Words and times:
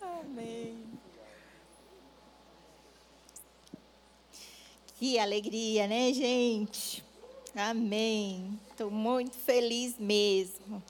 Amém. 0.00 0.86
Que 4.96 5.18
alegria, 5.18 5.88
né, 5.88 6.12
gente? 6.12 7.02
Amém. 7.56 8.56
Estou 8.70 8.88
muito 8.88 9.36
feliz 9.36 9.98
mesmo. 9.98 10.80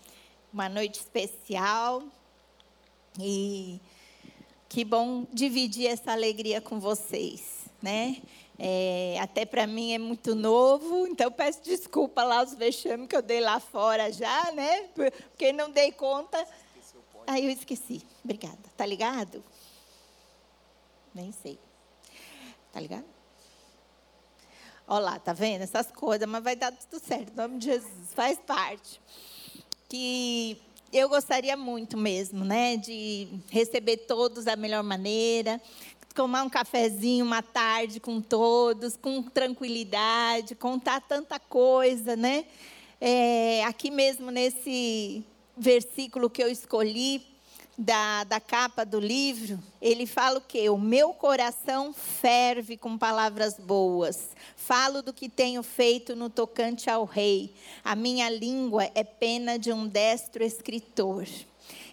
Uma 0.52 0.68
noite 0.68 0.96
especial 0.96 2.02
e 3.18 3.80
que 4.68 4.84
bom 4.84 5.26
dividir 5.32 5.86
essa 5.86 6.12
alegria 6.12 6.60
com 6.60 6.78
vocês, 6.78 7.70
né? 7.80 8.18
É, 8.58 9.16
até 9.18 9.46
para 9.46 9.66
mim 9.66 9.94
é 9.94 9.98
muito 9.98 10.34
novo, 10.34 11.06
então 11.06 11.32
peço 11.32 11.62
desculpa 11.62 12.22
lá 12.22 12.42
os 12.42 12.52
vexames 12.52 13.08
que 13.08 13.16
eu 13.16 13.22
dei 13.22 13.40
lá 13.40 13.58
fora 13.60 14.12
já, 14.12 14.52
né? 14.52 14.88
Porque 14.94 15.54
não 15.54 15.70
dei 15.70 15.90
conta 15.90 16.46
Aí 17.28 17.44
eu 17.44 17.50
esqueci. 17.50 18.00
Obrigada. 18.24 18.58
Tá 18.74 18.86
ligado? 18.86 19.44
Nem 21.14 21.30
sei. 21.30 21.58
Tá 22.72 22.80
ligado? 22.80 23.04
Olha 24.86 25.04
lá, 25.04 25.18
tá 25.18 25.34
vendo? 25.34 25.60
Essas 25.60 25.92
coisas, 25.92 26.26
mas 26.26 26.42
vai 26.42 26.56
dar 26.56 26.72
tudo 26.72 26.98
certo, 26.98 27.30
em 27.30 27.36
nome 27.36 27.58
de 27.58 27.66
Jesus. 27.66 28.14
Faz 28.14 28.38
parte. 28.38 28.98
Que 29.90 30.58
eu 30.90 31.06
gostaria 31.10 31.54
muito 31.54 31.98
mesmo, 31.98 32.46
né? 32.46 32.78
De 32.78 33.28
receber 33.50 33.98
todos 33.98 34.46
da 34.46 34.56
melhor 34.56 34.82
maneira, 34.82 35.60
tomar 36.14 36.44
um 36.44 36.48
cafezinho 36.48 37.26
uma 37.26 37.42
tarde 37.42 38.00
com 38.00 38.22
todos, 38.22 38.96
com 38.96 39.22
tranquilidade, 39.22 40.54
contar 40.54 41.02
tanta 41.02 41.38
coisa, 41.38 42.16
né? 42.16 42.46
É, 42.98 43.64
aqui 43.64 43.90
mesmo 43.90 44.30
nesse 44.30 45.22
versículo 45.58 46.30
que 46.30 46.42
eu 46.42 46.48
escolhi 46.48 47.22
da, 47.76 48.24
da 48.24 48.40
capa 48.40 48.84
do 48.84 48.98
livro, 48.98 49.58
ele 49.80 50.04
fala 50.04 50.38
o 50.38 50.42
quê? 50.42 50.68
O 50.68 50.76
meu 50.76 51.12
coração 51.14 51.92
ferve 51.92 52.76
com 52.76 52.98
palavras 52.98 53.54
boas. 53.56 54.30
Falo 54.56 55.00
do 55.00 55.12
que 55.12 55.28
tenho 55.28 55.62
feito 55.62 56.16
no 56.16 56.28
tocante 56.28 56.90
ao 56.90 57.04
rei. 57.04 57.54
A 57.84 57.94
minha 57.94 58.28
língua 58.28 58.90
é 58.94 59.04
pena 59.04 59.56
de 59.56 59.72
um 59.72 59.86
destro 59.86 60.42
escritor. 60.42 61.24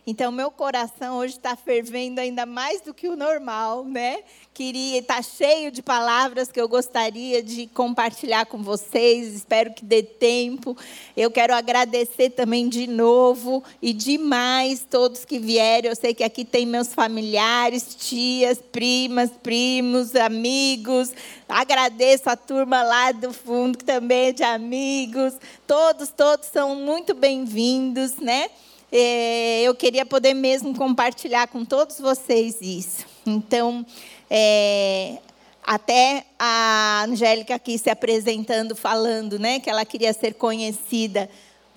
Então, 0.07 0.31
meu 0.31 0.51
coração 0.51 1.17
hoje 1.17 1.33
está 1.33 1.55
fervendo 1.55 2.21
ainda 2.21 2.45
mais 2.45 2.79
do 2.81 2.93
que 2.93 3.07
o 3.07 3.15
normal, 3.15 3.83
né? 3.83 4.19
Queria 4.53 4.99
estar 4.99 5.15
tá 5.15 5.21
cheio 5.23 5.71
de 5.71 5.81
palavras 5.81 6.51
que 6.51 6.61
eu 6.61 6.69
gostaria 6.69 7.41
de 7.41 7.65
compartilhar 7.65 8.45
com 8.45 8.61
vocês. 8.61 9.33
Espero 9.33 9.73
que 9.73 9.83
dê 9.83 10.03
tempo. 10.03 10.77
Eu 11.17 11.31
quero 11.31 11.55
agradecer 11.55 12.29
também 12.29 12.69
de 12.69 12.85
novo 12.85 13.63
e 13.81 13.93
demais 13.93 14.85
todos 14.87 15.25
que 15.25 15.39
vieram. 15.39 15.89
Eu 15.89 15.95
sei 15.95 16.13
que 16.13 16.23
aqui 16.23 16.45
tem 16.45 16.67
meus 16.67 16.93
familiares, 16.93 17.95
tias, 17.95 18.59
primas, 18.61 19.31
primos, 19.31 20.15
amigos. 20.15 21.11
Agradeço 21.49 22.29
a 22.29 22.37
turma 22.37 22.83
lá 22.83 23.11
do 23.11 23.33
fundo 23.33 23.79
que 23.79 23.83
também 23.83 24.27
é 24.27 24.31
de 24.31 24.43
amigos. 24.43 25.33
Todos, 25.65 26.09
todos 26.09 26.47
são 26.49 26.75
muito 26.75 27.15
bem-vindos, 27.15 28.17
né? 28.17 28.51
É, 28.91 29.63
eu 29.63 29.75
queria 29.75 30.05
poder 30.05 30.33
mesmo 30.33 30.75
compartilhar 30.75 31.47
com 31.47 31.65
todos 31.65 31.99
vocês 31.99 32.57
isso. 32.61 33.05
Então, 33.25 33.85
é, 34.29 35.17
até 35.63 36.25
a 36.37 37.05
Angélica 37.07 37.55
aqui 37.55 37.77
se 37.77 37.89
apresentando, 37.89 38.75
falando, 38.75 39.39
né, 39.39 39.59
que 39.59 39.69
ela 39.69 39.83
queria 39.83 40.13
ser 40.13 40.35
conhecida 40.35 41.29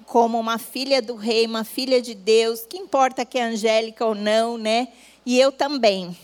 como 0.04 0.38
uma 0.38 0.58
filha 0.58 1.02
do 1.02 1.14
rei, 1.14 1.46
uma 1.46 1.64
filha 1.64 2.00
de 2.00 2.14
Deus, 2.14 2.64
que 2.68 2.78
importa 2.78 3.24
que 3.24 3.38
é 3.38 3.44
Angélica 3.44 4.04
ou 4.04 4.14
não, 4.14 4.56
né? 4.56 4.88
E 5.24 5.38
eu 5.38 5.52
também. 5.52 6.16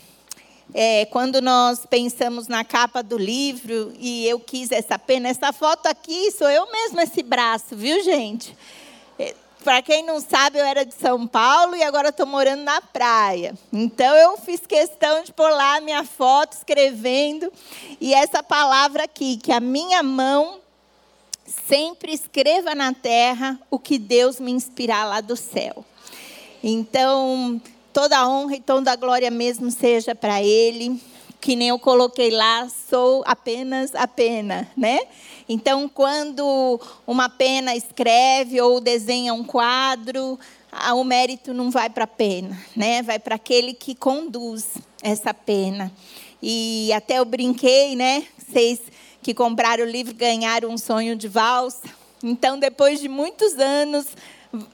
É, 0.73 1.05
quando 1.05 1.39
nós 1.39 1.85
pensamos 1.85 2.47
na 2.47 2.63
capa 2.63 3.03
do 3.03 3.17
livro 3.17 3.93
e 3.99 4.27
eu 4.27 4.39
quis 4.39 4.71
essa 4.71 4.97
pena, 4.97 5.29
essa 5.29 5.53
foto 5.53 5.85
aqui 5.85 6.31
sou 6.31 6.49
eu 6.49 6.69
mesma 6.71 7.03
esse 7.03 7.21
braço, 7.21 7.75
viu, 7.75 8.03
gente? 8.03 8.55
Para 9.65 9.81
quem 9.81 10.03
não 10.03 10.21
sabe, 10.21 10.59
eu 10.59 10.63
era 10.63 10.85
de 10.85 10.93
São 10.93 11.25
Paulo 11.25 11.75
e 11.75 11.81
agora 11.81 12.09
estou 12.09 12.27
morando 12.27 12.61
na 12.61 12.79
praia. 12.81 13.57
Então 13.73 14.15
eu 14.15 14.37
fiz 14.37 14.59
questão 14.59 15.23
de 15.23 15.33
pôr 15.33 15.49
lá 15.49 15.77
a 15.77 15.81
minha 15.81 16.03
foto 16.03 16.53
escrevendo 16.53 17.51
e 17.99 18.13
essa 18.13 18.43
palavra 18.43 19.05
aqui, 19.05 19.37
que 19.37 19.51
a 19.51 19.59
minha 19.59 20.03
mão 20.03 20.59
sempre 21.67 22.13
escreva 22.13 22.75
na 22.75 22.93
terra 22.93 23.59
o 23.71 23.79
que 23.79 23.97
Deus 23.97 24.39
me 24.39 24.51
inspirar 24.51 25.03
lá 25.03 25.19
do 25.19 25.35
céu. 25.35 25.83
Então, 26.63 27.59
toda 27.91 28.19
a 28.19 28.29
honra 28.29 28.57
e 28.57 28.61
toda 28.61 28.91
a 28.91 28.95
glória 28.95 29.31
mesmo 29.31 29.71
seja 29.71 30.13
para 30.13 30.43
Ele. 30.43 31.01
Que 31.41 31.55
nem 31.55 31.69
eu 31.69 31.79
coloquei 31.79 32.29
lá, 32.29 32.67
sou 32.87 33.23
apenas 33.25 33.95
a 33.95 34.07
pena, 34.07 34.67
né? 34.77 34.99
Então, 35.47 35.87
quando 35.87 36.79
uma 37.05 37.29
pena 37.29 37.75
escreve 37.75 38.59
ou 38.59 38.79
desenha 38.79 39.33
um 39.33 39.43
quadro, 39.43 40.39
o 40.93 41.03
mérito 41.03 41.53
não 41.53 41.69
vai 41.69 41.89
para 41.89 42.05
a 42.05 42.07
pena, 42.07 42.59
né? 42.75 43.01
Vai 43.03 43.19
para 43.19 43.35
aquele 43.35 43.73
que 43.73 43.93
conduz 43.93 44.77
essa 45.03 45.33
pena. 45.33 45.91
E 46.41 46.91
até 46.93 47.19
eu 47.19 47.25
brinquei, 47.25 47.95
né? 47.95 48.25
Vocês 48.37 48.81
que 49.21 49.33
compraram 49.33 49.83
o 49.83 49.87
livro 49.87 50.13
ganharam 50.13 50.69
um 50.69 50.77
sonho 50.77 51.15
de 51.15 51.27
valsa. 51.27 51.87
Então, 52.23 52.57
depois 52.59 52.99
de 52.99 53.07
muitos 53.07 53.53
anos 53.59 54.07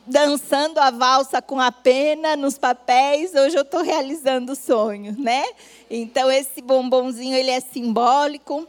dançando 0.06 0.80
a 0.80 0.92
valsa 0.92 1.42
com 1.42 1.60
a 1.60 1.72
pena 1.72 2.36
nos 2.36 2.58
papéis, 2.58 3.34
hoje 3.34 3.58
eu 3.58 3.64
estou 3.64 3.82
realizando 3.82 4.52
o 4.52 4.56
sonho, 4.56 5.16
né? 5.18 5.44
Então, 5.90 6.32
esse 6.32 6.62
bombonzinho 6.62 7.36
ele 7.36 7.50
é 7.50 7.60
simbólico, 7.60 8.68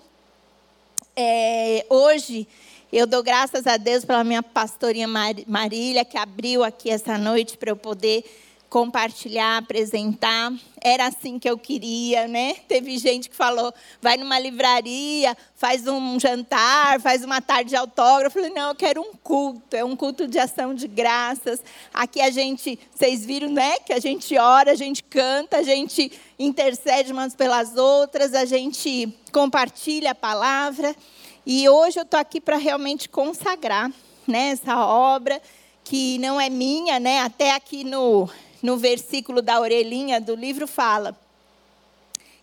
é, 1.16 1.84
hoje 1.90 2.46
eu 2.92 3.06
dou 3.06 3.22
graças 3.22 3.66
a 3.66 3.76
Deus 3.76 4.04
pela 4.04 4.22
minha 4.22 4.42
pastorinha 4.42 5.08
Marília, 5.08 6.04
que 6.04 6.18
abriu 6.18 6.62
aqui 6.62 6.90
essa 6.90 7.16
noite 7.16 7.56
para 7.56 7.70
eu 7.70 7.76
poder 7.76 8.24
compartilhar, 8.72 9.58
apresentar. 9.58 10.50
Era 10.80 11.08
assim 11.08 11.38
que 11.38 11.48
eu 11.48 11.58
queria, 11.58 12.26
né? 12.26 12.54
Teve 12.66 12.96
gente 12.96 13.28
que 13.28 13.36
falou: 13.36 13.70
vai 14.00 14.16
numa 14.16 14.38
livraria, 14.38 15.36
faz 15.54 15.86
um 15.86 16.18
jantar, 16.18 16.98
faz 16.98 17.22
uma 17.22 17.42
tarde 17.42 17.68
de 17.68 17.76
autógrafo. 17.76 18.38
Eu 18.38 18.44
falei: 18.44 18.58
não, 18.58 18.70
eu 18.70 18.74
quero 18.74 19.02
um 19.02 19.12
culto, 19.12 19.76
é 19.76 19.84
um 19.84 19.94
culto 19.94 20.26
de 20.26 20.38
ação 20.38 20.74
de 20.74 20.88
graças. 20.88 21.62
Aqui 21.92 22.22
a 22.22 22.30
gente, 22.30 22.78
vocês 22.94 23.26
viram, 23.26 23.50
né? 23.50 23.78
Que 23.80 23.92
a 23.92 24.00
gente 24.00 24.38
ora, 24.38 24.72
a 24.72 24.74
gente 24.74 25.04
canta, 25.04 25.58
a 25.58 25.62
gente 25.62 26.10
intercede 26.38 27.12
umas 27.12 27.34
pelas 27.34 27.76
outras, 27.76 28.32
a 28.32 28.46
gente 28.46 29.12
compartilha 29.30 30.12
a 30.12 30.14
palavra. 30.14 30.96
E 31.44 31.68
hoje 31.68 31.98
eu 31.98 32.04
estou 32.04 32.18
aqui 32.18 32.40
para 32.40 32.56
realmente 32.56 33.06
consagrar 33.06 33.92
né, 34.26 34.52
essa 34.52 34.78
obra 34.78 35.42
que 35.84 36.16
não 36.18 36.40
é 36.40 36.48
minha, 36.48 36.98
né? 36.98 37.20
Até 37.20 37.50
aqui 37.50 37.84
no 37.84 38.30
no 38.62 38.76
versículo 38.76 39.42
da 39.42 39.60
orelhinha 39.60 40.20
do 40.20 40.34
livro 40.34 40.66
fala: 40.66 41.18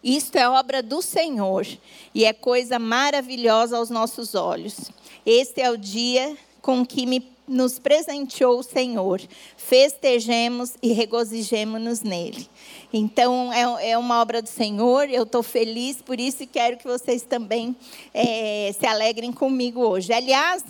Isto 0.03 0.38
é 0.38 0.47
obra 0.50 0.84
do 0.84 1.02
Senhor 1.02 1.66
e 2.13 2.25
é 2.25 2.34
coisa 2.34 2.78
maravilhosa 2.78 3.78
aos 3.78 3.90
nossos 3.90 4.35
olhos. 4.35 4.91
Este 5.25 5.62
é 5.62 5.72
o 5.72 5.78
dia 5.78 6.38
com 6.62 6.85
que 6.85 7.06
me, 7.06 7.25
nos 7.47 7.79
presenteou 7.79 8.59
o 8.59 8.63
Senhor. 8.63 9.22
Festejemos 9.58 10.74
e 10.81 10.91
regozijemos-nos 10.91 12.02
nele. 12.02 12.47
Então, 12.91 13.53
é, 13.53 13.91
é, 13.91 13.97
uma 13.97 14.22
obra 14.22 14.41
do 14.41 14.50
Senhor, 14.50 15.09
eu 15.09 15.24
estou 15.24 15.44
feliz 15.44 15.97
por 16.02 16.19
isso 16.19 16.44
e 16.44 16.47
quero 16.47 16.78
que 16.78 16.88
vocês 16.88 17.22
também 17.22 17.75
é, 18.13 18.74
se 18.78 18.85
alegrem 18.85 19.31
comigo 19.31 19.81
hoje. 19.81 20.12
Aliás, 20.12 20.63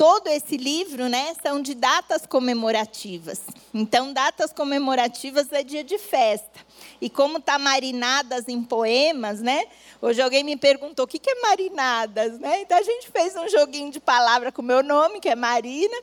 todo 0.00 0.28
esse 0.28 0.56
livro, 0.56 1.10
né, 1.10 1.34
são 1.42 1.60
de 1.60 1.74
datas 1.74 2.24
comemorativas. 2.24 3.42
Então, 3.74 4.14
datas 4.14 4.50
comemorativas 4.50 5.52
é 5.52 5.62
dia 5.62 5.84
de 5.84 5.98
festa. 5.98 6.58
E 7.02 7.10
como 7.10 7.36
está 7.36 7.58
marinadas 7.58 8.48
em 8.48 8.62
poemas, 8.62 9.42
né? 9.42 9.62
Hoje 10.00 10.22
alguém 10.22 10.42
me 10.42 10.56
perguntou 10.56 11.04
o 11.04 11.06
que, 11.06 11.18
que 11.18 11.30
é 11.30 11.42
marinadas, 11.42 12.38
né? 12.38 12.62
Então 12.62 12.78
a 12.78 12.82
gente 12.82 13.10
fez 13.10 13.36
um 13.36 13.46
joguinho 13.46 13.90
de 13.90 14.00
palavra 14.00 14.50
com 14.50 14.62
o 14.62 14.64
meu 14.64 14.82
nome, 14.82 15.20
que 15.20 15.28
é 15.28 15.36
Marina. 15.36 15.96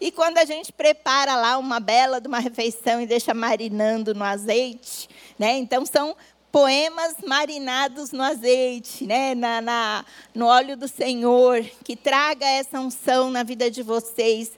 E 0.00 0.10
quando 0.10 0.38
a 0.38 0.44
gente 0.44 0.72
prepara 0.72 1.36
lá 1.36 1.56
uma 1.56 1.78
bela 1.78 2.20
de 2.20 2.26
uma 2.26 2.40
refeição 2.40 3.00
e 3.00 3.06
deixa 3.06 3.32
marinando 3.32 4.12
no 4.12 4.24
azeite, 4.24 5.08
né? 5.38 5.56
Então 5.56 5.86
são 5.86 6.16
poemas 6.56 7.16
marinados 7.22 8.12
no 8.12 8.22
azeite, 8.22 9.06
né? 9.06 9.34
na, 9.34 9.60
na, 9.60 10.04
no 10.34 10.46
óleo 10.46 10.74
do 10.74 10.88
Senhor, 10.88 11.62
que 11.84 11.94
traga 11.94 12.46
essa 12.46 12.80
unção 12.80 13.30
na 13.30 13.42
vida 13.42 13.70
de 13.70 13.82
vocês. 13.82 14.52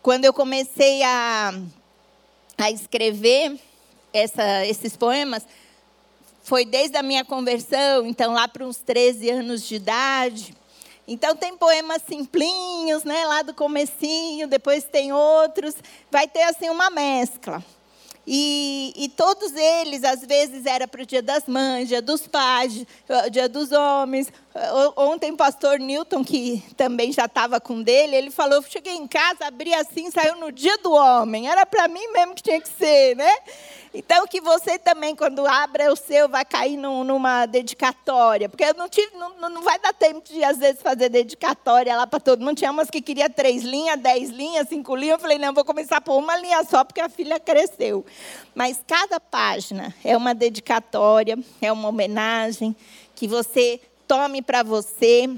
Quando 0.00 0.24
eu 0.24 0.32
comecei 0.32 1.02
a, 1.02 1.52
a 2.56 2.70
escrever 2.70 3.60
essa, 4.10 4.64
esses 4.64 4.96
poemas, 4.96 5.46
foi 6.42 6.64
desde 6.64 6.96
a 6.96 7.02
minha 7.02 7.26
conversão, 7.26 8.06
então 8.06 8.32
lá 8.32 8.48
para 8.48 8.64
uns 8.64 8.78
13 8.78 9.28
anos 9.28 9.68
de 9.68 9.74
idade. 9.74 10.56
Então 11.06 11.36
tem 11.36 11.58
poemas 11.58 12.00
simplinhos, 12.08 13.04
né, 13.04 13.26
lá 13.26 13.42
do 13.42 13.52
comecinho, 13.52 14.48
depois 14.48 14.84
tem 14.84 15.12
outros, 15.12 15.74
vai 16.10 16.26
ter 16.26 16.44
assim 16.44 16.70
uma 16.70 16.88
mescla. 16.88 17.62
E, 18.26 18.92
e, 18.96 19.08
todos 19.08 19.54
eles, 19.54 20.04
às 20.04 20.20
vezes, 20.20 20.66
era 20.66 20.86
para 20.86 21.02
o 21.02 21.06
dia 21.06 21.22
das 21.22 21.46
mães, 21.46 21.88
dia 21.88 22.02
dos 22.02 22.26
pais, 22.26 22.84
dia 23.30 23.48
dos 23.48 23.72
homens. 23.72 24.30
Ontem, 24.96 25.32
o 25.32 25.36
pastor 25.36 25.78
Newton, 25.78 26.22
que 26.22 26.62
também 26.76 27.12
já 27.12 27.24
estava 27.24 27.60
com 27.60 27.82
dele, 27.82 28.14
ele 28.14 28.30
falou: 28.30 28.62
cheguei 28.62 28.94
em 28.94 29.06
casa, 29.06 29.46
abri 29.46 29.72
assim, 29.74 30.10
saiu 30.10 30.36
no 30.36 30.52
dia 30.52 30.76
do 30.78 30.92
homem. 30.92 31.48
Era 31.48 31.64
para 31.64 31.88
mim 31.88 32.06
mesmo 32.12 32.34
que 32.34 32.42
tinha 32.42 32.60
que 32.60 32.68
ser, 32.68 33.16
né? 33.16 33.32
Então, 33.92 34.24
que 34.26 34.40
você 34.40 34.78
também, 34.78 35.16
quando 35.16 35.44
abra 35.44 35.92
o 35.92 35.96
seu, 35.96 36.28
vai 36.28 36.44
cair 36.44 36.76
num, 36.76 37.02
numa 37.02 37.44
dedicatória. 37.44 38.48
Porque 38.48 38.62
eu 38.62 38.74
não, 38.74 38.88
tive, 38.88 39.16
não, 39.16 39.50
não 39.50 39.62
vai 39.62 39.80
dar 39.80 39.92
tempo 39.92 40.22
de, 40.32 40.44
às 40.44 40.58
vezes, 40.58 40.80
fazer 40.80 41.08
dedicatória 41.08 41.96
lá 41.96 42.06
para 42.06 42.20
todo 42.20 42.44
mundo. 42.44 42.56
Tinha 42.56 42.70
umas 42.70 42.88
que 42.88 43.02
queria 43.02 43.28
três 43.28 43.64
linhas, 43.64 43.98
dez 43.98 44.30
linhas, 44.30 44.68
cinco 44.68 44.94
linhas. 44.94 45.14
Eu 45.14 45.18
falei, 45.18 45.38
não, 45.38 45.52
vou 45.52 45.64
começar 45.64 46.00
por 46.00 46.16
uma 46.16 46.36
linha 46.36 46.62
só, 46.64 46.84
porque 46.84 47.00
a 47.00 47.08
filha 47.08 47.40
cresceu. 47.40 48.06
Mas 48.54 48.80
cada 48.86 49.18
página 49.18 49.92
é 50.04 50.16
uma 50.16 50.34
dedicatória, 50.34 51.36
é 51.60 51.72
uma 51.72 51.88
homenagem 51.88 52.76
que 53.16 53.26
você 53.26 53.80
tome 54.06 54.40
para 54.40 54.62
você, 54.62 55.28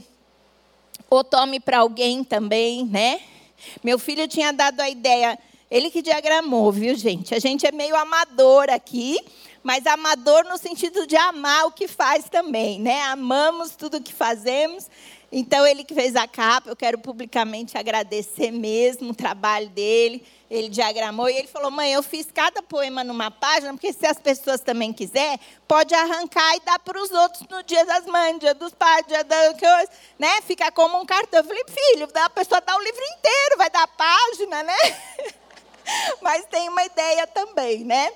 ou 1.09 1.25
tome 1.25 1.59
para 1.59 1.79
alguém 1.79 2.23
também, 2.23 2.85
né? 2.85 3.21
Meu 3.83 3.99
filho 3.99 4.29
tinha 4.29 4.53
dado 4.53 4.81
a 4.81 4.91
ideia 4.91 5.39
ele 5.73 5.91
que 5.91 6.03
diagramou, 6.03 6.71
viu, 6.71 6.95
gente? 6.95 7.35
A 7.35 7.39
gente 7.39 7.67
é 7.67 7.73
meio 7.73 7.97
amador 7.97 8.69
aqui, 8.69 9.19
mas 9.63 9.87
amador 9.87 10.45
no 10.45 10.59
sentido 10.59 11.07
de 11.07 11.17
amar 11.17 11.65
o 11.65 11.73
que 11.73 11.89
faz 11.89 12.29
também, 12.29 12.79
né? 12.79 13.01
Amamos 13.05 13.71
tudo 13.75 13.97
o 13.97 14.03
que 14.03 14.13
fazemos. 14.13 14.87
Então, 15.35 15.67
ele 15.67 15.83
que 15.83 15.95
fez 15.95 16.15
a 16.15 16.29
capa, 16.29 16.69
eu 16.69 16.77
quero 16.77 16.99
publicamente 16.99 17.79
agradecer 17.79 18.51
mesmo 18.51 19.13
o 19.13 19.15
trabalho 19.15 19.71
dele. 19.71 20.23
Ele 20.51 20.69
diagramou 20.69 21.31
e 21.31 21.39
ele 21.39 21.49
falou: 21.49 21.71
Mãe, 21.71 21.91
eu 21.95 22.03
fiz 22.03 22.27
cada 22.31 22.63
poema 22.63 23.03
numa 23.03 23.31
página, 23.31 23.73
porque 23.73 23.95
se 23.95 24.07
as 24.07 24.19
pessoas 24.19 24.61
também 24.61 24.93
quiser, 24.93 25.41
pode 25.67 25.95
arrancar 25.95 26.55
e 26.55 26.61
dar 26.61 26.79
para 26.81 27.01
os 27.01 27.11
outros 27.11 27.49
no 27.49 27.63
dia 27.63 27.87
das 27.87 28.05
mães, 28.05 28.39
dia 28.39 28.53
dos 28.53 28.75
pais, 28.75 29.07
dia 29.07 29.25
da 29.25 29.37
né? 30.19 30.43
Fica 30.43 30.71
como 30.71 31.01
um 31.01 31.07
cartão. 31.07 31.41
Eu 31.41 31.45
falei: 31.45 31.65
Filho, 31.67 32.07
a 32.15 32.29
pessoa 32.29 32.61
dá 32.61 32.77
o 32.77 32.83
livro 32.83 33.03
inteiro, 33.03 33.57
vai 33.57 33.71
dar 33.71 33.85
a 33.85 33.89
página, 33.89 34.63
né? 34.65 34.77
Mas 36.21 36.45
tem 36.47 36.69
uma 36.69 36.85
ideia 36.85 37.27
também, 37.27 37.85
né? 37.85 38.11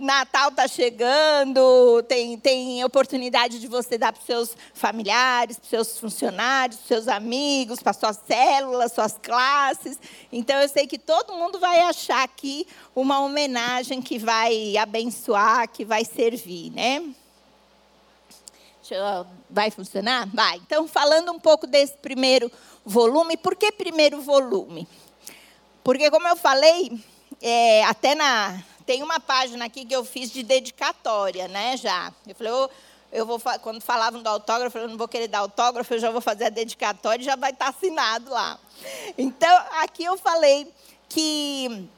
Natal 0.00 0.48
está 0.48 0.66
chegando, 0.66 2.02
tem, 2.08 2.36
tem 2.36 2.82
oportunidade 2.82 3.60
de 3.60 3.68
você 3.68 3.96
dar 3.96 4.12
para 4.12 4.20
os 4.20 4.26
seus 4.26 4.56
familiares, 4.74 5.58
para 5.58 5.64
os 5.64 5.70
seus 5.70 5.98
funcionários, 6.00 6.76
para 6.76 6.82
os 6.82 6.88
seus 6.88 7.08
amigos, 7.08 7.80
para 7.80 7.92
suas 7.92 8.20
células, 8.26 8.92
suas 8.92 9.16
classes. 9.22 9.98
Então, 10.32 10.60
eu 10.60 10.68
sei 10.68 10.88
que 10.88 10.98
todo 10.98 11.34
mundo 11.34 11.60
vai 11.60 11.80
achar 11.80 12.24
aqui 12.24 12.66
uma 12.96 13.20
homenagem 13.20 14.02
que 14.02 14.18
vai 14.18 14.76
abençoar, 14.76 15.68
que 15.68 15.84
vai 15.84 16.04
servir, 16.04 16.72
né? 16.72 17.02
Vai 19.48 19.70
funcionar? 19.70 20.28
Vai. 20.32 20.56
Então, 20.58 20.86
falando 20.88 21.32
um 21.32 21.38
pouco 21.38 21.66
desse 21.66 21.96
primeiro 21.98 22.50
volume, 22.84 23.36
por 23.36 23.54
que 23.54 23.70
primeiro 23.72 24.20
volume? 24.20 24.86
Porque, 25.86 26.10
como 26.10 26.26
eu 26.26 26.34
falei, 26.34 26.98
é, 27.40 27.84
até 27.84 28.16
na. 28.16 28.60
Tem 28.84 29.04
uma 29.04 29.20
página 29.20 29.66
aqui 29.66 29.84
que 29.84 29.94
eu 29.94 30.04
fiz 30.04 30.32
de 30.32 30.42
dedicatória, 30.42 31.46
né? 31.46 31.76
Já. 31.76 32.12
Eu 32.26 32.34
falei, 32.34 32.52
eu, 32.52 32.70
eu 33.12 33.24
vou, 33.24 33.40
quando 33.62 33.80
falavam 33.80 34.20
do 34.20 34.26
autógrafo, 34.28 34.76
eu 34.78 34.88
não 34.88 34.96
vou 34.96 35.06
querer 35.06 35.28
dar 35.28 35.38
autógrafo, 35.38 35.94
eu 35.94 36.00
já 36.00 36.10
vou 36.10 36.20
fazer 36.20 36.46
a 36.46 36.48
dedicatória 36.48 37.22
e 37.22 37.24
já 37.24 37.36
vai 37.36 37.52
estar 37.52 37.68
assinado 37.68 38.30
lá. 38.30 38.58
Então, 39.16 39.64
aqui 39.80 40.02
eu 40.02 40.18
falei 40.18 40.68
que 41.08 41.88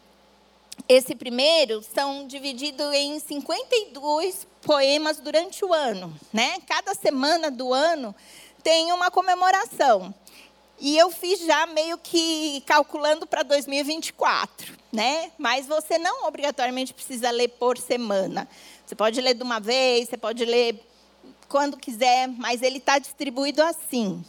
esse 0.87 1.14
primeiro 1.14 1.82
são 1.82 2.26
divididos 2.26 2.93
em 2.93 3.19
52 3.19 4.46
poemas 4.61 5.17
durante 5.17 5.64
o 5.64 5.73
ano, 5.73 6.14
né? 6.31 6.58
Cada 6.67 6.93
semana 6.93 7.50
do 7.50 7.73
ano 7.73 8.14
tem 8.62 8.93
uma 8.93 9.11
comemoração. 9.11 10.14
E 10.80 10.96
eu 10.96 11.10
fiz 11.10 11.40
já 11.40 11.66
meio 11.66 11.98
que 11.98 12.62
calculando 12.66 13.26
para 13.26 13.42
2024, 13.42 14.75
né? 14.92 15.32
Mas 15.36 15.66
você 15.66 15.98
não 15.98 16.26
obrigatoriamente 16.26 16.94
precisa 16.94 17.30
ler 17.30 17.48
por 17.48 17.76
semana. 17.76 18.48
Você 18.86 18.94
pode 18.94 19.20
ler 19.20 19.34
de 19.34 19.42
uma 19.42 19.58
vez, 19.58 20.08
você 20.08 20.16
pode 20.16 20.44
ler 20.44 20.80
quando 21.48 21.76
quiser, 21.76 22.28
mas 22.28 22.62
ele 22.62 22.78
está 22.78 22.98
distribuído 22.98 23.62
assim. 23.62 24.25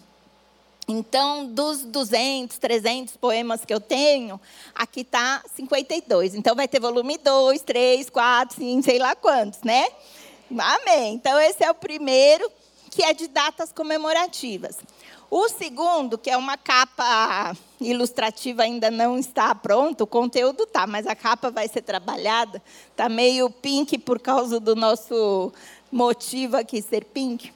Então, 0.87 1.45
dos 1.45 1.83
200, 1.83 2.57
300 2.57 3.15
poemas 3.15 3.63
que 3.63 3.71
eu 3.71 3.79
tenho, 3.79 4.41
aqui 4.73 5.01
está 5.01 5.43
52. 5.55 6.33
Então, 6.33 6.55
vai 6.55 6.67
ter 6.67 6.79
volume 6.79 7.19
2, 7.19 7.61
3, 7.61 8.09
4, 8.09 8.55
5, 8.57 8.83
sei 8.83 8.97
lá 8.97 9.15
quantos, 9.15 9.61
né? 9.61 9.87
Amém. 10.57 11.13
Então, 11.13 11.39
esse 11.39 11.63
é 11.63 11.69
o 11.69 11.75
primeiro, 11.75 12.51
que 12.89 13.03
é 13.03 13.13
de 13.13 13.27
datas 13.27 13.71
comemorativas. 13.71 14.77
O 15.31 15.47
segundo, 15.47 16.17
que 16.17 16.31
é 16.31 16.35
uma 16.35 16.57
capa 16.57 17.55
ilustrativa, 17.79 18.63
ainda 18.63 18.89
não 18.89 19.17
está 19.17 19.53
pronto, 19.53 20.01
o 20.01 20.07
conteúdo 20.07 20.63
está, 20.63 20.87
mas 20.87 21.05
a 21.05 21.15
capa 21.15 21.51
vai 21.51 21.67
ser 21.67 21.83
trabalhada. 21.83 22.61
Está 22.89 23.07
meio 23.07 23.47
pink 23.49 23.99
por 23.99 24.19
causa 24.19 24.59
do 24.59 24.75
nosso 24.75 25.53
motivo 25.91 26.57
aqui 26.57 26.81
ser 26.81 27.05
pink. 27.05 27.53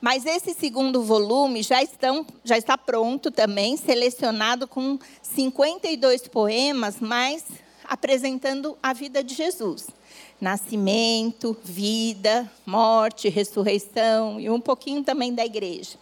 Mas 0.00 0.24
esse 0.24 0.54
segundo 0.54 1.02
volume 1.02 1.62
já, 1.62 1.82
estão, 1.82 2.26
já 2.42 2.56
está 2.56 2.78
pronto 2.78 3.30
também, 3.30 3.76
selecionado 3.76 4.66
com 4.66 4.98
52 5.22 6.26
poemas, 6.28 6.96
mas 6.98 7.44
apresentando 7.84 8.76
a 8.82 8.94
vida 8.94 9.22
de 9.22 9.34
Jesus. 9.34 9.88
Nascimento, 10.40 11.54
vida, 11.62 12.50
morte, 12.64 13.28
ressurreição 13.28 14.40
e 14.40 14.48
um 14.48 14.58
pouquinho 14.58 15.04
também 15.04 15.32
da 15.34 15.44
igreja. 15.44 15.98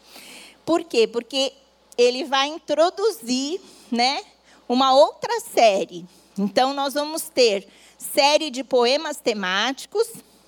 Por 0.70 0.84
quê? 0.84 1.08
Porque 1.08 1.52
ele 1.99 2.22
vai 2.22 2.46
introduzir, 2.46 3.61
né, 3.90 4.22
uma 4.69 4.94
outra 4.94 5.40
série. 5.40 6.06
Então 6.38 6.72
nós 6.72 6.94
vamos 6.94 7.22
ter 7.22 7.67
série 7.99 8.52
de 8.52 8.62
poemas 8.62 9.17
temáticos. 9.17 10.06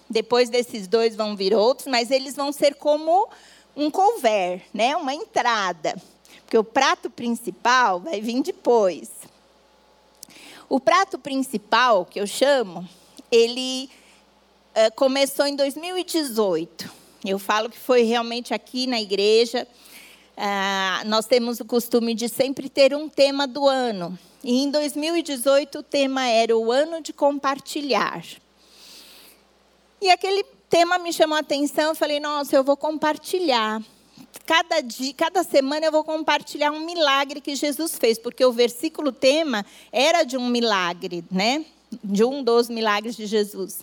Depois 0.09 0.49
desses 0.49 0.87
dois 0.87 1.17
vão 1.17 1.35
vir 1.35 1.53
outros, 1.53 1.89
mas 1.89 2.09
eles 2.13 2.37
vão 2.37 2.53
ser 2.53 2.77
como 2.77 3.29
um 3.75 3.91
cover, 3.91 4.63
né, 4.73 4.95
uma 4.95 5.13
entrada. 5.13 6.01
Porque 6.43 6.57
o 6.57 6.63
prato 6.63 7.11
principal 7.11 7.99
vai 7.99 8.21
vir 8.21 8.41
depois. 8.43 9.11
O 10.69 10.79
prato 10.79 11.19
principal, 11.19 12.07
que 12.07 12.21
eu 12.21 12.29
chamo, 12.29 12.89
ele 13.29 13.91
uh, 14.77 14.95
começou 14.95 15.47
em 15.47 15.57
2018. 15.57 16.89
Eu 17.25 17.41
falo 17.41 17.69
que 17.69 17.79
foi 17.79 18.03
realmente 18.03 18.55
aqui 18.55 18.87
na 18.87 19.01
igreja. 19.01 19.67
Ah, 20.37 21.03
nós 21.07 21.27
temos 21.27 21.61
o 21.61 21.65
costume 21.65 22.15
de 22.15 22.29
sempre 22.29 22.69
ter 22.69 22.95
um 22.95 23.09
tema 23.09 23.47
do 23.47 23.69
ano. 23.69 24.19
E 24.43 24.63
em 24.63 24.71
2018 24.71 25.79
o 25.79 25.83
tema 25.83 26.27
era 26.27 26.57
o 26.57 26.73
ano 26.73 27.01
de 27.01 27.13
compartilhar. 27.13 28.25
E 30.01 30.11
aquele 30.11 30.45
tema 30.69 30.99
me 30.99 31.13
chamou 31.13 31.37
a 31.37 31.41
atenção, 31.41 31.91
eu 31.91 31.95
falei, 31.95 32.19
nossa, 32.19 32.57
eu 32.57 32.65
vou 32.65 32.77
compartilhar. 32.77 33.81
Cada 34.45 34.81
dia, 34.81 35.15
cada 35.15 35.45
semana 35.45 35.87
eu 35.87 35.93
vou 35.93 36.03
compartilhar 36.03 36.73
um 36.73 36.85
milagre 36.85 37.41
que 37.41 37.55
Jesus 37.55 37.97
fez, 37.97 38.19
porque 38.19 38.45
o 38.45 38.53
versículo 38.53 39.13
tema 39.13 39.65
era 39.93 40.25
de 40.25 40.37
um 40.37 40.49
milagre, 40.49 41.25
né? 41.31 41.65
De 42.03 42.25
um 42.25 42.43
dos 42.43 42.69
milagres 42.69 43.15
de 43.15 43.27
Jesus. 43.27 43.81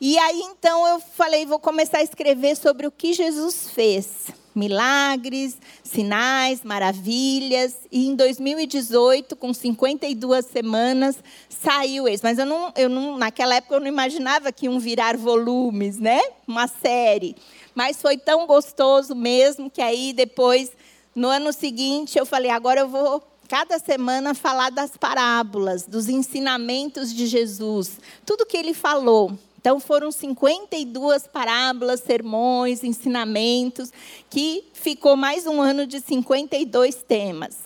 E 0.00 0.18
aí 0.18 0.40
então 0.40 0.86
eu 0.86 1.00
falei, 1.00 1.44
vou 1.44 1.58
começar 1.58 1.98
a 1.98 2.02
escrever 2.02 2.56
sobre 2.56 2.86
o 2.86 2.90
que 2.90 3.12
Jesus 3.12 3.70
fez 3.70 4.32
milagres, 4.54 5.56
sinais, 5.82 6.62
maravilhas. 6.62 7.76
E 7.90 8.06
em 8.06 8.14
2018, 8.14 9.36
com 9.36 9.52
52 9.52 10.46
semanas, 10.46 11.16
saiu 11.48 12.08
esse. 12.08 12.22
Mas 12.22 12.38
eu 12.38 12.46
não, 12.46 12.72
eu 12.76 12.88
não, 12.88 13.16
naquela 13.16 13.54
época 13.54 13.76
eu 13.76 13.80
não 13.80 13.86
imaginava 13.86 14.52
que 14.52 14.66
iam 14.66 14.78
virar 14.78 15.16
volumes, 15.16 15.98
né? 15.98 16.20
Uma 16.46 16.66
série. 16.66 17.36
Mas 17.74 18.00
foi 18.00 18.16
tão 18.16 18.46
gostoso 18.46 19.14
mesmo 19.14 19.70
que 19.70 19.80
aí 19.80 20.12
depois, 20.12 20.72
no 21.14 21.28
ano 21.28 21.52
seguinte, 21.52 22.18
eu 22.18 22.26
falei, 22.26 22.50
agora 22.50 22.80
eu 22.80 22.88
vou 22.88 23.22
cada 23.48 23.80
semana 23.80 24.32
falar 24.32 24.70
das 24.70 24.96
parábolas, 24.96 25.84
dos 25.84 26.08
ensinamentos 26.08 27.12
de 27.12 27.26
Jesus, 27.26 27.98
tudo 28.24 28.46
que 28.46 28.56
ele 28.56 28.72
falou. 28.72 29.36
Então 29.60 29.78
foram 29.78 30.10
52 30.10 31.26
parábolas, 31.26 32.00
sermões, 32.00 32.82
ensinamentos, 32.82 33.92
que 34.30 34.64
ficou 34.72 35.16
mais 35.16 35.46
um 35.46 35.60
ano 35.60 35.86
de 35.86 36.00
52 36.00 37.02
temas. 37.02 37.58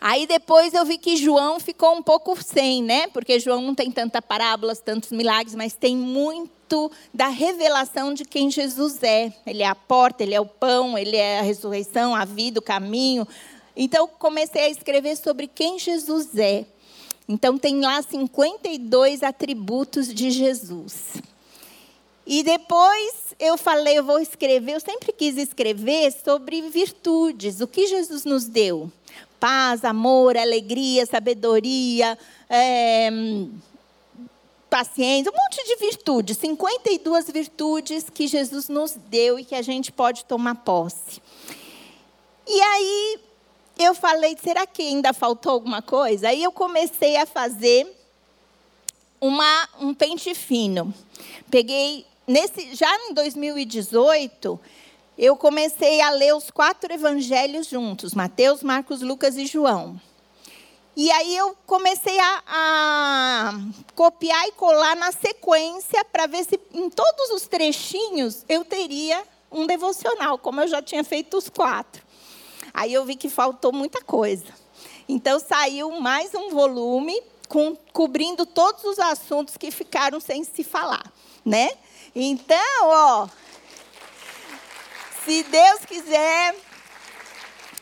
Aí 0.00 0.26
depois 0.26 0.74
eu 0.74 0.84
vi 0.84 0.98
que 0.98 1.16
João 1.16 1.60
ficou 1.60 1.94
um 1.94 2.02
pouco 2.02 2.36
sem, 2.42 2.82
né? 2.82 3.06
Porque 3.06 3.38
João 3.38 3.62
não 3.62 3.72
tem 3.72 3.88
tanta 3.88 4.20
parábolas, 4.20 4.80
tantos 4.80 5.12
milagres, 5.12 5.54
mas 5.54 5.74
tem 5.74 5.96
muito 5.96 6.90
da 7.14 7.28
revelação 7.28 8.12
de 8.12 8.24
quem 8.24 8.50
Jesus 8.50 9.00
é. 9.04 9.32
Ele 9.46 9.62
é 9.62 9.68
a 9.68 9.76
porta, 9.76 10.24
ele 10.24 10.34
é 10.34 10.40
o 10.40 10.46
pão, 10.46 10.98
ele 10.98 11.16
é 11.16 11.38
a 11.38 11.42
ressurreição, 11.42 12.16
a 12.16 12.24
vida, 12.24 12.58
o 12.58 12.62
caminho. 12.62 13.26
Então 13.76 14.08
comecei 14.08 14.62
a 14.62 14.70
escrever 14.70 15.16
sobre 15.16 15.46
quem 15.46 15.78
Jesus 15.78 16.36
é. 16.36 16.66
Então 17.28 17.58
tem 17.58 17.80
lá 17.80 18.00
52 18.02 19.22
atributos 19.22 20.12
de 20.12 20.30
Jesus. 20.30 21.14
E 22.26 22.42
depois 22.42 23.34
eu 23.38 23.56
falei, 23.56 23.98
eu 23.98 24.04
vou 24.04 24.18
escrever, 24.18 24.74
eu 24.74 24.80
sempre 24.80 25.12
quis 25.12 25.36
escrever 25.36 26.12
sobre 26.24 26.62
virtudes, 26.62 27.60
o 27.60 27.66
que 27.66 27.86
Jesus 27.86 28.24
nos 28.24 28.46
deu. 28.46 28.90
Paz, 29.38 29.84
amor, 29.84 30.36
alegria, 30.36 31.06
sabedoria, 31.06 32.18
é, 32.48 33.10
paciência, 34.68 35.30
um 35.30 35.36
monte 35.36 35.64
de 35.66 35.76
virtudes, 35.76 36.36
52 36.38 37.30
virtudes 37.30 38.10
que 38.12 38.26
Jesus 38.26 38.68
nos 38.68 38.92
deu 39.08 39.38
e 39.38 39.44
que 39.44 39.54
a 39.54 39.62
gente 39.62 39.92
pode 39.92 40.24
tomar 40.24 40.56
posse. 40.56 41.22
E 42.46 42.60
aí 42.60 43.20
eu 43.78 43.94
falei, 43.94 44.36
será 44.42 44.66
que 44.66 44.82
ainda 44.82 45.12
faltou 45.12 45.52
alguma 45.52 45.82
coisa? 45.82 46.28
Aí 46.28 46.42
eu 46.42 46.52
comecei 46.52 47.16
a 47.16 47.26
fazer 47.26 47.86
uma, 49.20 49.68
um 49.80 49.94
pente 49.94 50.34
fino. 50.34 50.92
Peguei, 51.50 52.06
nesse, 52.26 52.74
já 52.74 52.92
em 53.08 53.14
2018, 53.14 54.58
eu 55.18 55.36
comecei 55.36 56.00
a 56.00 56.10
ler 56.10 56.34
os 56.34 56.50
quatro 56.50 56.92
evangelhos 56.92 57.68
juntos: 57.68 58.14
Mateus, 58.14 58.62
Marcos, 58.62 59.02
Lucas 59.02 59.36
e 59.36 59.46
João. 59.46 60.00
E 60.96 61.10
aí 61.10 61.36
eu 61.36 61.54
comecei 61.66 62.18
a, 62.18 62.42
a 62.46 63.60
copiar 63.94 64.48
e 64.48 64.52
colar 64.52 64.96
na 64.96 65.12
sequência 65.12 66.02
para 66.06 66.26
ver 66.26 66.44
se 66.44 66.58
em 66.72 66.88
todos 66.88 67.30
os 67.32 67.46
trechinhos 67.46 68.46
eu 68.48 68.64
teria 68.64 69.22
um 69.52 69.66
devocional, 69.66 70.38
como 70.38 70.62
eu 70.62 70.68
já 70.68 70.80
tinha 70.80 71.04
feito 71.04 71.36
os 71.36 71.50
quatro. 71.50 72.05
Aí 72.76 72.92
eu 72.92 73.06
vi 73.06 73.16
que 73.16 73.30
faltou 73.30 73.72
muita 73.72 74.02
coisa. 74.02 74.44
Então 75.08 75.40
saiu 75.40 75.98
mais 75.98 76.34
um 76.34 76.50
volume 76.50 77.18
com, 77.48 77.74
cobrindo 77.90 78.44
todos 78.44 78.84
os 78.84 78.98
assuntos 78.98 79.56
que 79.56 79.70
ficaram 79.70 80.20
sem 80.20 80.44
se 80.44 80.62
falar, 80.62 81.10
né? 81.42 81.70
Então, 82.14 82.58
ó, 82.82 83.28
se 85.24 85.42
Deus 85.44 85.86
quiser, 85.86 86.54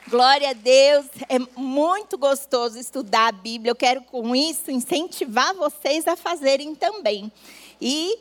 glória 0.06 0.50
a 0.50 0.52
Deus, 0.52 1.06
é 1.28 1.40
muito 1.56 2.16
gostoso 2.16 2.78
estudar 2.78 3.30
a 3.30 3.32
Bíblia. 3.32 3.72
Eu 3.72 3.76
quero 3.76 4.00
com 4.02 4.34
isso 4.36 4.70
incentivar 4.70 5.56
vocês 5.56 6.06
a 6.06 6.14
fazerem 6.14 6.72
também. 6.72 7.32
E 7.80 8.16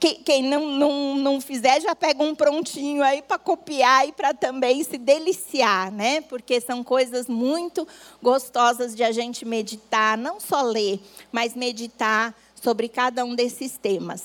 quem 0.00 0.42
não, 0.42 0.66
não, 0.66 1.14
não 1.14 1.40
fizer 1.40 1.80
já 1.80 1.94
pega 1.94 2.22
um 2.22 2.34
prontinho 2.34 3.02
aí 3.02 3.20
para 3.20 3.38
copiar 3.38 4.08
e 4.08 4.12
para 4.12 4.32
também 4.32 4.82
se 4.82 4.96
deliciar, 4.96 5.92
né? 5.92 6.22
Porque 6.22 6.60
são 6.60 6.82
coisas 6.82 7.28
muito 7.28 7.86
gostosas 8.22 8.94
de 8.94 9.04
a 9.04 9.12
gente 9.12 9.44
meditar, 9.44 10.16
não 10.16 10.40
só 10.40 10.62
ler, 10.62 10.98
mas 11.30 11.54
meditar 11.54 12.34
sobre 12.54 12.88
cada 12.88 13.24
um 13.24 13.34
desses 13.34 13.76
temas. 13.76 14.24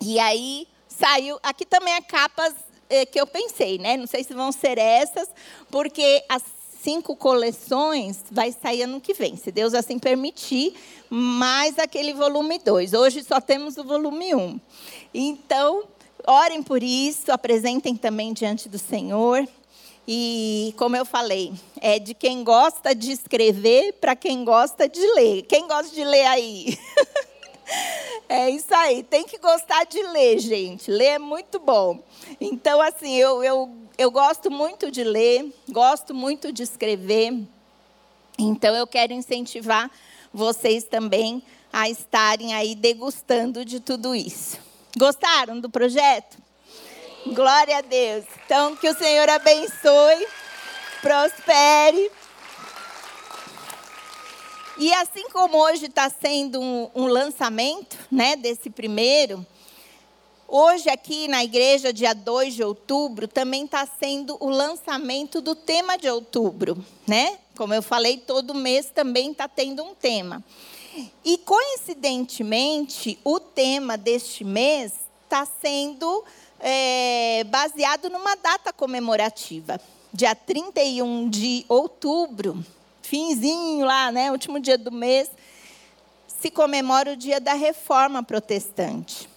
E 0.00 0.18
aí 0.20 0.68
saiu, 0.88 1.38
aqui 1.42 1.66
também 1.66 1.94
a 1.94 2.02
capas 2.02 2.54
eh, 2.88 3.04
que 3.04 3.20
eu 3.20 3.26
pensei, 3.26 3.78
né? 3.78 3.96
Não 3.96 4.06
sei 4.06 4.22
se 4.22 4.32
vão 4.32 4.52
ser 4.52 4.78
essas, 4.78 5.28
porque 5.70 6.24
as 6.28 6.42
cinco 6.82 7.14
coleções 7.14 8.24
vai 8.30 8.52
sair 8.52 8.82
ano 8.82 9.00
que 9.00 9.14
vem, 9.14 9.36
se 9.36 9.52
Deus 9.52 9.72
assim 9.72 9.98
permitir, 9.98 10.74
mais 11.08 11.78
aquele 11.78 12.12
volume 12.12 12.58
2. 12.58 12.92
Hoje 12.92 13.22
só 13.22 13.40
temos 13.40 13.76
o 13.76 13.84
volume 13.84 14.34
1. 14.34 14.38
Um. 14.38 14.60
Então, 15.14 15.84
orem 16.26 16.62
por 16.62 16.82
isso, 16.82 17.30
apresentem 17.30 17.96
também 17.96 18.32
diante 18.32 18.68
do 18.68 18.78
Senhor. 18.78 19.46
E, 20.06 20.74
como 20.76 20.96
eu 20.96 21.04
falei, 21.04 21.52
é 21.80 22.00
de 22.00 22.12
quem 22.12 22.42
gosta 22.42 22.92
de 22.92 23.12
escrever 23.12 23.92
para 23.94 24.16
quem 24.16 24.44
gosta 24.44 24.88
de 24.88 25.00
ler. 25.14 25.42
Quem 25.42 25.68
gosta 25.68 25.94
de 25.94 26.04
ler 26.04 26.26
aí? 26.26 26.78
É 28.28 28.48
isso 28.48 28.74
aí, 28.74 29.02
tem 29.02 29.24
que 29.24 29.38
gostar 29.38 29.84
de 29.84 30.02
ler, 30.02 30.38
gente. 30.38 30.90
Ler 30.90 31.04
é 31.04 31.18
muito 31.18 31.58
bom. 31.58 31.98
Então, 32.40 32.80
assim, 32.80 33.14
eu, 33.14 33.44
eu 33.44 33.70
eu 34.02 34.10
gosto 34.10 34.50
muito 34.50 34.90
de 34.90 35.04
ler, 35.04 35.54
gosto 35.68 36.12
muito 36.12 36.52
de 36.52 36.64
escrever. 36.64 37.40
Então 38.36 38.74
eu 38.74 38.84
quero 38.84 39.12
incentivar 39.12 39.88
vocês 40.34 40.82
também 40.82 41.40
a 41.72 41.88
estarem 41.88 42.52
aí 42.52 42.74
degustando 42.74 43.64
de 43.64 43.78
tudo 43.78 44.12
isso. 44.12 44.58
Gostaram 44.98 45.60
do 45.60 45.70
projeto? 45.70 46.36
Glória 47.28 47.78
a 47.78 47.80
Deus. 47.80 48.24
Então 48.44 48.74
que 48.74 48.88
o 48.88 48.98
Senhor 48.98 49.28
abençoe, 49.28 50.26
prospere. 51.00 52.10
E 54.78 54.92
assim 54.94 55.28
como 55.28 55.58
hoje 55.58 55.86
está 55.86 56.10
sendo 56.10 56.60
um, 56.60 56.90
um 56.92 57.06
lançamento, 57.06 57.96
né, 58.10 58.34
desse 58.34 58.68
primeiro, 58.68 59.46
Hoje, 60.54 60.90
aqui 60.90 61.28
na 61.28 61.42
igreja, 61.42 61.94
dia 61.94 62.12
2 62.12 62.52
de 62.52 62.62
outubro, 62.62 63.26
também 63.26 63.64
está 63.64 63.86
sendo 63.86 64.36
o 64.38 64.50
lançamento 64.50 65.40
do 65.40 65.54
tema 65.54 65.96
de 65.96 66.10
outubro, 66.10 66.84
né? 67.08 67.38
Como 67.56 67.72
eu 67.72 67.80
falei, 67.80 68.18
todo 68.18 68.54
mês 68.54 68.90
também 68.94 69.30
está 69.30 69.48
tendo 69.48 69.82
um 69.82 69.94
tema. 69.94 70.44
E, 71.24 71.38
coincidentemente, 71.38 73.18
o 73.24 73.40
tema 73.40 73.96
deste 73.96 74.44
mês 74.44 74.92
está 75.24 75.46
sendo 75.46 76.22
é, 76.60 77.44
baseado 77.44 78.10
numa 78.10 78.34
data 78.34 78.74
comemorativa. 78.74 79.80
Dia 80.12 80.34
31 80.34 81.30
de 81.30 81.64
outubro, 81.66 82.62
finzinho 83.00 83.86
lá, 83.86 84.12
né? 84.12 84.30
Último 84.30 84.60
dia 84.60 84.76
do 84.76 84.92
mês, 84.92 85.30
se 86.28 86.50
comemora 86.50 87.12
o 87.14 87.16
dia 87.16 87.40
da 87.40 87.54
reforma 87.54 88.22
protestante. 88.22 89.31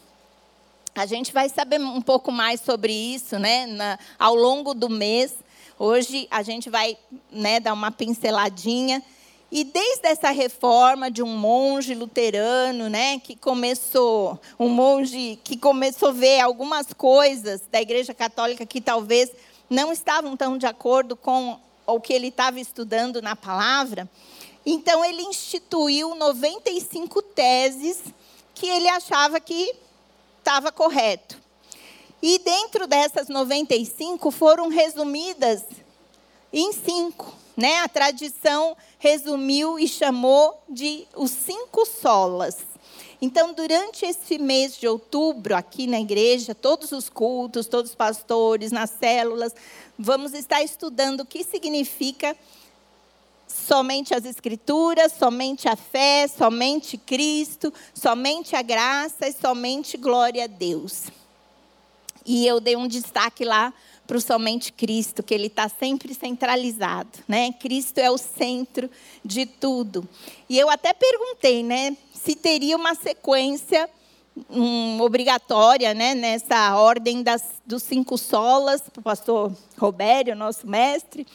A 0.95 1.05
gente 1.05 1.33
vai 1.33 1.49
saber 1.49 1.77
um 1.77 2.01
pouco 2.01 2.31
mais 2.31 2.61
sobre 2.61 2.93
isso 2.93 3.37
né, 3.37 3.65
na, 3.65 3.99
ao 4.17 4.33
longo 4.33 4.73
do 4.73 4.89
mês. 4.89 5.35
Hoje 5.77 6.25
a 6.31 6.41
gente 6.41 6.69
vai 6.69 6.97
né, 7.29 7.59
dar 7.59 7.73
uma 7.73 7.91
pinceladinha. 7.91 9.03
E 9.51 9.65
desde 9.65 10.07
essa 10.07 10.31
reforma 10.31 11.11
de 11.11 11.21
um 11.21 11.37
monge 11.37 11.93
luterano, 11.93 12.87
né, 12.87 13.19
que 13.19 13.35
começou, 13.35 14.39
um 14.57 14.69
monge 14.69 15.37
que 15.43 15.57
começou 15.57 16.09
a 16.09 16.13
ver 16.13 16.39
algumas 16.39 16.93
coisas 16.93 17.61
da 17.69 17.81
Igreja 17.81 18.13
Católica 18.13 18.65
que 18.65 18.79
talvez 18.79 19.29
não 19.69 19.91
estavam 19.91 20.37
tão 20.37 20.57
de 20.57 20.65
acordo 20.65 21.17
com 21.17 21.59
o 21.85 21.99
que 21.99 22.13
ele 22.13 22.27
estava 22.27 22.57
estudando 22.57 23.21
na 23.21 23.35
palavra, 23.35 24.09
então 24.65 25.03
ele 25.05 25.21
instituiu 25.23 26.15
95 26.15 27.21
teses 27.21 28.01
que 28.55 28.65
ele 28.65 28.87
achava 28.87 29.39
que 29.39 29.75
estava 30.45 30.71
correto. 30.71 31.41
E 32.21 32.37
dentro 32.37 32.85
dessas 32.85 33.27
95 33.27 34.29
foram 34.29 34.69
resumidas 34.69 35.63
em 36.53 36.71
cinco. 36.71 37.33
Né? 37.57 37.79
A 37.79 37.87
tradição 37.87 38.77
resumiu 38.99 39.79
e 39.79 39.87
chamou 39.87 40.61
de 40.69 41.07
os 41.15 41.31
cinco 41.31 41.83
solas. 41.85 42.57
Então, 43.19 43.53
durante 43.53 44.05
esse 44.05 44.37
mês 44.37 44.77
de 44.77 44.87
outubro, 44.87 45.55
aqui 45.55 45.87
na 45.87 45.99
igreja, 45.99 46.53
todos 46.53 46.91
os 46.91 47.09
cultos, 47.09 47.65
todos 47.65 47.91
os 47.91 47.95
pastores, 47.95 48.71
nas 48.71 48.91
células, 48.91 49.55
vamos 49.97 50.33
estar 50.33 50.61
estudando 50.61 51.21
o 51.21 51.25
que 51.25 51.43
significa 51.43 52.37
somente 53.65 54.13
as 54.13 54.25
Escrituras, 54.25 55.13
somente 55.13 55.67
a 55.67 55.75
fé, 55.75 56.27
somente 56.27 56.97
Cristo, 56.97 57.73
somente 57.93 58.55
a 58.55 58.61
graça 58.61 59.27
e 59.27 59.33
somente 59.33 59.97
glória 59.97 60.43
a 60.43 60.47
Deus. 60.47 61.03
E 62.25 62.45
eu 62.45 62.59
dei 62.59 62.75
um 62.75 62.87
destaque 62.87 63.43
lá 63.43 63.73
para 64.05 64.17
o 64.17 64.21
somente 64.21 64.71
Cristo, 64.71 65.23
que 65.23 65.33
ele 65.33 65.47
está 65.47 65.67
sempre 65.67 66.13
centralizado, 66.13 67.09
né? 67.27 67.51
Cristo 67.53 67.97
é 67.97 68.09
o 68.09 68.17
centro 68.17 68.89
de 69.23 69.45
tudo. 69.45 70.07
E 70.47 70.59
eu 70.59 70.69
até 70.69 70.93
perguntei, 70.93 71.63
né, 71.63 71.97
se 72.13 72.35
teria 72.35 72.75
uma 72.75 72.93
sequência 72.93 73.89
um, 74.49 75.01
obrigatória, 75.01 75.93
né, 75.93 76.13
nessa 76.13 76.75
ordem 76.77 77.23
das, 77.23 77.43
dos 77.65 77.83
cinco 77.83 78.17
solas, 78.17 78.81
para 78.81 78.99
o 78.99 79.03
pastor 79.03 79.51
Robério, 79.77 80.35
nosso 80.35 80.67
mestre. 80.67 81.25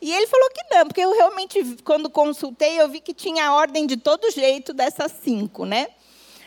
E 0.00 0.12
ele 0.12 0.26
falou 0.26 0.48
que 0.50 0.74
não, 0.74 0.86
porque 0.86 1.00
eu 1.00 1.12
realmente, 1.12 1.76
quando 1.84 2.08
consultei, 2.08 2.80
eu 2.80 2.88
vi 2.88 3.00
que 3.00 3.12
tinha 3.12 3.52
ordem 3.52 3.86
de 3.86 3.96
todo 3.96 4.30
jeito 4.30 4.72
dessas 4.72 5.12
cinco, 5.22 5.66
né? 5.66 5.88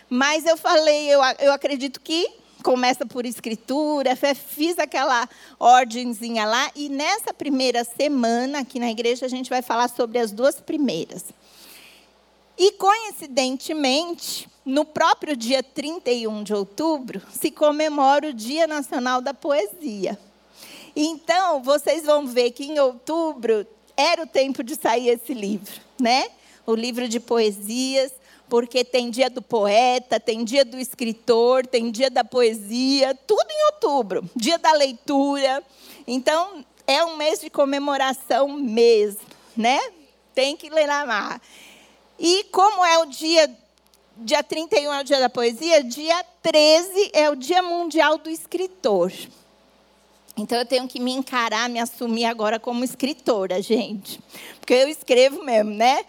Mas 0.09 0.45
eu 0.45 0.57
falei, 0.57 1.07
eu, 1.07 1.21
eu 1.39 1.51
acredito 1.53 2.01
que 2.01 2.27
começa 2.63 3.05
por 3.05 3.25
escritura, 3.25 4.15
fiz 4.15 4.79
aquela 4.79 5.27
ordemzinha 5.59 6.45
lá, 6.45 6.71
e 6.75 6.87
nessa 6.87 7.33
primeira 7.33 7.83
semana 7.83 8.59
aqui 8.59 8.79
na 8.79 8.89
igreja 8.89 9.25
a 9.25 9.29
gente 9.29 9.49
vai 9.49 9.61
falar 9.61 9.89
sobre 9.89 10.17
as 10.17 10.31
duas 10.31 10.59
primeiras. 10.61 11.25
E 12.57 12.71
coincidentemente, 12.73 14.47
no 14.65 14.85
próprio 14.85 15.35
dia 15.35 15.61
31 15.61 16.43
de 16.43 16.53
outubro, 16.53 17.21
se 17.31 17.51
comemora 17.51 18.29
o 18.29 18.33
Dia 18.33 18.65
Nacional 18.65 19.21
da 19.21 19.33
Poesia. 19.33 20.17
Então, 20.95 21.61
vocês 21.63 22.03
vão 22.03 22.27
ver 22.27 22.51
que 22.51 22.65
em 22.65 22.79
outubro 22.79 23.65
era 23.95 24.23
o 24.23 24.27
tempo 24.27 24.63
de 24.63 24.75
sair 24.75 25.09
esse 25.09 25.33
livro, 25.33 25.79
né? 25.99 26.29
o 26.65 26.75
livro 26.75 27.07
de 27.07 27.19
poesias, 27.19 28.11
porque 28.49 28.83
tem 28.83 29.09
dia 29.09 29.29
do 29.29 29.41
poeta, 29.41 30.19
tem 30.19 30.43
dia 30.43 30.63
do 30.63 30.77
escritor, 30.77 31.65
tem 31.65 31.91
dia 31.91 32.09
da 32.09 32.23
poesia, 32.23 33.15
tudo 33.27 33.47
em 33.49 33.65
outubro, 33.73 34.29
dia 34.35 34.57
da 34.57 34.71
leitura. 34.73 35.63
Então, 36.05 36.63
é 36.85 37.03
um 37.03 37.17
mês 37.17 37.39
de 37.39 37.49
comemoração 37.49 38.47
mesmo, 38.47 39.21
né? 39.55 39.79
Tem 40.33 40.55
que 40.55 40.69
lembrar. 40.69 41.41
E 42.19 42.43
como 42.51 42.85
é 42.85 42.99
o 42.99 43.05
dia, 43.05 43.49
dia 44.17 44.43
31 44.43 44.93
é 44.93 45.01
o 45.01 45.03
dia 45.03 45.19
da 45.19 45.29
poesia, 45.29 45.83
dia 45.83 46.23
13 46.41 47.11
é 47.13 47.29
o 47.29 47.35
dia 47.35 47.61
mundial 47.61 48.17
do 48.17 48.29
escritor. 48.29 49.11
Então 50.35 50.57
eu 50.57 50.65
tenho 50.65 50.87
que 50.87 50.99
me 50.99 51.11
encarar, 51.11 51.69
me 51.69 51.79
assumir 51.79 52.25
agora 52.25 52.59
como 52.59 52.83
escritora, 52.83 53.61
gente. 53.61 54.19
Porque 54.59 54.73
eu 54.73 54.87
escrevo 54.87 55.43
mesmo, 55.43 55.71
né? 55.71 56.03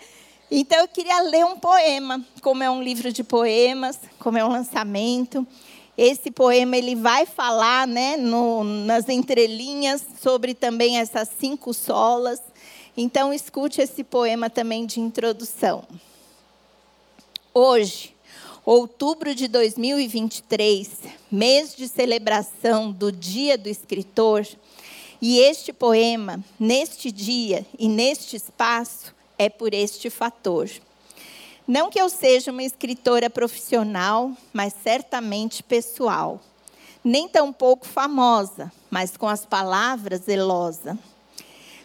Então 0.50 0.78
eu 0.78 0.88
queria 0.88 1.20
ler 1.20 1.44
um 1.44 1.58
poema, 1.58 2.24
como 2.40 2.62
é 2.62 2.70
um 2.70 2.82
livro 2.82 3.12
de 3.12 3.22
poemas, 3.22 3.98
como 4.18 4.38
é 4.38 4.44
um 4.44 4.48
lançamento. 4.48 5.46
Esse 5.96 6.30
poema 6.30 6.76
ele 6.76 6.94
vai 6.94 7.26
falar, 7.26 7.86
né, 7.86 8.16
no, 8.16 8.64
nas 8.64 9.08
entrelinhas 9.08 10.04
sobre 10.20 10.54
também 10.54 10.98
essas 10.98 11.28
cinco 11.38 11.74
solas. 11.74 12.40
Então 12.96 13.32
escute 13.32 13.80
esse 13.80 14.02
poema 14.02 14.48
também 14.48 14.86
de 14.86 15.00
introdução. 15.00 15.84
Hoje 17.52 18.13
outubro 18.64 19.34
de 19.34 19.46
2023, 19.46 20.90
mês 21.30 21.74
de 21.76 21.86
celebração 21.86 22.90
do 22.90 23.12
Dia 23.12 23.58
do 23.58 23.68
Escritor, 23.68 24.46
e 25.20 25.38
este 25.38 25.72
poema, 25.72 26.42
neste 26.58 27.12
dia 27.12 27.66
e 27.78 27.88
neste 27.88 28.36
espaço, 28.36 29.14
é 29.38 29.50
por 29.50 29.74
este 29.74 30.08
fator. 30.08 30.70
Não 31.68 31.90
que 31.90 32.00
eu 32.00 32.08
seja 32.08 32.50
uma 32.50 32.62
escritora 32.62 33.28
profissional, 33.28 34.32
mas 34.52 34.74
certamente 34.82 35.62
pessoal. 35.62 36.40
Nem 37.02 37.28
tão 37.28 37.52
pouco 37.52 37.86
famosa, 37.86 38.72
mas 38.90 39.16
com 39.16 39.28
as 39.28 39.44
palavras 39.44 40.22
zelosa. 40.22 40.98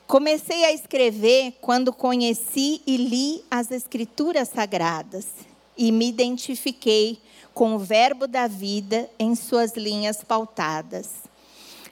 Comecei 0.08 0.66
a 0.66 0.72
escrever 0.72 1.54
quando 1.62 1.94
conheci 1.94 2.82
e 2.86 2.98
li 2.98 3.44
as 3.52 3.70
Escrituras 3.70 4.50
Sagradas 4.50 5.28
e 5.80 5.94
me 5.94 6.10
identifiquei 6.10 7.22
com 7.54 7.74
o 7.74 7.80
Verbo 7.80 8.28
da 8.28 8.48
vida 8.48 9.10
em 9.18 9.34
suas 9.34 9.78
linhas 9.78 10.22
pautadas. 10.26 11.10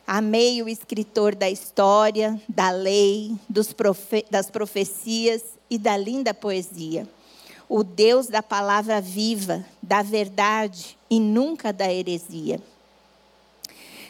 Amei 0.06 0.62
o 0.62 0.68
escritor 0.68 1.34
da 1.34 1.50
história, 1.50 2.40
da 2.50 2.70
lei, 2.70 3.34
profe 3.78 4.26
das 4.30 4.52
profecias 4.52 5.42
e 5.70 5.78
da 5.78 5.96
linda 5.96 6.34
poesia. 6.34 7.08
O 7.70 7.82
Deus 7.82 8.28
da 8.28 8.44
palavra 8.44 9.00
viva, 9.00 9.66
da 9.82 10.02
verdade 10.02 10.98
e 11.10 11.18
nunca 11.18 11.72
da 11.72 11.92
heresia. 11.92 12.62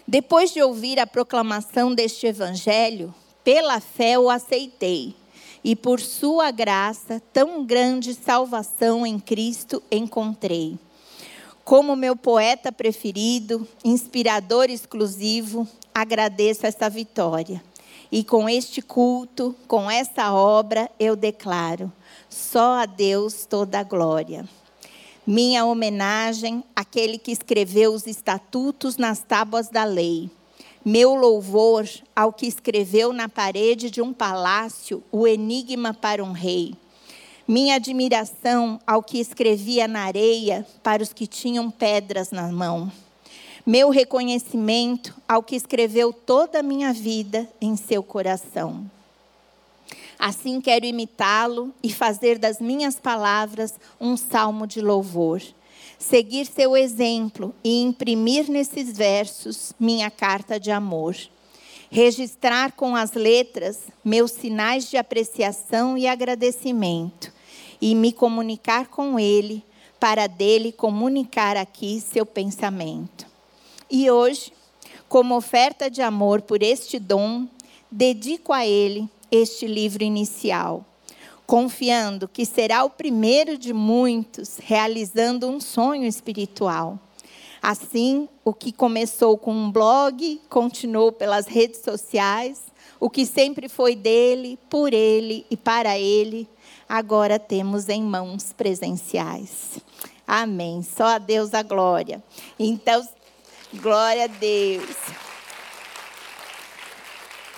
Depois 0.08 0.52
de 0.52 0.62
ouvir 0.62 1.00
a 1.00 1.06
proclamação 1.06 1.94
deste 1.94 2.26
evangelho, 2.26 3.14
pela 3.44 3.80
fé 3.80 4.18
o 4.18 4.28
aceitei 4.28 5.16
e 5.68 5.76
por 5.76 6.00
sua 6.00 6.50
graça, 6.50 7.22
tão 7.34 7.66
grande 7.66 8.14
salvação 8.14 9.06
em 9.06 9.20
Cristo 9.20 9.84
encontrei. 9.92 10.80
Como 11.66 11.94
meu 11.94 12.16
poeta 12.16 12.72
preferido, 12.72 13.68
inspirador 13.84 14.70
exclusivo, 14.70 15.68
agradeço 15.94 16.66
essa 16.66 16.90
vitória. 16.90 17.62
E 18.10 18.24
com 18.24 18.48
este 18.48 18.82
culto, 18.82 19.54
com 19.68 19.92
essa 19.92 20.32
obra, 20.32 20.90
eu 20.98 21.18
declaro: 21.18 21.92
só 22.30 22.76
a 22.76 22.86
Deus 22.86 23.46
toda 23.46 23.82
a 23.82 23.84
glória. 23.84 24.48
Minha 25.26 25.66
homenagem 25.66 26.64
àquele 26.74 27.18
que 27.18 27.34
escreveu 27.34 27.94
os 27.94 28.08
estatutos 28.08 28.96
nas 28.96 29.20
tábuas 29.20 29.68
da 29.68 29.84
lei 29.84 30.32
meu 30.84 31.16
louvor 31.16 31.88
ao 32.16 32.32
que 32.32 32.48
escreveu 32.48 33.12
na 33.12 33.28
parede 33.28 33.90
de 33.90 34.02
um 34.02 34.14
palácio 34.14 35.04
o 35.12 35.28
enigma 35.28 35.94
para 35.94 36.24
um 36.24 36.32
rei. 36.32 36.74
Minha 37.48 37.76
admiração 37.76 38.80
ao 38.86 39.02
que 39.02 39.20
escrevia 39.20 39.88
na 39.88 40.02
areia 40.02 40.66
para 40.84 41.04
os 41.04 41.14
que 41.14 41.28
tinham 41.28 41.72
pedras 41.72 42.32
na 42.32 42.48
mão. 42.52 42.92
Meu 43.66 43.90
reconhecimento 43.90 45.16
ao 45.28 45.44
que 45.44 45.56
escreveu 45.56 46.14
toda 46.14 46.60
a 46.60 46.64
minha 46.64 46.94
vida 46.94 47.50
em 47.60 47.76
seu 47.76 48.02
coração. 48.02 48.90
Assim 50.18 50.60
quero 50.60 50.86
imitá-lo 50.86 51.74
e 51.84 51.92
fazer 51.92 52.40
das 52.40 52.60
minhas 52.60 53.00
palavras 53.00 53.74
um 54.00 54.18
salmo 54.18 54.66
de 54.66 54.82
louvor 54.82 55.42
seguir 55.98 56.46
seu 56.46 56.76
exemplo 56.78 57.54
e 57.64 57.82
imprimir 57.82 58.50
nesses 58.50 58.96
versos 58.96 59.74
minha 59.80 60.10
carta 60.10 60.60
de 60.60 60.72
amor. 60.72 61.16
Registrar 61.90 62.74
com 62.74 62.96
as 62.96 63.14
letras 63.14 63.80
meus 64.04 64.32
sinais 64.32 64.90
de 64.90 64.98
apreciação 64.98 65.98
e 65.98 66.08
agradecimento 66.08 67.32
e 67.82 67.96
me 67.96 68.12
comunicar 68.12 68.88
com 68.88 69.20
ele 69.20 69.64
para 70.00 70.28
dele 70.28 70.72
comunicar 70.72 71.56
aqui 71.58 72.02
seu 72.02 72.26
pensamento. 72.26 73.26
E 73.90 74.12
hoje, 74.12 74.52
como 75.08 75.36
oferta 75.36 75.90
de 75.90 76.02
amor 76.02 76.42
por 76.42 76.62
este 76.62 77.00
dom, 77.00 77.48
dedico 77.90 78.52
a 78.52 78.66
ele 78.66 79.10
este 79.32 79.66
livro 79.66 80.04
inicial 80.04 80.86
confiando 81.48 82.28
que 82.28 82.46
será 82.46 82.84
o 82.84 82.90
primeiro 82.90 83.58
de 83.58 83.72
muitos 83.72 84.58
realizando 84.62 85.48
um 85.48 85.62
sonho 85.62 86.04
espiritual. 86.04 87.00
Assim, 87.62 88.28
o 88.44 88.54
que 88.54 88.74
começou 88.74 89.38
com 89.38 89.54
um 89.54 89.72
blog, 89.72 90.42
continuou 90.50 91.12
pelas 91.12 91.48
redes 91.48 91.82
sociais, 91.82 92.62
o 93.00 93.10
que 93.10 93.26
sempre 93.26 93.70
foi 93.70 93.96
dele, 93.96 94.60
por 94.70 94.94
ele 94.94 95.46
e 95.50 95.56
para 95.56 95.98
ele, 95.98 96.48
agora 96.88 97.40
temos 97.40 97.88
em 97.88 98.04
mãos 98.04 98.52
presenciais. 98.52 99.80
Amém. 100.28 100.84
Só 100.84 101.06
a 101.06 101.18
Deus 101.18 101.54
a 101.54 101.64
glória. 101.64 102.22
Então, 102.60 103.08
glória 103.76 104.26
a 104.26 104.28
Deus. 104.28 104.96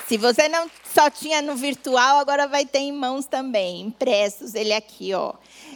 Se 0.07 0.17
você 0.17 0.47
não 0.47 0.69
só 0.93 1.09
tinha 1.09 1.41
no 1.41 1.55
virtual, 1.55 2.17
agora 2.17 2.47
vai 2.47 2.65
ter 2.65 2.79
em 2.79 2.91
mãos 2.91 3.25
também, 3.25 3.81
impressos, 3.81 4.55
ele 4.55 4.73
aqui, 4.73 5.13
ó. 5.13 5.33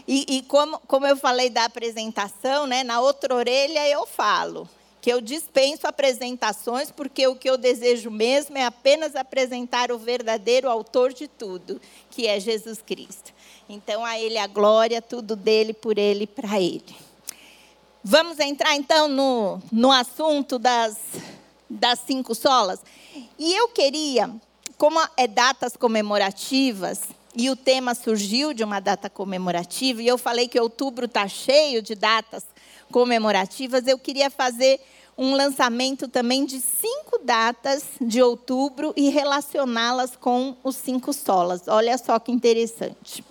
E, 0.08 0.38
e 0.38 0.42
como, 0.44 0.80
como 0.88 1.06
eu 1.06 1.16
falei 1.16 1.50
da 1.50 1.66
apresentação, 1.66 2.66
né, 2.66 2.84
na 2.84 3.00
outra 3.00 3.34
orelha 3.34 3.88
eu 3.88 4.06
falo 4.06 4.68
que 5.04 5.12
eu 5.12 5.20
dispenso 5.20 5.86
apresentações, 5.86 6.90
porque 6.90 7.28
o 7.28 7.36
que 7.36 7.50
eu 7.50 7.58
desejo 7.58 8.10
mesmo 8.10 8.58
é 8.58 8.64
apenas 8.64 9.18
apresentar 9.18 9.92
o 9.92 9.98
verdadeiro 9.98 10.70
autor 10.70 11.12
de 11.12 11.28
tudo, 11.28 11.82
que 12.10 12.26
é 12.26 12.40
Jesus 12.40 12.82
Cristo. 12.82 13.34
Então, 13.68 14.06
a 14.06 14.18
Ele 14.18 14.38
a 14.38 14.48
glória, 14.48 15.02
tudo 15.02 15.36
dele, 15.36 15.74
por 15.74 15.98
Ele, 15.98 16.26
para 16.26 16.58
Ele. 16.58 16.96
Vamos 18.02 18.40
entrar 18.40 18.78
então 18.78 19.10
no, 19.10 19.62
no 19.70 19.92
assunto 19.92 20.58
das, 20.58 20.96
das 21.70 22.00
cinco 22.08 22.34
solas. 22.34 22.80
E 23.38 23.54
eu 23.54 23.68
queria 23.68 24.34
como 24.78 25.00
é 25.18 25.28
datas 25.28 25.76
comemorativas, 25.78 27.02
e 27.36 27.50
o 27.50 27.56
tema 27.56 27.96
surgiu 27.96 28.54
de 28.54 28.64
uma 28.64 28.80
data 28.80 29.10
comemorativa, 29.10 30.02
e 30.02 30.08
eu 30.08 30.18
falei 30.18 30.48
que 30.48 30.60
outubro 30.60 31.06
está 31.06 31.28
cheio 31.28 31.82
de 31.82 31.96
datas 31.96 32.46
comemorativas, 32.92 33.88
eu 33.88 33.98
queria 33.98 34.30
fazer 34.30 34.80
um 35.18 35.36
lançamento 35.36 36.08
também 36.08 36.46
de 36.46 36.60
cinco 36.60 37.20
datas 37.24 37.84
de 38.02 38.22
outubro 38.22 38.94
e 38.96 39.10
relacioná-las 39.10 40.16
com 40.16 40.56
os 40.64 40.76
cinco 40.76 41.14
solas. 41.14 41.68
Olha 41.68 41.98
só 41.98 42.18
que 42.20 42.32
interessante. 42.32 43.24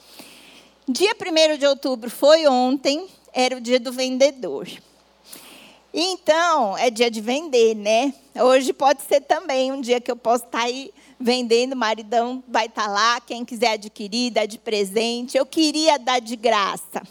Dia 0.89 1.15
1 1.15 1.59
de 1.59 1.67
outubro 1.67 2.11
foi 2.11 2.47
ontem, 2.47 3.07
era 3.33 3.57
o 3.57 3.61
dia 3.61 3.81
do 3.81 3.93
vendedor. 3.93 4.69
Então, 5.95 6.77
é 6.79 6.89
dia 6.89 7.11
de 7.11 7.21
vender, 7.21 7.75
né? 7.75 8.15
Hoje 8.35 8.73
pode 8.73 9.03
ser 9.03 9.21
também 9.21 9.71
um 9.71 9.81
dia 9.81 10.01
que 10.01 10.11
eu 10.11 10.17
posso 10.17 10.45
estar 10.45 10.61
tá 10.61 10.65
aí 10.65 10.93
vendendo, 11.23 11.77
maridão 11.77 12.43
vai 12.49 12.67
estar 12.67 12.87
tá 12.87 12.91
lá, 12.91 13.21
quem 13.21 13.45
quiser 13.45 13.73
adquirir, 13.73 14.33
dá 14.33 14.45
de 14.45 14.59
presente. 14.59 15.37
Eu 15.37 15.47
queria 15.47 15.99
dar 15.99 16.21
de 16.21 16.37
graça. 16.37 17.03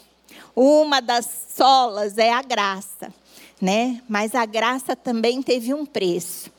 Uma 0.54 1.00
das 1.00 1.28
solas 1.56 2.18
é 2.18 2.30
a 2.32 2.42
graça, 2.42 3.12
né? 3.60 4.02
Mas 4.08 4.34
a 4.34 4.44
graça 4.44 4.94
também 4.94 5.42
teve 5.42 5.72
um 5.72 5.86
preço. 5.86 6.50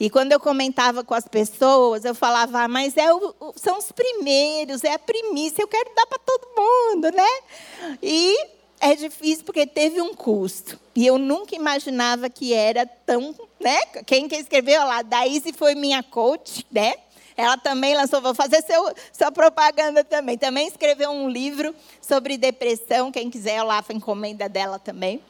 E 0.00 0.08
quando 0.08 0.30
eu 0.30 0.38
comentava 0.38 1.02
com 1.02 1.14
as 1.14 1.26
pessoas, 1.26 2.04
eu 2.04 2.14
falava, 2.14 2.62
ah, 2.62 2.68
mas 2.68 2.96
é 2.96 3.12
o, 3.12 3.34
são 3.56 3.78
os 3.78 3.90
primeiros, 3.90 4.84
é 4.84 4.92
a 4.92 4.98
primícia, 4.98 5.62
eu 5.62 5.68
quero 5.68 5.90
dar 5.94 6.06
para 6.06 6.18
todo 6.18 6.48
mundo, 6.56 7.10
né? 7.10 7.98
E 8.00 8.57
é 8.80 8.94
difícil 8.94 9.44
porque 9.44 9.66
teve 9.66 10.00
um 10.00 10.14
custo. 10.14 10.78
E 10.94 11.06
eu 11.06 11.18
nunca 11.18 11.54
imaginava 11.54 12.28
que 12.28 12.52
era 12.52 12.86
tão, 12.86 13.34
né? 13.60 13.78
Quem 14.06 14.28
que 14.28 14.36
escreveu 14.36 14.84
lá, 14.84 15.02
Daíse 15.02 15.52
foi 15.52 15.74
minha 15.74 16.02
coach, 16.02 16.66
né? 16.70 16.94
Ela 17.36 17.56
também 17.56 17.94
lançou, 17.94 18.20
vou 18.20 18.34
fazer 18.34 18.62
seu, 18.62 18.92
sua 19.12 19.30
propaganda 19.30 20.02
também. 20.02 20.36
Também 20.36 20.66
escreveu 20.66 21.10
um 21.10 21.28
livro 21.28 21.74
sobre 22.00 22.36
depressão. 22.36 23.12
Quem 23.12 23.30
quiser, 23.30 23.62
lá 23.62 23.84
a 23.88 23.92
encomenda 23.92 24.48
dela 24.48 24.78
também. 24.78 25.22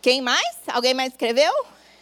Quem 0.00 0.20
mais? 0.20 0.56
Alguém 0.68 0.94
mais 0.94 1.12
escreveu? 1.12 1.52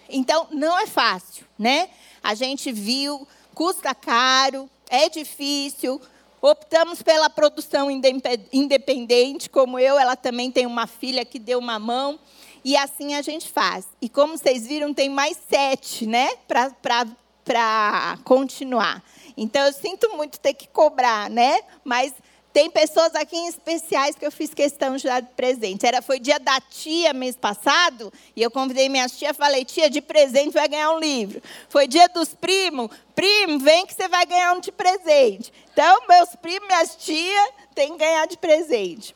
Então, 0.09 0.49
não 0.51 0.79
é 0.79 0.87
fácil, 0.87 1.47
né? 1.59 1.89
A 2.23 2.35
gente 2.35 2.71
viu, 2.71 3.27
custa 3.55 3.95
caro, 3.95 4.69
é 4.91 5.09
difícil. 5.09 6.01
Optamos 6.49 7.03
pela 7.03 7.29
produção 7.29 7.89
independente, 7.91 9.51
como 9.51 9.81
eu, 9.81 9.99
ela 9.99 10.15
também 10.15 10.49
tem 10.51 10.65
uma 10.65 10.87
filha 10.87 11.25
que 11.25 11.41
deu 11.41 11.59
uma 11.59 11.77
mão. 11.79 12.21
E 12.65 12.77
assim 12.77 13.15
a 13.17 13.23
gente 13.23 13.49
faz. 13.49 13.87
E 14.01 14.09
como 14.09 14.39
vocês 14.39 14.65
viram, 14.65 14.95
tem 14.95 15.09
mais 15.09 15.37
sete, 15.49 16.07
né? 16.07 16.29
Para 16.47 18.19
continuar. 18.25 19.03
Então, 19.37 19.67
eu 19.67 19.73
sinto 19.73 20.17
muito 20.17 20.39
ter 20.39 20.55
que 20.55 20.69
cobrar, 20.69 21.29
né? 21.29 21.61
Mas 21.85 22.13
tem 22.57 22.71
pessoas 22.71 23.15
aqui 23.15 23.37
em 23.37 23.49
especiais 23.49 24.17
que 24.17 24.25
eu 24.25 24.33
fiz 24.33 24.55
questão 24.55 24.97
de 24.97 25.05
dar 25.05 25.21
de 25.21 25.29
presente. 25.37 25.85
Era, 25.85 26.01
foi 26.01 26.19
dia 26.19 26.39
da 26.39 26.59
tia 26.59 27.13
mês 27.13 27.37
passado, 27.37 28.11
e 28.35 28.43
eu 28.43 28.51
convidei 28.51 28.89
minha 28.89 29.07
tia, 29.11 29.35
falei, 29.35 29.63
tia, 29.63 29.91
de 29.91 30.01
presente 30.01 30.55
vai 30.55 30.67
ganhar 30.67 30.91
um 30.95 30.99
livro. 30.99 31.43
Foi 31.69 31.87
dia 31.87 32.09
dos 32.09 32.33
primos, 32.33 32.89
primo, 33.15 33.59
vem 33.59 33.85
que 33.85 33.93
você 33.93 34.09
vai 34.09 34.25
ganhar 34.25 34.55
um 34.55 34.61
de 34.61 34.73
presente. 34.73 35.53
Então, 35.71 36.09
meus 36.09 36.35
primos, 36.37 36.67
minhas 36.67 36.97
tias, 36.97 37.51
têm 37.75 37.93
que 37.93 37.99
ganhar 37.99 38.27
de 38.27 38.39
presente. 38.39 39.15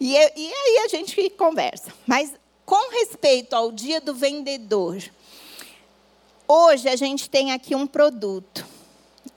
E, 0.00 0.14
e 0.14 0.52
aí 0.54 0.78
a 0.86 0.88
gente 0.88 1.28
conversa. 1.36 1.92
Mas 2.06 2.32
com 2.64 2.90
respeito 2.90 3.52
ao 3.52 3.70
dia 3.70 4.00
do 4.00 4.14
vendedor, 4.14 4.96
hoje 6.48 6.88
a 6.88 6.96
gente 6.96 7.28
tem 7.28 7.52
aqui 7.52 7.74
um 7.74 7.86
produto, 7.86 8.64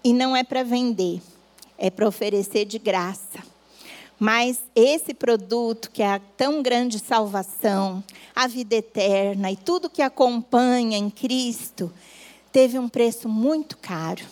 e 0.02 0.14
não 0.14 0.38
é 0.38 0.42
para 0.42 0.64
vender 0.64 1.22
é 1.82 1.90
para 1.90 2.08
oferecer 2.08 2.64
de 2.64 2.78
graça. 2.78 3.40
Mas 4.20 4.62
esse 4.76 5.16
produto, 5.16 5.90
que 5.90 6.04
é 6.04 6.14
a 6.14 6.22
tão 6.38 6.62
grande 6.62 7.00
salvação, 7.00 8.04
a 8.36 8.46
vida 8.46 8.76
eterna 8.76 9.52
e 9.52 9.56
tudo 9.56 9.90
que 9.90 10.04
acompanha 10.04 10.96
em 10.96 11.10
Cristo, 11.10 11.92
teve 12.52 12.78
um 12.78 12.88
preço 12.88 13.28
muito 13.28 13.80
caro. 13.80 14.24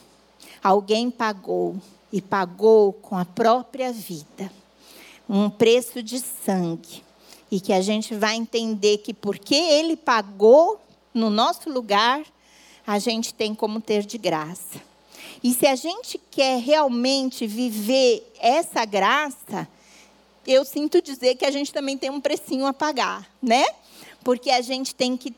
Alguém 0.64 1.10
pagou 1.10 1.76
e 2.14 2.22
pagou 2.22 2.94
com 2.94 3.18
a 3.18 3.26
própria 3.26 3.92
vida. 3.92 4.52
Um 5.28 5.50
preço 5.50 6.04
de 6.04 6.20
sangue. 6.20 7.04
E 7.50 7.60
que 7.60 7.74
a 7.74 7.82
gente 7.82 8.14
vai 8.14 8.36
entender 8.36 9.00
que 9.00 9.12
porque 9.12 9.56
ele 9.56 9.98
pagou 9.98 10.80
no 11.12 11.32
nosso 11.32 11.68
lugar, 11.68 12.22
a 12.86 13.00
gente 13.00 13.34
tem 13.34 13.56
como 13.56 13.82
ter 13.82 14.06
de 14.06 14.20
graça. 14.20 14.89
E 15.44 15.54
se 15.54 15.66
a 15.66 15.76
gente 15.76 16.20
quer 16.30 16.60
realmente 16.60 17.48
viver 17.48 18.30
essa 18.40 18.84
graça, 18.84 19.68
eu 20.46 20.66
sinto 20.66 21.02
dizer 21.02 21.36
que 21.36 21.46
a 21.46 21.52
gente 21.52 21.72
também 21.72 21.98
tem 21.98 22.10
um 22.10 22.20
precinho 22.20 22.66
a 22.66 22.74
pagar, 22.74 23.30
né? 23.42 23.66
Porque 24.24 24.52
a 24.52 24.62
gente 24.62 24.94
tem 24.94 25.16
que 25.16 25.34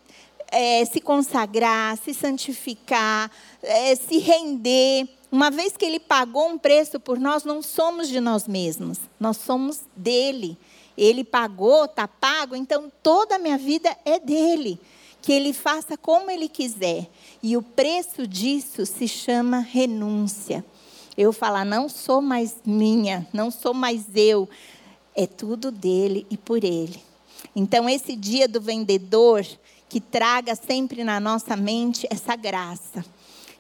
é, 0.52 0.84
se 0.86 1.00
consagrar, 1.00 1.98
se 1.98 2.14
santificar, 2.14 3.30
é, 3.62 3.96
se 3.96 4.18
render. 4.18 5.08
Uma 5.32 5.52
vez 5.52 5.78
que 5.78 5.86
Ele 5.86 6.00
pagou 6.00 6.48
um 6.48 6.58
preço 6.58 7.00
por 7.00 7.20
nós, 7.20 7.44
não 7.44 7.62
somos 7.62 8.08
de 8.08 8.20
nós 8.20 8.48
mesmos, 8.48 8.98
nós 9.20 9.38
somos 9.38 9.82
dele. 9.96 10.58
Ele 10.98 11.24
pagou, 11.24 11.86
está 11.86 12.08
pago, 12.08 12.56
então 12.56 12.92
toda 13.04 13.36
a 13.36 13.40
minha 13.40 13.58
vida 13.58 13.96
é 14.04 14.20
dele 14.20 14.80
que 15.22 15.32
ele 15.32 15.54
faça 15.54 15.96
como 15.98 16.32
ele 16.32 16.50
quiser. 16.50 17.08
E 17.44 17.56
o 17.56 17.62
preço 17.62 18.26
disso 18.26 18.86
se 18.86 19.08
chama 19.08 19.60
renúncia. 19.60 20.66
Eu 21.18 21.32
falar, 21.32 21.66
não 21.66 21.88
sou 21.88 22.22
mais 22.22 22.56
minha, 22.66 23.28
não 23.34 23.52
sou 23.52 23.74
mais 23.74 24.06
eu, 24.16 24.50
é 25.16 25.28
tudo 25.28 25.72
dele 25.72 26.26
e 26.30 26.38
por 26.38 26.64
ele. 26.64 27.02
Então, 27.56 27.90
esse 27.90 28.16
dia 28.16 28.48
do 28.48 28.62
vendedor, 28.62 29.46
que 29.90 30.00
traga 30.00 30.56
sempre 30.56 31.04
na 31.04 31.20
nossa 31.20 31.56
mente 31.56 32.08
essa 32.10 32.36
graça, 32.36 33.04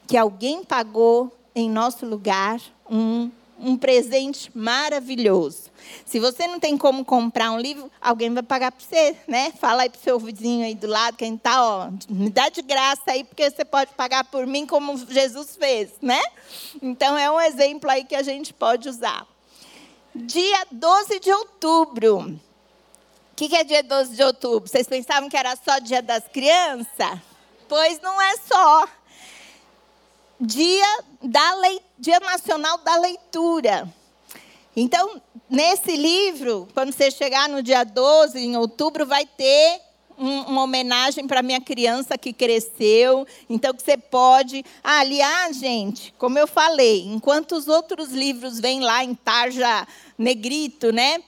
que 0.08 0.15
alguém 0.15 0.63
pagou 0.63 1.32
em 1.54 1.69
nosso 1.69 2.06
lugar 2.06 2.62
um 2.89 3.30
um 3.62 3.78
presente 3.78 4.52
maravilhoso. 4.56 5.71
Se 6.06 6.19
você 6.19 6.47
não 6.47 6.60
tem 6.60 6.78
como 6.78 7.06
comprar 7.06 7.52
um 7.52 7.60
livro, 7.60 7.91
alguém 8.02 8.34
vai 8.34 8.43
pagar 8.43 8.71
para 8.71 8.84
você, 8.84 9.15
né? 9.28 9.52
Fala 9.60 9.84
aí 9.84 9.89
para 9.89 10.00
o 10.00 10.02
seu 10.02 10.19
vizinho 10.19 10.65
aí 10.65 10.76
do 10.76 10.88
lado, 10.88 11.17
quem 11.17 11.36
está, 11.36 11.63
ó, 11.63 11.89
me 12.10 12.30
dá 12.30 12.50
de 12.50 12.62
graça 12.62 13.04
aí, 13.08 13.24
porque 13.24 13.50
você 13.50 13.63
pode 13.63 13.93
pagar 13.93 14.26
por 14.26 14.45
mim 14.45 14.65
como 14.65 14.97
Jesus 14.97 15.56
fez, 15.56 15.91
né? 16.02 16.21
Então 16.82 17.17
é 17.17 17.30
um 17.30 17.39
exemplo 17.39 17.89
aí 17.89 18.04
que 18.04 18.15
a 18.15 18.24
gente 18.24 18.54
pode 18.54 18.89
usar. 18.89 19.26
Dia 20.13 20.65
12 20.71 21.19
de 21.19 21.32
outubro. 21.32 22.19
O 22.19 23.36
que, 23.36 23.47
que 23.50 23.56
é 23.56 23.63
dia 23.63 23.82
12 23.82 24.15
de 24.15 24.24
outubro? 24.24 24.69
Vocês 24.69 24.88
pensavam 24.88 25.30
que 25.30 25.38
era 25.38 25.56
só 25.56 25.80
dia 25.80 26.02
das 26.02 26.28
crianças? 26.28 27.19
Pois 27.67 28.02
não 28.02 28.21
é 28.21 28.38
só 28.38 28.88
dia, 30.41 31.04
da 31.21 31.56
lei, 31.56 31.80
dia 31.99 32.19
Nacional 32.19 32.80
da 32.80 32.95
Leitura. 32.97 33.88
Então, 34.75 35.21
nesse 35.49 35.95
livro, 35.95 36.67
quando 36.73 36.91
você 36.91 37.12
chegar 37.12 37.47
no 37.47 37.62
dia 37.62 37.84
12, 37.84 38.39
em 38.39 38.58
outubro, 38.58 39.06
vai 39.06 39.25
ter 39.25 39.82
um, 40.17 40.41
uma 40.41 40.63
homenagem 40.63 41.27
para 41.27 41.43
minha 41.43 41.62
criança 41.62 42.17
que 42.17 42.34
cresceu. 42.34 43.27
Então, 43.49 43.73
que 43.73 43.84
você 43.84 43.97
pode. 43.97 44.63
Ah, 44.84 44.99
aliás, 44.99 45.58
gente, 45.58 46.13
como 46.17 46.39
eu 46.39 46.47
falei, 46.47 47.06
enquanto 47.06 47.54
os 47.54 47.67
outros 47.67 48.12
livros 48.12 48.60
vêm 48.60 48.80
lá 48.80 49.04
em 49.04 49.13
tarja 49.13 49.88
negrito, 50.17 50.91
né? 50.91 51.21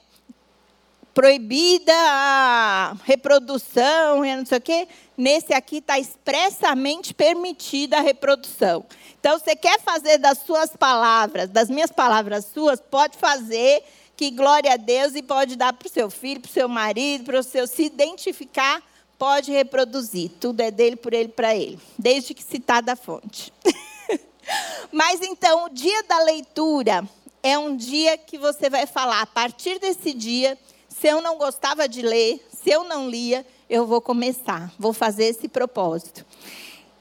proibida 1.13 1.93
a 1.95 2.97
reprodução, 3.03 4.23
não 4.23 4.45
sei 4.45 4.57
o 4.57 4.61
quê. 4.61 4.87
Nesse 5.17 5.53
aqui 5.53 5.77
está 5.77 5.99
expressamente 5.99 7.13
permitida 7.13 7.97
a 7.97 8.01
reprodução. 8.01 8.85
Então, 9.19 9.37
você 9.37 9.55
quer 9.55 9.79
fazer 9.79 10.17
das 10.17 10.39
suas 10.39 10.75
palavras, 10.75 11.49
das 11.49 11.69
minhas 11.69 11.91
palavras 11.91 12.45
suas, 12.45 12.79
pode 12.79 13.17
fazer, 13.17 13.83
que 14.17 14.31
glória 14.31 14.73
a 14.73 14.77
Deus, 14.77 15.15
e 15.15 15.21
pode 15.21 15.55
dar 15.55 15.73
para 15.73 15.87
o 15.87 15.91
seu 15.91 16.09
filho, 16.09 16.41
para 16.41 16.49
o 16.49 16.53
seu 16.53 16.67
marido, 16.67 17.25
para 17.25 17.39
o 17.39 17.43
seu 17.43 17.67
se 17.67 17.83
identificar, 17.83 18.81
pode 19.17 19.51
reproduzir. 19.51 20.31
Tudo 20.39 20.61
é 20.61 20.71
dele, 20.71 20.95
por 20.95 21.13
ele, 21.13 21.29
para 21.29 21.55
ele, 21.55 21.79
desde 21.97 22.33
que 22.33 22.43
citar 22.43 22.81
da 22.81 22.95
fonte. 22.95 23.53
Mas 24.91 25.21
então, 25.21 25.65
o 25.65 25.69
dia 25.69 26.03
da 26.03 26.19
leitura 26.19 27.07
é 27.41 27.57
um 27.57 27.75
dia 27.75 28.17
que 28.17 28.37
você 28.37 28.69
vai 28.69 28.87
falar, 28.87 29.21
a 29.21 29.27
partir 29.27 29.79
desse 29.79 30.13
dia, 30.13 30.57
se 30.89 31.07
eu 31.07 31.21
não 31.21 31.37
gostava 31.37 31.87
de 31.87 32.01
ler, 32.01 32.45
se 32.51 32.69
eu 32.69 32.83
não 32.83 33.09
lia, 33.09 33.45
eu 33.73 33.87
vou 33.87 33.99
começar, 33.99 34.71
vou 34.77 34.93
fazer 34.93 35.23
esse 35.23 35.47
propósito. 35.47 36.23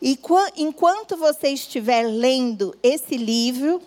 E 0.01 0.19
enquanto 0.57 1.19
você 1.19 1.49
estiver 1.49 2.07
lendo 2.07 2.75
esse 2.83 3.19
livro, 3.19 3.83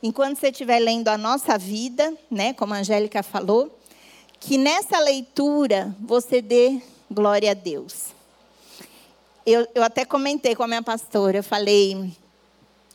enquanto 0.00 0.38
você 0.38 0.50
estiver 0.50 0.78
lendo 0.78 1.08
a 1.08 1.18
nossa 1.18 1.58
vida, 1.58 2.16
né, 2.30 2.52
como 2.52 2.72
a 2.72 2.76
Angélica 2.76 3.20
falou, 3.24 3.76
que 4.38 4.56
nessa 4.56 5.00
leitura 5.00 5.92
você 5.98 6.40
dê 6.40 6.80
glória 7.10 7.50
a 7.50 7.54
Deus. 7.54 8.14
Eu, 9.44 9.66
eu 9.74 9.82
até 9.82 10.04
comentei 10.04 10.54
com 10.54 10.62
a 10.62 10.68
minha 10.68 10.84
pastora, 10.84 11.38
eu 11.38 11.42
falei, 11.42 12.12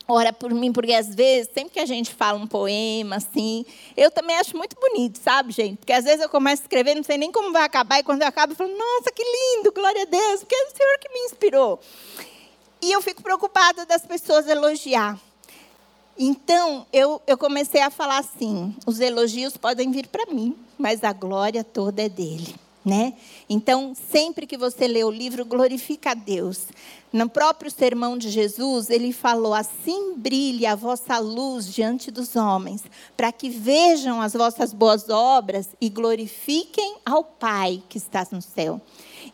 ora 0.08 0.32
por 0.32 0.52
mim, 0.54 0.72
porque 0.72 0.92
às 0.92 1.14
vezes, 1.14 1.50
sempre 1.52 1.70
que 1.72 1.80
a 1.80 1.86
gente 1.86 2.14
fala 2.14 2.38
um 2.38 2.46
poema, 2.46 3.16
assim, 3.16 3.64
eu 3.96 4.10
também 4.10 4.36
acho 4.36 4.56
muito 4.56 4.76
bonito, 4.78 5.18
sabe, 5.18 5.52
gente? 5.52 5.78
Porque 5.78 5.92
às 5.92 6.04
vezes 6.04 6.20
eu 6.20 6.28
começo 6.28 6.62
a 6.62 6.64
escrever, 6.64 6.94
não 6.94 7.02
sei 7.02 7.18
nem 7.18 7.32
como 7.32 7.52
vai 7.52 7.62
acabar, 7.62 7.98
e 7.98 8.02
quando 8.02 8.22
eu 8.22 8.28
acabo, 8.28 8.52
eu 8.52 8.56
falo, 8.56 8.76
nossa, 8.76 9.10
que 9.12 9.22
lindo, 9.22 9.72
glória 9.72 10.02
a 10.02 10.06
Deus, 10.06 10.40
porque 10.40 10.54
é 10.54 10.64
o 10.64 10.76
Senhor 10.76 10.98
que 11.00 11.08
me 11.12 11.20
inspirou. 11.26 11.80
E 12.80 12.92
eu 12.92 13.02
fico 13.02 13.22
preocupada 13.22 13.84
das 13.84 14.06
pessoas 14.06 14.46
elogiar. 14.46 15.18
Então, 16.18 16.86
eu, 16.92 17.20
eu 17.26 17.36
comecei 17.36 17.80
a 17.80 17.90
falar 17.90 18.18
assim: 18.18 18.74
os 18.86 19.00
elogios 19.00 19.56
podem 19.56 19.90
vir 19.90 20.06
para 20.06 20.26
mim, 20.26 20.56
mas 20.78 21.04
a 21.04 21.12
glória 21.12 21.64
toda 21.64 22.02
é 22.02 22.08
dele 22.08 22.54
né? 22.86 23.14
Então, 23.50 23.96
sempre 24.12 24.46
que 24.46 24.56
você 24.56 24.86
lê 24.86 25.02
o 25.02 25.10
livro, 25.10 25.44
glorifica 25.44 26.12
a 26.12 26.14
Deus. 26.14 26.68
No 27.16 27.30
próprio 27.30 27.70
sermão 27.70 28.18
de 28.18 28.28
Jesus, 28.28 28.90
ele 28.90 29.10
falou: 29.10 29.54
Assim 29.54 30.12
brilhe 30.18 30.66
a 30.66 30.74
vossa 30.74 31.18
luz 31.18 31.64
diante 31.72 32.10
dos 32.10 32.36
homens, 32.36 32.84
para 33.16 33.32
que 33.32 33.48
vejam 33.48 34.20
as 34.20 34.34
vossas 34.34 34.74
boas 34.74 35.08
obras 35.08 35.68
e 35.80 35.88
glorifiquem 35.88 36.96
ao 37.06 37.24
Pai 37.24 37.82
que 37.88 37.96
está 37.96 38.26
no 38.30 38.42
céu. 38.42 38.82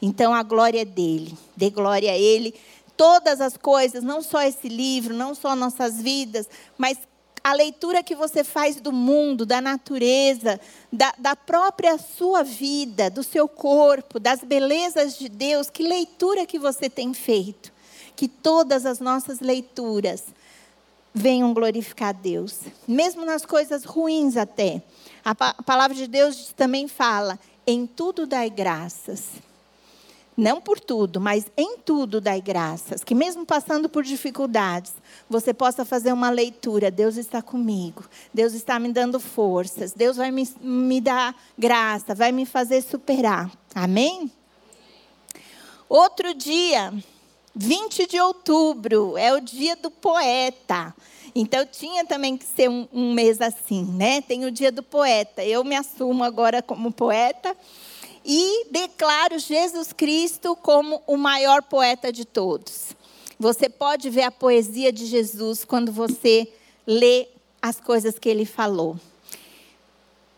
Então, 0.01 0.33
a 0.33 0.45
glória 0.45 0.83
é 0.83 0.85
dele, 0.85 1.37
dê 1.57 1.71
glória 1.71 2.13
a 2.13 2.17
ele. 2.17 2.55
Todas 2.97 3.41
as 3.41 3.57
coisas, 3.57 4.05
não 4.05 4.23
só 4.23 4.43
esse 4.43 4.69
livro, 4.69 5.13
não 5.13 5.35
só 5.35 5.57
nossas 5.57 6.01
vidas, 6.01 6.49
mas 6.79 6.99
a 7.43 7.53
leitura 7.53 8.05
que 8.05 8.15
você 8.15 8.45
faz 8.45 8.77
do 8.77 8.93
mundo, 8.93 9.45
da 9.45 9.61
natureza, 9.61 10.61
da, 10.93 11.13
da, 11.19 11.35
própria 11.35 11.99
sua 11.99 12.45
vida, 12.45 13.11
do 13.11 13.25
seu 13.25 13.49
corpo, 13.49 14.21
das 14.21 14.45
belezas 14.45 15.19
de 15.19 15.29
Deus, 15.29 15.69
que 15.69 15.83
leitura 15.83 16.47
que 16.47 16.61
você 16.61 16.89
tem 16.89 17.13
feito? 17.13 17.72
Que 18.17 18.29
todas 18.29 18.87
as 18.87 19.01
nossas 19.01 19.41
leituras 19.41 20.25
venham 21.15 21.53
glorificar 21.53 22.15
Deus, 22.15 22.61
mesmo 22.89 23.25
nas 23.25 23.45
coisas 23.45 23.85
ruins 23.85 24.37
até. 24.37 24.83
A, 25.25 25.31
a 25.31 25.63
palavra 25.63 25.97
de 25.97 26.07
Deus 26.07 26.53
também 26.57 26.89
fala: 26.89 27.39
em 27.67 27.87
tudo 27.87 28.27
dai 28.27 28.51
graças. 28.51 29.31
Não 30.35 30.63
por 30.63 30.81
tudo, 30.81 31.21
mas 31.21 31.45
em 31.57 31.77
tudo 31.77 32.19
dai 32.19 32.41
graças. 32.41 33.05
Que 33.05 33.15
mesmo 33.15 33.45
passando 33.45 33.87
por 33.87 34.03
dificuldades, 34.03 34.95
você 35.29 35.53
possa 35.53 35.85
fazer 35.85 36.11
uma 36.11 36.31
leitura. 36.31 36.91
Deus 36.91 37.19
está 37.19 37.43
comigo. 37.43 38.05
Deus 38.33 38.55
está 38.55 38.79
me 38.79 38.91
dando 38.91 39.21
forças. 39.21 39.93
Deus 39.93 40.17
vai 40.17 40.31
me, 40.31 40.49
me 40.63 41.03
dar 41.03 41.37
graça, 41.59 42.15
vai 42.15 42.33
me 42.33 42.47
fazer 42.47 42.81
superar. 42.81 43.53
Amém? 43.75 44.33
Outro 45.87 46.33
dia, 46.33 46.95
20 47.55 48.07
de 48.07 48.21
outubro, 48.21 49.17
é 49.17 49.33
o 49.33 49.41
dia 49.41 49.77
do 49.77 49.91
poeta. 49.91 50.95
Então 51.35 51.65
tinha 51.67 52.05
também 52.05 52.37
que 52.37 52.45
ser 52.45 52.69
um, 52.69 52.87
um, 52.93 53.13
mês 53.13 53.41
assim, 53.41 53.85
né? 53.85 54.21
Tem 54.21 54.45
o 54.45 54.51
dia 54.51 54.71
do 54.71 54.83
poeta. 54.83 55.45
Eu 55.45 55.65
me 55.65 55.75
assumo 55.75 56.25
agora 56.25 56.63
como 56.63 56.93
poeta 56.93 57.57
e 58.25 58.67
declaro 58.71 59.39
Jesus 59.39 59.93
Cristo 59.93 60.55
como 60.57 61.03
o 61.07 61.17
maior 61.17 61.63
poeta 61.63 62.13
de 62.13 62.25
todos. 62.25 62.95
Você 63.39 63.69
pode 63.69 64.09
ver 64.11 64.23
a 64.23 64.31
poesia 64.31 64.93
de 64.93 65.07
Jesus 65.07 65.65
quando 65.65 65.91
você 65.91 66.47
lê 66.87 67.29
as 67.61 67.81
coisas 67.81 68.19
que 68.19 68.29
ele 68.29 68.45
falou. 68.45 68.97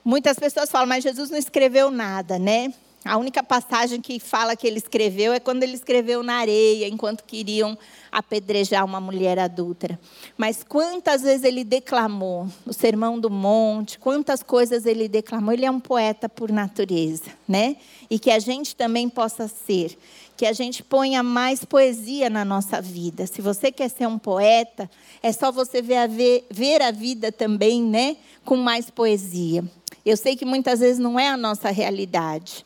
Muitas 0.04 0.38
pessoas 0.38 0.70
falam, 0.70 0.86
mas 0.86 1.02
Jesus 1.02 1.30
não 1.30 1.38
escreveu 1.38 1.90
nada, 1.90 2.38
né? 2.38 2.72
A 3.04 3.18
única 3.18 3.42
passagem 3.42 4.00
que 4.00 4.18
fala 4.18 4.56
que 4.56 4.66
ele 4.66 4.78
escreveu 4.78 5.34
é 5.34 5.38
quando 5.38 5.62
ele 5.62 5.74
escreveu 5.74 6.22
na 6.22 6.36
areia, 6.36 6.88
enquanto 6.88 7.22
queriam 7.22 7.76
apedrejar 8.10 8.82
uma 8.82 8.98
mulher 8.98 9.38
adúltera. 9.38 10.00
Mas 10.38 10.64
quantas 10.66 11.20
vezes 11.20 11.44
ele 11.44 11.64
declamou 11.64 12.48
o 12.64 12.72
Sermão 12.72 13.20
do 13.20 13.28
Monte, 13.28 13.98
quantas 13.98 14.42
coisas 14.42 14.86
ele 14.86 15.06
declamou. 15.06 15.52
Ele 15.52 15.66
é 15.66 15.70
um 15.70 15.80
poeta 15.80 16.30
por 16.30 16.50
natureza, 16.50 17.24
né? 17.46 17.76
E 18.08 18.18
que 18.18 18.30
a 18.30 18.38
gente 18.38 18.74
também 18.74 19.10
possa 19.10 19.48
ser, 19.48 19.98
que 20.34 20.46
a 20.46 20.54
gente 20.54 20.82
ponha 20.82 21.22
mais 21.22 21.62
poesia 21.62 22.30
na 22.30 22.44
nossa 22.44 22.80
vida. 22.80 23.26
Se 23.26 23.42
você 23.42 23.70
quer 23.70 23.90
ser 23.90 24.06
um 24.06 24.18
poeta, 24.18 24.90
é 25.22 25.30
só 25.30 25.52
você 25.52 25.82
ver 25.82 25.96
a, 25.98 26.06
ver, 26.06 26.46
ver 26.50 26.80
a 26.80 26.90
vida 26.90 27.30
também, 27.30 27.82
né? 27.82 28.16
Com 28.46 28.56
mais 28.56 28.88
poesia. 28.88 29.62
Eu 30.06 30.16
sei 30.16 30.36
que 30.36 30.44
muitas 30.46 30.80
vezes 30.80 30.98
não 30.98 31.20
é 31.20 31.28
a 31.28 31.36
nossa 31.36 31.70
realidade. 31.70 32.64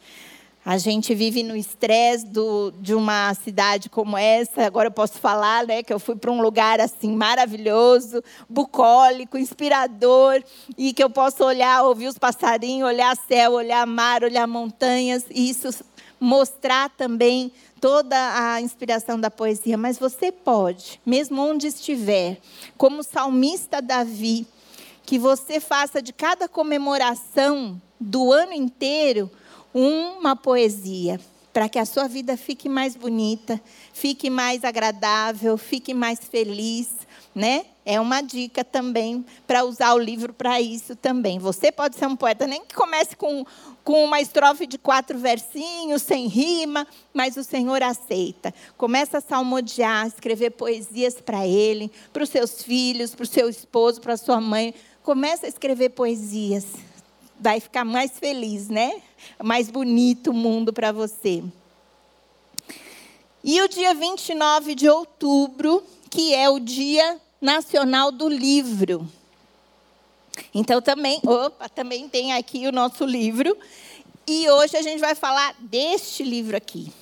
A 0.68 0.76
gente 0.76 1.14
vive 1.14 1.42
no 1.42 1.56
estresse 1.56 2.26
de 2.78 2.94
uma 2.94 3.32
cidade 3.32 3.88
como 3.88 4.18
essa. 4.18 4.66
Agora 4.66 4.88
eu 4.88 4.92
posso 4.92 5.14
falar, 5.14 5.66
né, 5.66 5.82
que 5.82 5.90
eu 5.90 5.98
fui 5.98 6.14
para 6.14 6.30
um 6.30 6.42
lugar 6.42 6.78
assim 6.78 7.10
maravilhoso, 7.16 8.22
bucólico, 8.46 9.38
inspirador, 9.38 10.44
e 10.76 10.92
que 10.92 11.02
eu 11.02 11.08
posso 11.08 11.42
olhar, 11.42 11.84
ouvir 11.84 12.06
os 12.06 12.18
passarinhos, 12.18 12.86
olhar 12.86 13.16
céu, 13.16 13.52
olhar 13.52 13.86
mar, 13.86 14.22
olhar 14.22 14.46
montanhas, 14.46 15.24
e 15.30 15.48
isso 15.48 15.70
mostrar 16.20 16.90
também 16.90 17.50
toda 17.80 18.14
a 18.34 18.60
inspiração 18.60 19.18
da 19.18 19.30
poesia. 19.30 19.78
Mas 19.78 19.98
você 19.98 20.30
pode, 20.30 21.00
mesmo 21.06 21.40
onde 21.40 21.66
estiver, 21.66 22.36
como 22.76 23.02
salmista 23.02 23.80
Davi, 23.80 24.46
que 25.02 25.18
você 25.18 25.60
faça 25.60 26.02
de 26.02 26.12
cada 26.12 26.46
comemoração 26.46 27.80
do 27.98 28.30
ano 28.30 28.52
inteiro 28.52 29.30
uma 29.78 30.34
poesia, 30.34 31.20
para 31.52 31.68
que 31.68 31.78
a 31.78 31.84
sua 31.84 32.08
vida 32.08 32.36
fique 32.36 32.68
mais 32.68 32.96
bonita, 32.96 33.60
fique 33.92 34.28
mais 34.28 34.64
agradável, 34.64 35.56
fique 35.56 35.94
mais 35.94 36.18
feliz, 36.18 36.88
né? 37.32 37.64
É 37.86 38.00
uma 38.00 38.20
dica 38.20 38.64
também 38.64 39.24
para 39.46 39.64
usar 39.64 39.94
o 39.94 39.98
livro 39.98 40.32
para 40.32 40.60
isso 40.60 40.96
também. 40.96 41.38
Você 41.38 41.70
pode 41.70 41.94
ser 41.94 42.06
um 42.06 42.16
poeta, 42.16 42.44
nem 42.44 42.64
que 42.64 42.74
comece 42.74 43.14
com, 43.14 43.46
com 43.84 44.04
uma 44.04 44.20
estrofe 44.20 44.66
de 44.66 44.78
quatro 44.78 45.16
versinhos, 45.16 46.02
sem 46.02 46.26
rima, 46.26 46.84
mas 47.14 47.36
o 47.36 47.44
Senhor 47.44 47.80
aceita. 47.80 48.52
Começa 48.76 49.18
a 49.18 49.20
salmodiar, 49.20 50.08
escrever 50.08 50.50
poesias 50.50 51.20
para 51.20 51.46
Ele, 51.46 51.88
para 52.12 52.24
os 52.24 52.30
seus 52.30 52.64
filhos, 52.64 53.14
para 53.14 53.22
o 53.22 53.28
seu 53.28 53.48
esposo, 53.48 54.00
para 54.00 54.14
a 54.14 54.18
sua 54.18 54.40
mãe. 54.40 54.74
Começa 55.04 55.46
a 55.46 55.48
escrever 55.48 55.90
poesias 55.90 56.66
vai 57.40 57.60
ficar 57.60 57.84
mais 57.84 58.18
feliz, 58.18 58.68
né? 58.68 59.00
Mais 59.42 59.70
bonito 59.70 60.30
o 60.30 60.34
mundo 60.34 60.72
para 60.72 60.92
você. 60.92 61.42
E 63.42 63.60
o 63.62 63.68
dia 63.68 63.94
29 63.94 64.74
de 64.74 64.88
outubro, 64.88 65.82
que 66.10 66.34
é 66.34 66.48
o 66.50 66.58
Dia 66.58 67.20
Nacional 67.40 68.10
do 68.10 68.28
Livro. 68.28 69.08
Então 70.54 70.80
também, 70.80 71.20
opa, 71.24 71.68
também 71.68 72.08
tem 72.08 72.32
aqui 72.32 72.66
o 72.66 72.72
nosso 72.72 73.04
livro. 73.04 73.56
E 74.26 74.48
hoje 74.50 74.76
a 74.76 74.82
gente 74.82 75.00
vai 75.00 75.14
falar 75.14 75.54
deste 75.60 76.22
livro 76.22 76.56
aqui, 76.56 76.92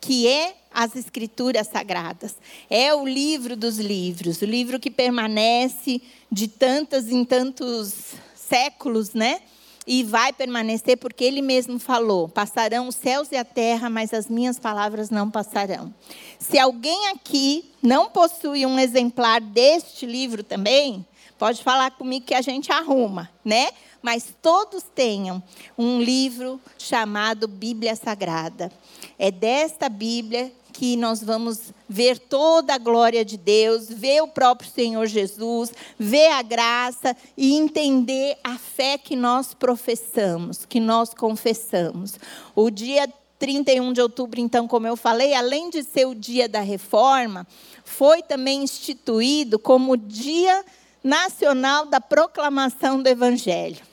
que 0.00 0.26
é 0.26 0.56
as 0.72 0.96
Escrituras 0.96 1.68
Sagradas. 1.68 2.34
É 2.68 2.94
o 2.94 3.06
livro 3.06 3.56
dos 3.56 3.78
livros, 3.78 4.40
o 4.42 4.46
livro 4.46 4.80
que 4.80 4.90
permanece 4.90 6.02
de 6.30 6.48
tantas 6.48 7.08
em 7.08 7.24
tantos 7.24 8.14
séculos, 8.34 9.14
né? 9.14 9.40
E 9.86 10.02
vai 10.02 10.32
permanecer, 10.32 10.96
porque 10.96 11.24
ele 11.24 11.42
mesmo 11.42 11.78
falou: 11.78 12.28
passarão 12.28 12.88
os 12.88 12.94
céus 12.94 13.30
e 13.32 13.36
a 13.36 13.44
terra, 13.44 13.90
mas 13.90 14.12
as 14.12 14.28
minhas 14.28 14.58
palavras 14.58 15.10
não 15.10 15.30
passarão. 15.30 15.92
Se 16.38 16.58
alguém 16.58 17.08
aqui 17.08 17.70
não 17.82 18.10
possui 18.10 18.64
um 18.64 18.78
exemplar 18.78 19.40
deste 19.40 20.06
livro 20.06 20.42
também, 20.42 21.04
pode 21.38 21.62
falar 21.62 21.90
comigo 21.92 22.26
que 22.26 22.34
a 22.34 22.42
gente 22.42 22.70
arruma, 22.70 23.30
né? 23.44 23.70
Mas 24.00 24.34
todos 24.42 24.82
tenham 24.82 25.42
um 25.78 26.00
livro 26.00 26.60
chamado 26.76 27.46
Bíblia 27.46 27.94
Sagrada. 27.94 28.70
É 29.18 29.30
desta 29.30 29.88
Bíblia 29.88 30.52
que 30.72 30.96
nós 30.96 31.22
vamos 31.22 31.72
ver 31.88 32.18
toda 32.18 32.74
a 32.74 32.78
glória 32.78 33.24
de 33.24 33.36
Deus, 33.36 33.88
ver 33.88 34.22
o 34.22 34.28
próprio 34.28 34.70
Senhor 34.70 35.06
Jesus, 35.06 35.72
ver 35.98 36.28
a 36.28 36.42
graça 36.42 37.16
e 37.36 37.54
entender 37.54 38.38
a 38.42 38.56
fé 38.56 38.96
que 38.96 39.14
nós 39.14 39.52
professamos, 39.52 40.64
que 40.64 40.80
nós 40.80 41.12
confessamos. 41.12 42.18
O 42.54 42.70
dia 42.70 43.06
31 43.38 43.92
de 43.92 44.00
outubro, 44.00 44.40
então, 44.40 44.66
como 44.66 44.86
eu 44.86 44.96
falei, 44.96 45.34
além 45.34 45.68
de 45.68 45.82
ser 45.82 46.06
o 46.06 46.14
dia 46.14 46.48
da 46.48 46.60
reforma, 46.60 47.46
foi 47.84 48.22
também 48.22 48.62
instituído 48.62 49.58
como 49.58 49.96
Dia 49.96 50.64
Nacional 51.02 51.86
da 51.86 52.00
Proclamação 52.00 53.02
do 53.02 53.08
Evangelho. 53.08 53.91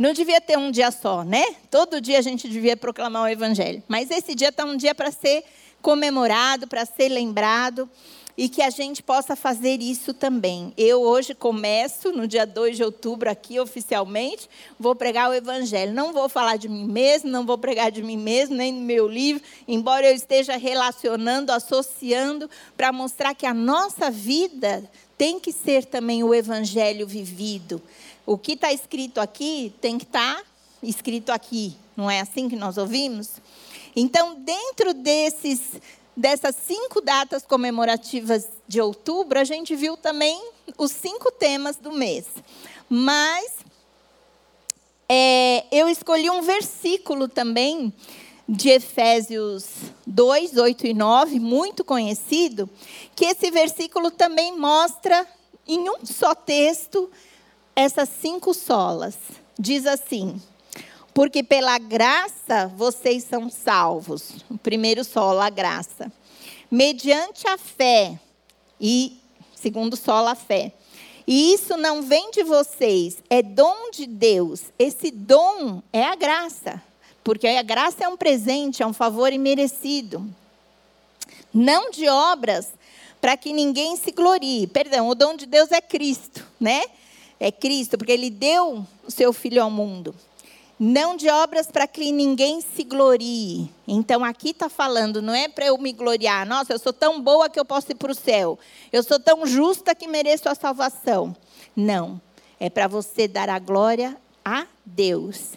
Não 0.00 0.14
devia 0.14 0.40
ter 0.40 0.56
um 0.56 0.70
dia 0.70 0.90
só, 0.90 1.22
né? 1.22 1.44
Todo 1.70 2.00
dia 2.00 2.18
a 2.18 2.22
gente 2.22 2.48
devia 2.48 2.74
proclamar 2.74 3.24
o 3.24 3.28
Evangelho. 3.28 3.82
Mas 3.86 4.10
esse 4.10 4.34
dia 4.34 4.48
está 4.48 4.64
um 4.64 4.74
dia 4.74 4.94
para 4.94 5.10
ser 5.10 5.44
comemorado, 5.82 6.66
para 6.66 6.86
ser 6.86 7.10
lembrado 7.10 7.86
e 8.34 8.48
que 8.48 8.62
a 8.62 8.70
gente 8.70 9.02
possa 9.02 9.36
fazer 9.36 9.82
isso 9.82 10.14
também. 10.14 10.72
Eu 10.74 11.02
hoje 11.02 11.34
começo, 11.34 12.12
no 12.12 12.26
dia 12.26 12.46
2 12.46 12.78
de 12.78 12.82
outubro, 12.82 13.28
aqui 13.28 13.60
oficialmente, 13.60 14.48
vou 14.78 14.94
pregar 14.94 15.28
o 15.28 15.34
Evangelho. 15.34 15.92
Não 15.92 16.14
vou 16.14 16.30
falar 16.30 16.56
de 16.56 16.66
mim 16.66 16.86
mesmo, 16.86 17.28
não 17.28 17.44
vou 17.44 17.58
pregar 17.58 17.90
de 17.90 18.02
mim 18.02 18.16
mesmo, 18.16 18.56
nem 18.56 18.72
no 18.72 18.80
meu 18.80 19.06
livro, 19.06 19.42
embora 19.68 20.06
eu 20.06 20.14
esteja 20.14 20.56
relacionando, 20.56 21.52
associando, 21.52 22.48
para 22.74 22.90
mostrar 22.90 23.34
que 23.34 23.44
a 23.44 23.52
nossa 23.52 24.10
vida 24.10 24.90
tem 25.18 25.38
que 25.38 25.52
ser 25.52 25.84
também 25.84 26.24
o 26.24 26.34
Evangelho 26.34 27.06
vivido. 27.06 27.82
O 28.26 28.38
que 28.38 28.52
está 28.52 28.72
escrito 28.72 29.20
aqui 29.20 29.72
tem 29.80 29.98
que 29.98 30.04
estar 30.04 30.36
tá 30.36 30.44
escrito 30.82 31.30
aqui. 31.30 31.76
Não 31.96 32.10
é 32.10 32.20
assim 32.20 32.48
que 32.48 32.56
nós 32.56 32.78
ouvimos? 32.78 33.30
Então, 33.94 34.36
dentro 34.36 34.94
desses, 34.94 35.80
dessas 36.16 36.56
cinco 36.56 37.00
datas 37.00 37.44
comemorativas 37.44 38.48
de 38.66 38.80
outubro, 38.80 39.38
a 39.38 39.44
gente 39.44 39.74
viu 39.74 39.96
também 39.96 40.40
os 40.78 40.92
cinco 40.92 41.30
temas 41.32 41.76
do 41.76 41.92
mês. 41.92 42.26
Mas 42.88 43.52
é, 45.08 45.64
eu 45.72 45.88
escolhi 45.88 46.30
um 46.30 46.42
versículo 46.42 47.28
também 47.28 47.92
de 48.48 48.68
Efésios 48.68 49.66
2, 50.06 50.56
8 50.56 50.86
e 50.88 50.94
9, 50.94 51.38
muito 51.38 51.84
conhecido, 51.84 52.68
que 53.14 53.24
esse 53.24 53.50
versículo 53.50 54.10
também 54.10 54.56
mostra 54.58 55.26
em 55.68 55.88
um 55.88 56.04
só 56.04 56.34
texto 56.34 57.10
essas 57.74 58.08
cinco 58.08 58.54
solas. 58.54 59.16
Diz 59.58 59.86
assim: 59.86 60.40
Porque 61.14 61.42
pela 61.42 61.78
graça 61.78 62.66
vocês 62.76 63.24
são 63.24 63.50
salvos. 63.50 64.44
O 64.50 64.58
primeiro 64.58 65.04
solo, 65.04 65.40
a 65.40 65.50
graça. 65.50 66.12
Mediante 66.70 67.46
a 67.48 67.58
fé. 67.58 68.18
E 68.80 69.18
segundo 69.54 69.96
solo, 69.96 70.28
a 70.28 70.34
fé. 70.34 70.72
E 71.26 71.52
isso 71.52 71.76
não 71.76 72.02
vem 72.02 72.30
de 72.30 72.42
vocês, 72.42 73.18
é 73.28 73.42
dom 73.42 73.90
de 73.92 74.06
Deus. 74.06 74.62
Esse 74.78 75.10
dom 75.10 75.82
é 75.92 76.02
a 76.02 76.16
graça. 76.16 76.82
Porque 77.22 77.46
a 77.46 77.62
graça 77.62 78.04
é 78.04 78.08
um 78.08 78.16
presente, 78.16 78.82
é 78.82 78.86
um 78.86 78.92
favor 78.92 79.32
imerecido. 79.32 80.26
Não 81.52 81.90
de 81.90 82.08
obras, 82.08 82.72
para 83.20 83.36
que 83.36 83.52
ninguém 83.52 83.96
se 83.96 84.10
glorie. 84.10 84.66
Perdão, 84.66 85.08
o 85.08 85.14
dom 85.14 85.36
de 85.36 85.46
Deus 85.46 85.70
é 85.70 85.80
Cristo, 85.80 86.44
né? 86.58 86.82
É 87.40 87.50
Cristo, 87.50 87.96
porque 87.96 88.12
ele 88.12 88.28
deu 88.28 88.86
o 89.02 89.10
seu 89.10 89.32
filho 89.32 89.62
ao 89.62 89.70
mundo. 89.70 90.14
Não 90.78 91.16
de 91.16 91.28
obras 91.28 91.66
para 91.70 91.86
que 91.86 92.12
ninguém 92.12 92.60
se 92.60 92.84
glorie. 92.84 93.70
Então 93.88 94.24
aqui 94.24 94.50
está 94.50 94.68
falando, 94.68 95.20
não 95.20 95.34
é 95.34 95.48
para 95.48 95.66
eu 95.66 95.76
me 95.76 95.92
gloriar. 95.92 96.46
Nossa, 96.46 96.72
eu 96.72 96.78
sou 96.78 96.92
tão 96.92 97.20
boa 97.20 97.50
que 97.50 97.58
eu 97.58 97.64
posso 97.64 97.92
ir 97.92 97.96
para 97.96 98.12
o 98.12 98.14
céu. 98.14 98.58
Eu 98.92 99.02
sou 99.02 99.18
tão 99.18 99.46
justa 99.46 99.94
que 99.94 100.06
mereço 100.06 100.48
a 100.48 100.54
salvação. 100.54 101.34
Não. 101.74 102.20
É 102.58 102.68
para 102.68 102.86
você 102.86 103.26
dar 103.26 103.48
a 103.48 103.58
glória 103.58 104.16
a 104.44 104.66
Deus. 104.84 105.52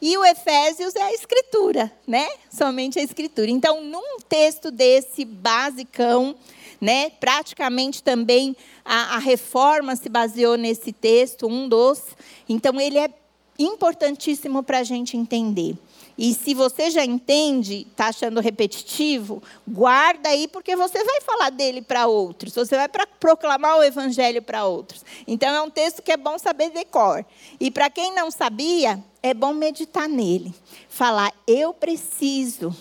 E 0.00 0.16
o 0.16 0.24
Efésios 0.24 0.94
é 0.94 1.02
a 1.02 1.12
escritura, 1.12 1.92
né? 2.06 2.28
Somente 2.50 2.98
a 2.98 3.02
escritura. 3.02 3.50
Então, 3.50 3.82
num 3.82 4.18
texto 4.28 4.70
desse 4.70 5.24
basicão, 5.24 6.36
né? 6.80 7.10
Praticamente 7.10 8.02
também 8.02 8.56
a, 8.84 9.16
a 9.16 9.18
reforma 9.18 9.96
se 9.96 10.08
baseou 10.08 10.56
nesse 10.56 10.92
texto, 10.92 11.46
um 11.46 11.68
dos. 11.68 12.02
Então, 12.48 12.80
ele 12.80 12.98
é 12.98 13.10
importantíssimo 13.58 14.62
para 14.62 14.78
a 14.78 14.84
gente 14.84 15.16
entender. 15.16 15.76
E 16.16 16.34
se 16.34 16.52
você 16.52 16.90
já 16.90 17.04
entende, 17.04 17.86
está 17.88 18.08
achando 18.08 18.40
repetitivo, 18.40 19.40
guarda 19.66 20.28
aí, 20.28 20.48
porque 20.48 20.74
você 20.74 21.02
vai 21.04 21.20
falar 21.20 21.50
dele 21.50 21.80
para 21.80 22.08
outros. 22.08 22.54
Você 22.54 22.74
vai 22.74 22.88
pra 22.88 23.06
proclamar 23.06 23.78
o 23.78 23.84
evangelho 23.84 24.42
para 24.42 24.64
outros. 24.66 25.04
Então, 25.26 25.48
é 25.54 25.62
um 25.62 25.70
texto 25.70 26.02
que 26.02 26.10
é 26.10 26.16
bom 26.16 26.36
saber 26.36 26.70
decor. 26.70 27.24
E 27.60 27.70
para 27.70 27.88
quem 27.88 28.12
não 28.14 28.32
sabia, 28.32 29.02
é 29.22 29.32
bom 29.32 29.52
meditar 29.52 30.08
nele. 30.08 30.52
Falar, 30.88 31.32
eu 31.46 31.72
preciso 31.72 32.74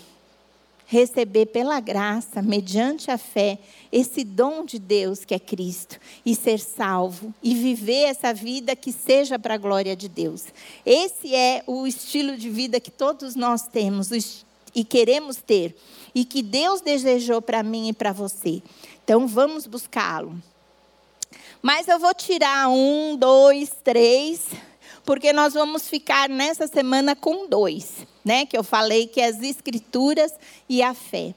receber 0.87 1.47
pela 1.47 1.81
graça, 1.81 2.41
mediante 2.41 3.11
a 3.11 3.17
fé, 3.17 3.59
esse 3.91 4.23
dom 4.23 4.63
de 4.63 4.79
Deus 4.79 5.25
que 5.25 5.35
é 5.35 5.39
Cristo, 5.39 5.99
e 6.25 6.33
ser 6.33 6.59
salvo, 6.59 7.33
e 7.43 7.53
viver 7.53 8.05
essa 8.05 8.33
vida 8.33 8.73
que 8.73 8.93
seja 8.93 9.37
para 9.37 9.55
a 9.55 9.57
glória 9.57 9.95
de 9.97 10.07
Deus. 10.07 10.45
Esse 10.85 11.35
é 11.35 11.61
o 11.67 11.85
estilo 11.85 12.37
de 12.37 12.49
vida 12.49 12.79
que 12.79 12.89
todos 12.89 13.35
nós 13.35 13.67
temos 13.67 14.11
e 14.73 14.83
queremos 14.85 15.35
ter, 15.35 15.75
e 16.15 16.23
que 16.23 16.41
Deus 16.41 16.79
desejou 16.79 17.41
para 17.41 17.61
mim 17.61 17.89
e 17.89 17.93
para 17.93 18.13
você. 18.13 18.63
Então 19.03 19.27
vamos 19.27 19.67
buscá-lo. 19.67 20.41
Mas 21.61 21.89
eu 21.89 21.99
vou 21.99 22.13
tirar 22.13 22.69
um, 22.69 23.17
dois, 23.17 23.73
três 23.83 24.47
porque 25.07 25.31
nós 25.31 25.53
vamos 25.53 25.87
ficar 25.87 26.27
nessa 26.27 26.67
semana 26.67 27.15
com 27.15 27.47
dois, 27.47 28.05
né? 28.25 28.45
Que 28.45 28.57
eu 28.57 28.63
falei 28.63 29.07
que 29.07 29.21
é 29.21 29.27
as 29.27 29.41
escrituras 29.41 30.33
e 30.67 30.83
a 30.83 30.93
fé. 30.93 31.33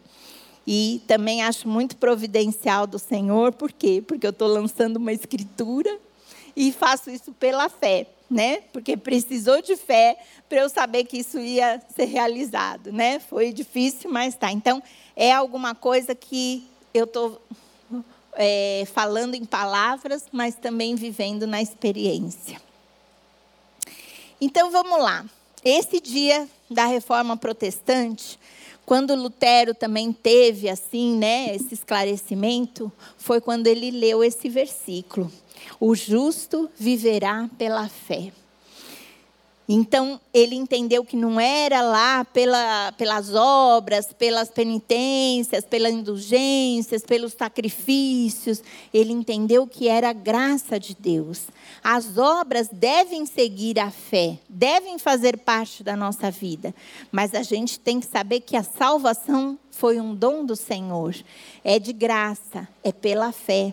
E 0.66 1.00
também 1.06 1.40
acho 1.40 1.68
muito 1.68 1.96
providencial 1.96 2.84
do 2.84 2.98
Senhor, 2.98 3.52
por 3.52 3.70
quê? 3.70 4.02
Porque 4.04 4.26
eu 4.26 4.30
estou 4.32 4.48
lançando 4.48 4.96
uma 4.96 5.12
escritura 5.12 6.00
e 6.56 6.72
faço 6.72 7.10
isso 7.10 7.30
pela 7.30 7.68
fé, 7.68 8.08
né? 8.28 8.56
Porque 8.72 8.96
precisou 8.96 9.62
de 9.62 9.76
fé 9.76 10.18
para 10.48 10.62
eu 10.62 10.68
saber 10.68 11.04
que 11.04 11.18
isso 11.18 11.38
ia 11.38 11.80
ser 11.94 12.06
realizado, 12.06 12.90
né? 12.90 13.20
Foi 13.20 13.52
difícil, 13.52 14.10
mas 14.10 14.34
tá. 14.34 14.50
Então, 14.50 14.82
é 15.14 15.30
alguma 15.30 15.76
coisa 15.76 16.12
que 16.12 16.66
eu 16.92 17.04
estou 17.04 17.40
é, 18.32 18.82
falando 18.92 19.36
em 19.36 19.44
palavras, 19.44 20.24
mas 20.32 20.56
também 20.56 20.96
vivendo 20.96 21.46
na 21.46 21.62
experiência. 21.62 22.69
Então 24.40 24.70
vamos 24.70 24.98
lá. 24.98 25.24
Esse 25.64 26.00
dia 26.00 26.48
da 26.70 26.86
reforma 26.86 27.36
protestante, 27.36 28.38
quando 28.86 29.14
Lutero 29.14 29.74
também 29.74 30.12
teve 30.12 30.68
assim, 30.68 31.16
né, 31.16 31.54
esse 31.54 31.74
esclarecimento, 31.74 32.90
foi 33.18 33.40
quando 33.40 33.66
ele 33.66 33.90
leu 33.90 34.24
esse 34.24 34.48
versículo: 34.48 35.30
O 35.78 35.94
justo 35.94 36.70
viverá 36.78 37.48
pela 37.58 37.88
fé. 37.88 38.32
Então, 39.72 40.20
ele 40.34 40.56
entendeu 40.56 41.04
que 41.04 41.14
não 41.16 41.38
era 41.38 41.80
lá 41.80 42.24
pela, 42.24 42.90
pelas 42.98 43.32
obras, 43.32 44.12
pelas 44.12 44.50
penitências, 44.50 45.64
pelas 45.64 45.92
indulgências, 45.92 47.04
pelos 47.04 47.34
sacrifícios. 47.34 48.64
Ele 48.92 49.12
entendeu 49.12 49.68
que 49.68 49.86
era 49.86 50.10
a 50.10 50.12
graça 50.12 50.76
de 50.80 50.92
Deus. 50.92 51.42
As 51.84 52.18
obras 52.18 52.68
devem 52.72 53.24
seguir 53.24 53.78
a 53.78 53.92
fé, 53.92 54.40
devem 54.48 54.98
fazer 54.98 55.38
parte 55.38 55.84
da 55.84 55.94
nossa 55.94 56.32
vida. 56.32 56.74
Mas 57.12 57.32
a 57.32 57.44
gente 57.44 57.78
tem 57.78 58.00
que 58.00 58.06
saber 58.06 58.40
que 58.40 58.56
a 58.56 58.64
salvação 58.64 59.56
foi 59.70 60.00
um 60.00 60.16
dom 60.16 60.44
do 60.44 60.56
Senhor. 60.56 61.14
É 61.62 61.78
de 61.78 61.92
graça, 61.92 62.66
é 62.82 62.90
pela 62.90 63.30
fé. 63.30 63.72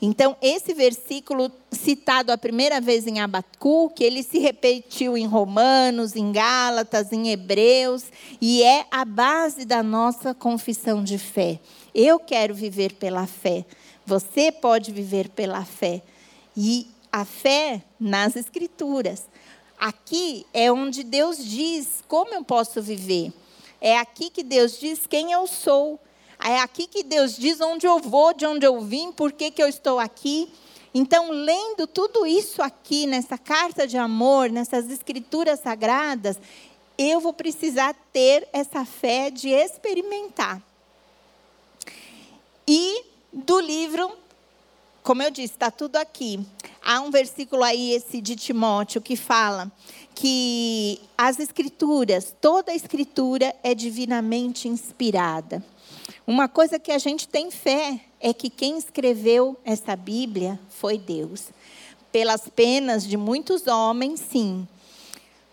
Então, 0.00 0.36
esse 0.40 0.72
versículo 0.74 1.50
citado 1.70 2.30
a 2.30 2.38
primeira 2.38 2.80
vez 2.80 3.06
em 3.06 3.20
Abacuque, 3.20 4.04
ele 4.04 4.22
se 4.22 4.38
repetiu 4.38 5.16
em 5.16 5.26
Romanos, 5.26 6.16
em 6.16 6.32
Gálatas, 6.32 7.12
em 7.12 7.30
Hebreus, 7.30 8.04
e 8.40 8.62
é 8.62 8.86
a 8.90 9.04
base 9.04 9.64
da 9.64 9.82
nossa 9.82 10.34
confissão 10.34 11.02
de 11.02 11.18
fé. 11.18 11.58
Eu 11.94 12.18
quero 12.18 12.54
viver 12.54 12.94
pela 12.94 13.26
fé. 13.26 13.64
Você 14.06 14.52
pode 14.52 14.92
viver 14.92 15.28
pela 15.28 15.64
fé. 15.64 16.02
E 16.56 16.86
a 17.12 17.24
fé 17.24 17.82
nas 17.98 18.36
Escrituras. 18.36 19.24
Aqui 19.78 20.46
é 20.52 20.72
onde 20.72 21.04
Deus 21.04 21.38
diz 21.44 22.02
como 22.08 22.34
eu 22.34 22.44
posso 22.44 22.82
viver. 22.82 23.32
É 23.80 23.96
aqui 23.96 24.28
que 24.28 24.42
Deus 24.42 24.78
diz 24.78 25.06
quem 25.06 25.32
eu 25.32 25.46
sou. 25.46 26.00
É 26.42 26.60
aqui 26.60 26.86
que 26.86 27.02
Deus 27.02 27.36
diz 27.36 27.60
onde 27.60 27.86
eu 27.86 27.98
vou, 27.98 28.32
de 28.32 28.46
onde 28.46 28.66
eu 28.66 28.80
vim, 28.80 29.10
por 29.12 29.32
que, 29.32 29.50
que 29.50 29.62
eu 29.62 29.68
estou 29.68 29.98
aqui. 29.98 30.50
Então, 30.94 31.30
lendo 31.30 31.86
tudo 31.86 32.26
isso 32.26 32.62
aqui, 32.62 33.06
nessa 33.06 33.36
carta 33.36 33.86
de 33.86 33.98
amor, 33.98 34.50
nessas 34.50 34.90
escrituras 34.90 35.60
sagradas, 35.60 36.38
eu 36.96 37.20
vou 37.20 37.32
precisar 37.32 37.94
ter 38.12 38.48
essa 38.52 38.84
fé 38.84 39.30
de 39.30 39.50
experimentar. 39.50 40.62
E 42.66 43.04
do 43.32 43.60
livro, 43.60 44.10
como 45.02 45.22
eu 45.22 45.30
disse, 45.30 45.54
está 45.54 45.70
tudo 45.70 45.96
aqui. 45.96 46.40
Há 46.82 47.00
um 47.00 47.10
versículo 47.10 47.62
aí, 47.62 47.92
esse 47.92 48.20
de 48.20 48.34
Timóteo, 48.34 49.00
que 49.00 49.16
fala 49.16 49.70
que 50.14 51.00
as 51.16 51.38
escrituras, 51.38 52.34
toda 52.40 52.72
a 52.72 52.74
escritura 52.74 53.54
é 53.62 53.74
divinamente 53.74 54.66
inspirada. 54.66 55.64
Uma 56.28 56.46
coisa 56.46 56.78
que 56.78 56.92
a 56.92 56.98
gente 56.98 57.26
tem 57.26 57.50
fé 57.50 57.98
é 58.20 58.34
que 58.34 58.50
quem 58.50 58.76
escreveu 58.76 59.56
essa 59.64 59.96
Bíblia 59.96 60.60
foi 60.68 60.98
Deus. 60.98 61.44
Pelas 62.12 62.46
penas 62.54 63.06
de 63.06 63.16
muitos 63.16 63.66
homens, 63.66 64.20
sim. 64.20 64.68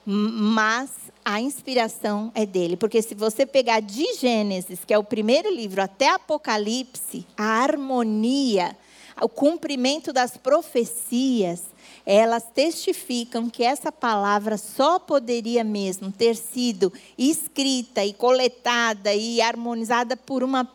Mas 0.05 0.89
a 1.23 1.39
inspiração 1.39 2.29
é 2.35 2.45
dele. 2.45 2.75
Porque 2.75 3.01
se 3.01 3.15
você 3.15 3.45
pegar 3.45 3.79
de 3.79 4.15
Gênesis, 4.15 4.83
que 4.85 4.93
é 4.93 4.97
o 4.97 5.03
primeiro 5.03 5.49
livro, 5.49 5.81
até 5.81 6.09
Apocalipse, 6.09 7.25
a 7.37 7.63
harmonia, 7.63 8.75
o 9.21 9.29
cumprimento 9.29 10.11
das 10.11 10.35
profecias, 10.35 11.63
elas 12.05 12.43
testificam 12.53 13.49
que 13.49 13.63
essa 13.63 13.91
palavra 13.91 14.57
só 14.57 14.99
poderia 14.99 15.63
mesmo 15.63 16.11
ter 16.11 16.35
sido 16.35 16.91
escrita 17.17 18.03
e 18.03 18.13
coletada 18.13 19.13
e 19.13 19.41
harmonizada 19.41 20.17
por 20.17 20.43
uma 20.43 20.69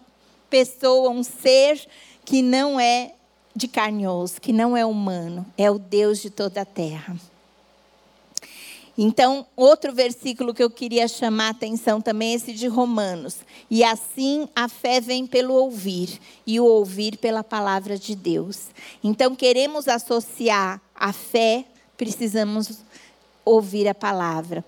pessoa, 0.48 1.10
um 1.10 1.22
ser 1.22 1.86
que 2.24 2.42
não 2.42 2.80
é 2.80 3.12
de 3.54 3.68
carne 3.68 4.04
e 4.04 4.08
osso, 4.08 4.40
que 4.40 4.52
não 4.52 4.76
é 4.76 4.84
humano, 4.84 5.44
é 5.56 5.70
o 5.70 5.78
Deus 5.78 6.20
de 6.20 6.30
toda 6.30 6.62
a 6.62 6.64
terra. 6.64 7.16
Então, 9.02 9.46
outro 9.56 9.94
versículo 9.94 10.52
que 10.52 10.62
eu 10.62 10.68
queria 10.68 11.08
chamar 11.08 11.46
a 11.46 11.50
atenção 11.52 12.02
também 12.02 12.32
é 12.32 12.34
esse 12.34 12.52
de 12.52 12.66
Romanos. 12.66 13.38
E 13.70 13.82
assim 13.82 14.46
a 14.54 14.68
fé 14.68 15.00
vem 15.00 15.26
pelo 15.26 15.54
ouvir, 15.54 16.20
e 16.46 16.60
o 16.60 16.66
ouvir 16.66 17.16
pela 17.16 17.42
palavra 17.42 17.96
de 17.96 18.14
Deus. 18.14 18.66
Então, 19.02 19.34
queremos 19.34 19.88
associar 19.88 20.82
a 20.94 21.14
fé, 21.14 21.64
precisamos 21.96 22.80
ouvir 23.42 23.88
a 23.88 23.94
palavra. 23.94 24.62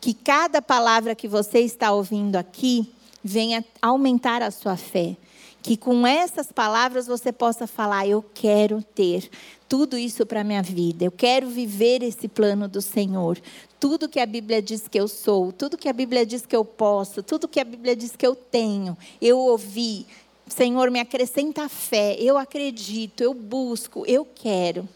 Que 0.00 0.12
cada 0.12 0.60
palavra 0.60 1.14
que 1.14 1.28
você 1.28 1.60
está 1.60 1.92
ouvindo 1.92 2.34
aqui 2.34 2.92
venha 3.22 3.64
aumentar 3.80 4.42
a 4.42 4.50
sua 4.50 4.76
fé. 4.76 5.16
Que 5.62 5.76
com 5.76 6.04
essas 6.04 6.50
palavras 6.50 7.06
você 7.06 7.30
possa 7.30 7.68
falar: 7.68 8.08
Eu 8.08 8.24
quero 8.34 8.82
ter 8.82 9.30
tudo 9.68 9.98
isso 9.98 10.24
para 10.24 10.40
a 10.40 10.44
minha 10.44 10.62
vida. 10.62 11.04
Eu 11.04 11.10
quero 11.10 11.48
viver 11.48 12.02
esse 12.02 12.28
plano 12.28 12.68
do 12.68 12.80
Senhor. 12.80 13.38
Tudo 13.80 14.08
que 14.08 14.20
a 14.20 14.26
Bíblia 14.26 14.62
diz 14.62 14.88
que 14.88 14.98
eu 14.98 15.08
sou, 15.08 15.52
tudo 15.52 15.76
que 15.76 15.88
a 15.88 15.92
Bíblia 15.92 16.24
diz 16.24 16.46
que 16.46 16.56
eu 16.56 16.64
posso, 16.64 17.22
tudo 17.22 17.48
que 17.48 17.60
a 17.60 17.64
Bíblia 17.64 17.94
diz 17.94 18.14
que 18.16 18.26
eu 18.26 18.34
tenho, 18.34 18.96
eu 19.20 19.38
ouvi. 19.38 20.06
Senhor, 20.48 20.90
me 20.90 21.00
acrescenta 21.00 21.68
fé. 21.68 22.16
Eu 22.18 22.38
acredito, 22.38 23.20
eu 23.22 23.34
busco, 23.34 24.04
eu 24.06 24.24
quero. 24.24 24.88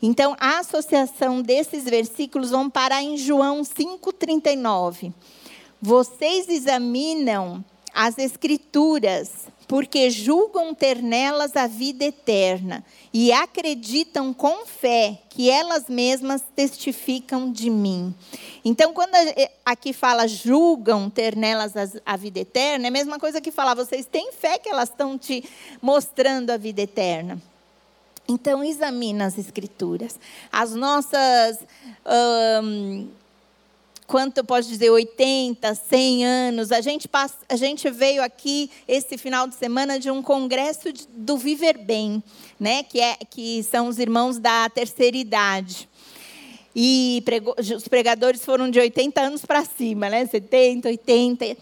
Então, 0.00 0.34
a 0.40 0.58
associação 0.58 1.40
desses 1.42 1.84
versículos 1.84 2.50
vão 2.50 2.68
parar 2.68 3.02
em 3.02 3.16
João 3.16 3.62
5,39. 3.62 5.12
Vocês 5.80 6.48
examinam 6.48 7.64
as 7.94 8.18
Escrituras, 8.18 9.46
porque 9.72 10.10
julgam 10.10 10.74
ter 10.74 11.00
nelas 11.00 11.56
a 11.56 11.66
vida 11.66 12.04
eterna 12.04 12.84
e 13.10 13.32
acreditam 13.32 14.34
com 14.34 14.66
fé 14.66 15.18
que 15.30 15.48
elas 15.48 15.88
mesmas 15.88 16.44
testificam 16.54 17.50
de 17.50 17.70
mim. 17.70 18.14
Então, 18.62 18.92
quando 18.92 19.14
aqui 19.64 19.94
fala 19.94 20.28
julgam 20.28 21.08
ter 21.08 21.34
nelas 21.34 21.72
a 22.04 22.16
vida 22.18 22.40
eterna, 22.40 22.84
é 22.84 22.88
a 22.88 22.92
mesma 22.92 23.18
coisa 23.18 23.40
que 23.40 23.50
falar, 23.50 23.72
vocês 23.72 24.04
têm 24.04 24.30
fé 24.30 24.58
que 24.58 24.68
elas 24.68 24.90
estão 24.90 25.16
te 25.16 25.42
mostrando 25.80 26.50
a 26.50 26.58
vida 26.58 26.82
eterna. 26.82 27.40
Então, 28.28 28.62
examina 28.62 29.24
as 29.24 29.38
Escrituras. 29.38 30.20
As 30.52 30.74
nossas. 30.74 31.60
Hum, 32.62 33.08
quanto 34.06 34.38
eu 34.38 34.44
posso 34.44 34.68
dizer, 34.68 34.90
80, 34.90 35.74
100 35.74 36.24
anos. 36.24 36.72
A 36.72 36.80
gente, 36.80 37.08
passa, 37.08 37.36
a 37.48 37.56
gente 37.56 37.88
veio 37.90 38.22
aqui 38.22 38.70
esse 38.86 39.16
final 39.16 39.46
de 39.46 39.54
semana 39.54 39.98
de 39.98 40.10
um 40.10 40.22
congresso 40.22 40.92
de, 40.92 41.06
do 41.08 41.36
Viver 41.36 41.78
Bem, 41.78 42.22
né? 42.58 42.82
que, 42.82 43.00
é, 43.00 43.16
que 43.28 43.62
são 43.62 43.88
os 43.88 43.98
irmãos 43.98 44.38
da 44.38 44.68
terceira 44.68 45.16
idade. 45.16 45.88
E 46.74 47.22
prego, 47.24 47.54
os 47.58 47.86
pregadores 47.86 48.44
foram 48.44 48.70
de 48.70 48.80
80 48.80 49.20
anos 49.20 49.44
para 49.44 49.64
cima, 49.64 50.08
né? 50.08 50.24
70, 50.26 50.88
80. 50.88 51.56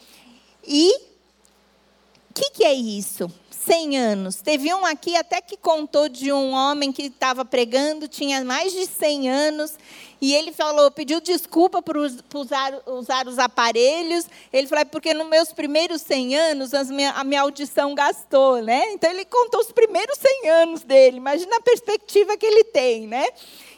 E 0.66 0.94
o 0.94 2.34
que, 2.34 2.50
que 2.50 2.64
é 2.64 2.72
isso? 2.72 3.30
100 3.50 3.98
anos. 3.98 4.36
Teve 4.36 4.72
um 4.72 4.86
aqui 4.86 5.16
até 5.16 5.40
que 5.40 5.56
contou 5.56 6.08
de 6.08 6.32
um 6.32 6.52
homem 6.52 6.92
que 6.92 7.02
estava 7.02 7.44
pregando, 7.44 8.08
tinha 8.08 8.44
mais 8.44 8.72
de 8.72 8.86
100 8.86 9.28
anos, 9.28 9.74
e 10.20 10.34
ele 10.34 10.52
falou, 10.52 10.90
pediu 10.90 11.18
desculpa 11.20 11.80
por 11.80 11.96
usar, 11.96 12.82
usar 12.86 13.26
os 13.26 13.38
aparelhos. 13.38 14.26
Ele 14.52 14.66
falou, 14.66 14.82
é 14.82 14.84
porque 14.84 15.14
nos 15.14 15.26
meus 15.26 15.50
primeiros 15.52 16.02
100 16.02 16.36
anos 16.36 16.72
minha, 16.90 17.12
a 17.12 17.24
minha 17.24 17.40
audição 17.40 17.94
gastou, 17.94 18.60
né? 18.60 18.92
Então 18.92 19.10
ele 19.10 19.24
contou 19.24 19.60
os 19.60 19.72
primeiros 19.72 20.18
100 20.18 20.50
anos 20.50 20.82
dele. 20.82 21.16
Imagina 21.16 21.56
a 21.56 21.62
perspectiva 21.62 22.36
que 22.36 22.44
ele 22.44 22.64
tem, 22.64 23.06
né? 23.06 23.26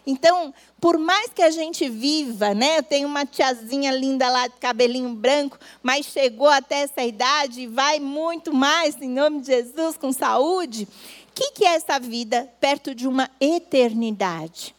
Então, 0.05 0.53
por 0.81 0.99
mais 0.99 1.33
que 1.33 1.43
a 1.43 1.51
gente 1.51 1.89
viva, 1.89 2.53
né? 2.53 2.79
Eu 2.79 2.83
tenho 2.83 3.07
uma 3.07 3.25
tiazinha 3.25 3.93
linda 3.93 4.29
lá 4.29 4.49
de 4.49 4.57
cabelinho 4.57 5.15
branco, 5.15 5.57
mas 5.81 6.07
chegou 6.07 6.49
até 6.49 6.81
essa 6.81 7.03
idade 7.03 7.61
e 7.61 7.67
vai 7.69 8.01
muito 8.01 8.53
mais, 8.53 9.01
em 9.01 9.09
nome 9.09 9.43
de 9.43 9.47
Jesus, 9.47 9.97
com 9.97 10.13
saúde. 10.13 10.89
O 11.29 11.33
que, 11.33 11.53
que 11.53 11.65
é 11.65 11.77
essa 11.77 12.01
vida 12.01 12.53
perto 12.61 12.97
de 12.97 13.07
uma 13.07 13.31
eternidade? 13.41 14.75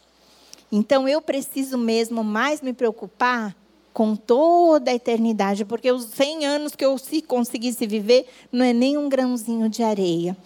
Então 0.76 1.08
eu 1.08 1.22
preciso 1.22 1.78
mesmo 1.78 2.24
mais 2.24 2.60
me 2.60 2.72
preocupar 2.72 3.54
com 3.92 4.16
toda 4.16 4.90
a 4.90 4.94
eternidade, 4.94 5.64
porque 5.64 5.92
os 5.92 6.06
100 6.06 6.44
anos 6.44 6.74
que 6.74 6.84
eu 6.84 6.98
se 6.98 7.22
conseguisse 7.22 7.86
viver 7.86 8.26
não 8.50 8.64
é 8.64 8.72
nem 8.72 8.98
um 8.98 9.08
grãozinho 9.08 9.68
de 9.68 9.84
areia. 9.84 10.36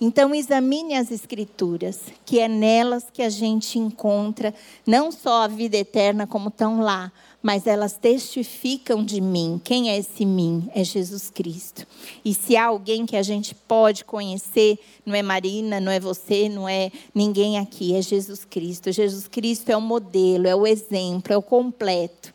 Então, 0.00 0.32
examine 0.32 0.94
as 0.94 1.10
Escrituras, 1.10 2.00
que 2.24 2.38
é 2.38 2.46
nelas 2.46 3.06
que 3.12 3.22
a 3.22 3.28
gente 3.28 3.76
encontra 3.76 4.54
não 4.86 5.10
só 5.10 5.42
a 5.42 5.48
vida 5.48 5.76
eterna, 5.76 6.28
como 6.28 6.48
estão 6.48 6.80
lá, 6.80 7.10
mas 7.42 7.66
elas 7.66 7.94
testificam 7.94 9.04
de 9.04 9.20
mim. 9.20 9.60
Quem 9.62 9.90
é 9.90 9.98
esse 9.98 10.24
mim? 10.24 10.70
É 10.72 10.84
Jesus 10.84 11.28
Cristo. 11.28 11.84
E 12.24 12.32
se 12.32 12.56
há 12.56 12.66
alguém 12.66 13.04
que 13.04 13.16
a 13.16 13.22
gente 13.22 13.54
pode 13.54 14.04
conhecer, 14.04 14.78
não 15.04 15.14
é 15.14 15.22
Marina, 15.22 15.80
não 15.80 15.90
é 15.90 15.98
você, 15.98 16.48
não 16.48 16.68
é 16.68 16.92
ninguém 17.12 17.58
aqui, 17.58 17.94
é 17.94 18.00
Jesus 18.00 18.44
Cristo. 18.44 18.92
Jesus 18.92 19.26
Cristo 19.26 19.70
é 19.70 19.76
o 19.76 19.80
modelo, 19.80 20.46
é 20.46 20.54
o 20.54 20.66
exemplo, 20.66 21.32
é 21.32 21.36
o 21.36 21.42
completo. 21.42 22.32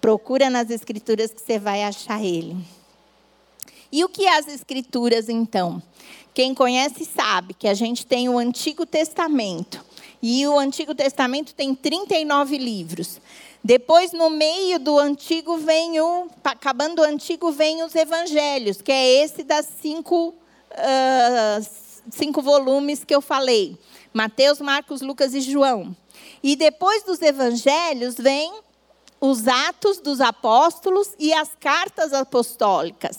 Procura 0.00 0.50
nas 0.50 0.68
Escrituras 0.68 1.30
que 1.30 1.40
você 1.40 1.58
vai 1.58 1.84
achar 1.84 2.22
ele. 2.22 2.56
E 3.90 4.04
o 4.04 4.08
que 4.08 4.26
é 4.26 4.36
as 4.36 4.48
Escrituras, 4.48 5.28
então? 5.28 5.80
Quem 6.34 6.54
conhece 6.54 7.04
sabe 7.04 7.54
que 7.54 7.68
a 7.68 7.74
gente 7.74 8.04
tem 8.04 8.28
o 8.28 8.38
Antigo 8.38 8.84
Testamento. 8.84 9.84
E 10.20 10.46
o 10.46 10.58
Antigo 10.58 10.94
Testamento 10.94 11.54
tem 11.54 11.74
39 11.74 12.58
livros. 12.58 13.20
Depois, 13.62 14.12
no 14.12 14.30
meio 14.30 14.78
do 14.78 14.98
Antigo, 14.98 15.58
vem 15.58 16.00
o. 16.00 16.28
Acabando 16.44 17.02
o 17.02 17.04
Antigo, 17.04 17.50
vem 17.50 17.82
os 17.82 17.94
Evangelhos, 17.94 18.80
que 18.80 18.92
é 18.92 19.24
esse 19.24 19.42
das 19.42 19.66
cinco, 19.80 20.34
uh, 20.72 21.66
cinco 22.10 22.40
volumes 22.40 23.04
que 23.04 23.14
eu 23.14 23.20
falei: 23.20 23.76
Mateus, 24.12 24.60
Marcos, 24.60 25.00
Lucas 25.00 25.34
e 25.34 25.40
João. 25.40 25.96
E 26.42 26.56
depois 26.56 27.02
dos 27.02 27.20
Evangelhos, 27.20 28.14
vem 28.16 28.52
os 29.20 29.48
Atos 29.48 29.98
dos 29.98 30.20
Apóstolos 30.20 31.14
e 31.18 31.32
as 31.32 31.50
cartas 31.58 32.12
apostólicas. 32.12 33.18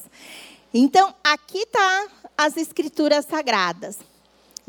Então, 0.74 1.14
aqui 1.24 1.60
está 1.60 2.08
as 2.38 2.56
Escrituras 2.56 3.26
Sagradas. 3.26 3.98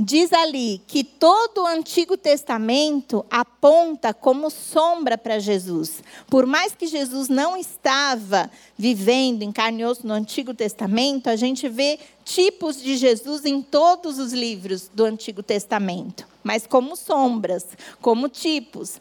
Diz 0.03 0.33
ali 0.33 0.81
que 0.87 1.05
todo 1.05 1.59
o 1.59 1.67
Antigo 1.67 2.17
Testamento 2.17 3.23
aponta 3.31 4.15
como 4.15 4.49
sombra 4.49 5.19
para 5.19 5.39
Jesus. 5.39 6.03
Por 6.27 6.47
mais 6.47 6.75
que 6.75 6.87
Jesus 6.87 7.29
não 7.29 7.55
estava 7.55 8.51
vivendo 8.79 9.43
em 9.43 9.53
carne 9.53 9.83
e 9.83 9.85
osso 9.85 10.07
no 10.07 10.15
Antigo 10.15 10.55
Testamento, 10.55 11.29
a 11.29 11.37
gente 11.37 11.69
vê 11.69 11.99
tipos 12.25 12.81
de 12.81 12.97
Jesus 12.97 13.45
em 13.45 13.61
todos 13.61 14.19
os 14.19 14.33
livros 14.33 14.89
do 14.89 15.05
Antigo 15.05 15.43
Testamento, 15.43 16.27
mas 16.43 16.67
como 16.67 16.97
sombras, 16.97 17.67
como 18.01 18.27
tipos. 18.31 18.99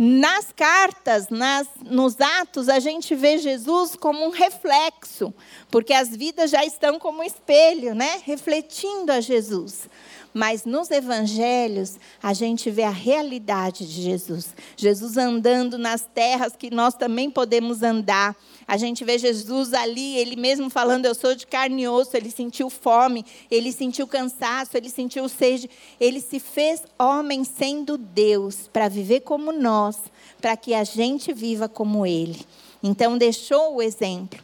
Nas 0.00 0.52
cartas, 0.52 1.30
nas, 1.30 1.66
nos 1.84 2.20
atos, 2.20 2.68
a 2.68 2.78
gente 2.78 3.16
vê 3.16 3.38
Jesus 3.38 3.96
como 3.96 4.24
um 4.24 4.30
reflexo, 4.30 5.34
porque 5.68 5.92
as 5.92 6.10
vidas 6.10 6.52
já 6.52 6.64
estão 6.64 7.00
como 7.00 7.24
espelho, 7.24 7.92
né? 7.96 8.22
refletindo 8.24 9.10
a 9.10 9.20
Jesus. 9.20 9.88
Mas 10.38 10.64
nos 10.64 10.88
evangelhos, 10.92 11.98
a 12.22 12.32
gente 12.32 12.70
vê 12.70 12.84
a 12.84 12.90
realidade 12.90 13.84
de 13.84 14.02
Jesus. 14.02 14.54
Jesus 14.76 15.16
andando 15.16 15.76
nas 15.76 16.02
terras 16.02 16.54
que 16.54 16.70
nós 16.70 16.94
também 16.94 17.28
podemos 17.28 17.82
andar. 17.82 18.36
A 18.64 18.76
gente 18.76 19.04
vê 19.04 19.18
Jesus 19.18 19.74
ali, 19.74 20.16
ele 20.16 20.36
mesmo 20.36 20.70
falando: 20.70 21.06
Eu 21.06 21.14
sou 21.16 21.34
de 21.34 21.44
carne 21.44 21.82
e 21.82 21.88
osso. 21.88 22.16
Ele 22.16 22.30
sentiu 22.30 22.70
fome, 22.70 23.26
ele 23.50 23.72
sentiu 23.72 24.06
cansaço, 24.06 24.76
ele 24.76 24.88
sentiu 24.88 25.28
sede. 25.28 25.68
Ele 25.98 26.20
se 26.20 26.38
fez 26.38 26.84
homem 26.96 27.42
sendo 27.42 27.98
Deus, 27.98 28.70
para 28.72 28.88
viver 28.88 29.22
como 29.22 29.50
nós, 29.50 29.98
para 30.40 30.56
que 30.56 30.72
a 30.72 30.84
gente 30.84 31.32
viva 31.32 31.68
como 31.68 32.06
ele. 32.06 32.46
Então, 32.80 33.18
deixou 33.18 33.74
o 33.74 33.82
exemplo. 33.82 34.38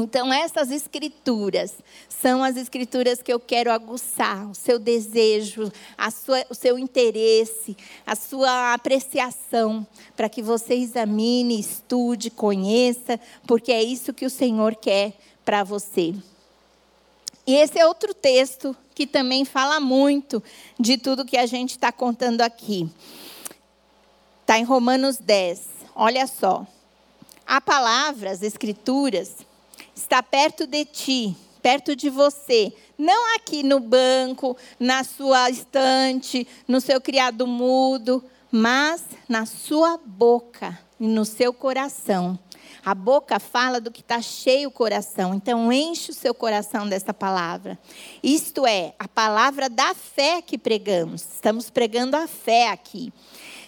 Então, 0.00 0.32
essas 0.32 0.70
escrituras 0.70 1.74
são 2.08 2.44
as 2.44 2.56
escrituras 2.56 3.20
que 3.20 3.32
eu 3.32 3.40
quero 3.40 3.72
aguçar 3.72 4.48
o 4.48 4.54
seu 4.54 4.78
desejo, 4.78 5.72
sua, 6.12 6.46
o 6.48 6.54
seu 6.54 6.78
interesse, 6.78 7.76
a 8.06 8.14
sua 8.14 8.74
apreciação, 8.74 9.84
para 10.16 10.28
que 10.28 10.40
você 10.40 10.74
examine, 10.74 11.58
estude, 11.58 12.30
conheça, 12.30 13.18
porque 13.44 13.72
é 13.72 13.82
isso 13.82 14.14
que 14.14 14.24
o 14.24 14.30
Senhor 14.30 14.76
quer 14.76 15.14
para 15.44 15.64
você. 15.64 16.14
E 17.44 17.56
esse 17.56 17.76
é 17.76 17.84
outro 17.84 18.14
texto 18.14 18.76
que 18.94 19.04
também 19.04 19.44
fala 19.44 19.80
muito 19.80 20.40
de 20.78 20.96
tudo 20.96 21.24
que 21.24 21.36
a 21.36 21.46
gente 21.46 21.70
está 21.70 21.90
contando 21.90 22.42
aqui. 22.42 22.88
Está 24.42 24.60
em 24.60 24.64
Romanos 24.64 25.16
10. 25.18 25.66
Olha 25.92 26.28
só. 26.28 26.64
A 27.44 27.60
palavra, 27.60 28.30
as 28.30 28.42
escrituras, 28.42 29.47
está 29.98 30.22
perto 30.22 30.66
de 30.66 30.84
ti, 30.84 31.36
perto 31.60 31.96
de 31.96 32.08
você. 32.08 32.72
Não 32.96 33.34
aqui 33.34 33.62
no 33.62 33.80
banco, 33.80 34.56
na 34.78 35.02
sua 35.02 35.50
estante, 35.50 36.46
no 36.66 36.80
seu 36.80 37.00
criado 37.00 37.46
mudo, 37.46 38.24
mas 38.50 39.04
na 39.28 39.44
sua 39.44 39.98
boca 39.98 40.78
e 41.00 41.06
no 41.06 41.24
seu 41.24 41.52
coração. 41.52 42.38
A 42.84 42.94
boca 42.94 43.40
fala 43.40 43.80
do 43.80 43.90
que 43.90 44.00
está 44.00 44.22
cheio 44.22 44.68
o 44.68 44.72
coração, 44.72 45.34
então 45.34 45.70
enche 45.72 46.12
o 46.12 46.14
seu 46.14 46.32
coração 46.32 46.88
dessa 46.88 47.12
palavra. 47.12 47.78
Isto 48.22 48.66
é, 48.66 48.94
a 48.98 49.08
palavra 49.08 49.68
da 49.68 49.94
fé 49.94 50.40
que 50.40 50.56
pregamos. 50.56 51.22
Estamos 51.34 51.70
pregando 51.70 52.16
a 52.16 52.26
fé 52.26 52.70
aqui. 52.70 53.12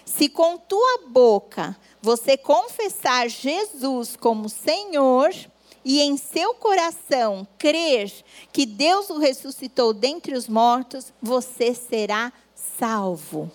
Se 0.05 0.27
com 0.29 0.57
tua 0.57 1.07
boca 1.09 1.77
você 2.01 2.35
confessar 2.35 3.29
Jesus 3.29 4.15
como 4.15 4.49
Senhor 4.49 5.31
e 5.83 6.01
em 6.01 6.17
seu 6.17 6.53
coração 6.53 7.47
crer 7.57 8.11
que 8.51 8.65
Deus 8.65 9.09
o 9.09 9.17
ressuscitou 9.17 9.93
dentre 9.93 10.35
os 10.35 10.47
mortos, 10.47 11.13
você 11.21 11.73
será 11.73 12.31
salvo. 12.55 13.51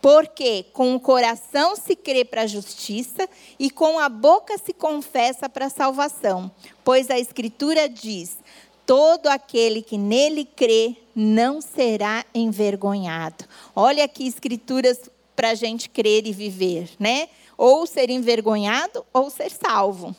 Porque 0.00 0.66
com 0.72 0.94
o 0.94 1.00
coração 1.00 1.74
se 1.74 1.96
crê 1.96 2.24
para 2.24 2.42
a 2.42 2.46
justiça 2.46 3.28
e 3.58 3.70
com 3.70 3.98
a 3.98 4.08
boca 4.08 4.56
se 4.58 4.72
confessa 4.72 5.48
para 5.48 5.66
a 5.66 5.70
salvação. 5.70 6.50
Pois 6.84 7.10
a 7.10 7.18
Escritura 7.18 7.88
diz: 7.88 8.36
todo 8.84 9.26
aquele 9.26 9.82
que 9.82 9.98
nele 9.98 10.44
crê 10.44 10.96
não 11.14 11.60
será 11.60 12.24
envergonhado. 12.32 13.44
Olha 13.74 14.04
aqui 14.04 14.26
escrituras 14.26 15.10
para 15.34 15.50
a 15.50 15.54
gente 15.54 15.90
crer 15.90 16.26
e 16.26 16.32
viver, 16.32 16.90
né? 16.98 17.28
Ou 17.58 17.86
ser 17.86 18.10
envergonhado 18.10 19.04
ou 19.12 19.28
ser 19.28 19.50
salvo. 19.50 20.14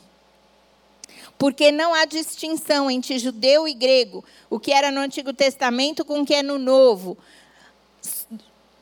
Porque 1.37 1.71
não 1.71 1.93
há 1.93 2.05
distinção 2.05 2.89
entre 2.89 3.19
judeu 3.19 3.67
e 3.67 3.73
grego, 3.73 4.23
o 4.49 4.59
que 4.59 4.71
era 4.71 4.91
no 4.91 5.01
Antigo 5.01 5.33
Testamento 5.33 6.03
com 6.03 6.21
o 6.21 6.25
que 6.25 6.33
é 6.33 6.41
no 6.41 6.57
Novo. 6.57 7.17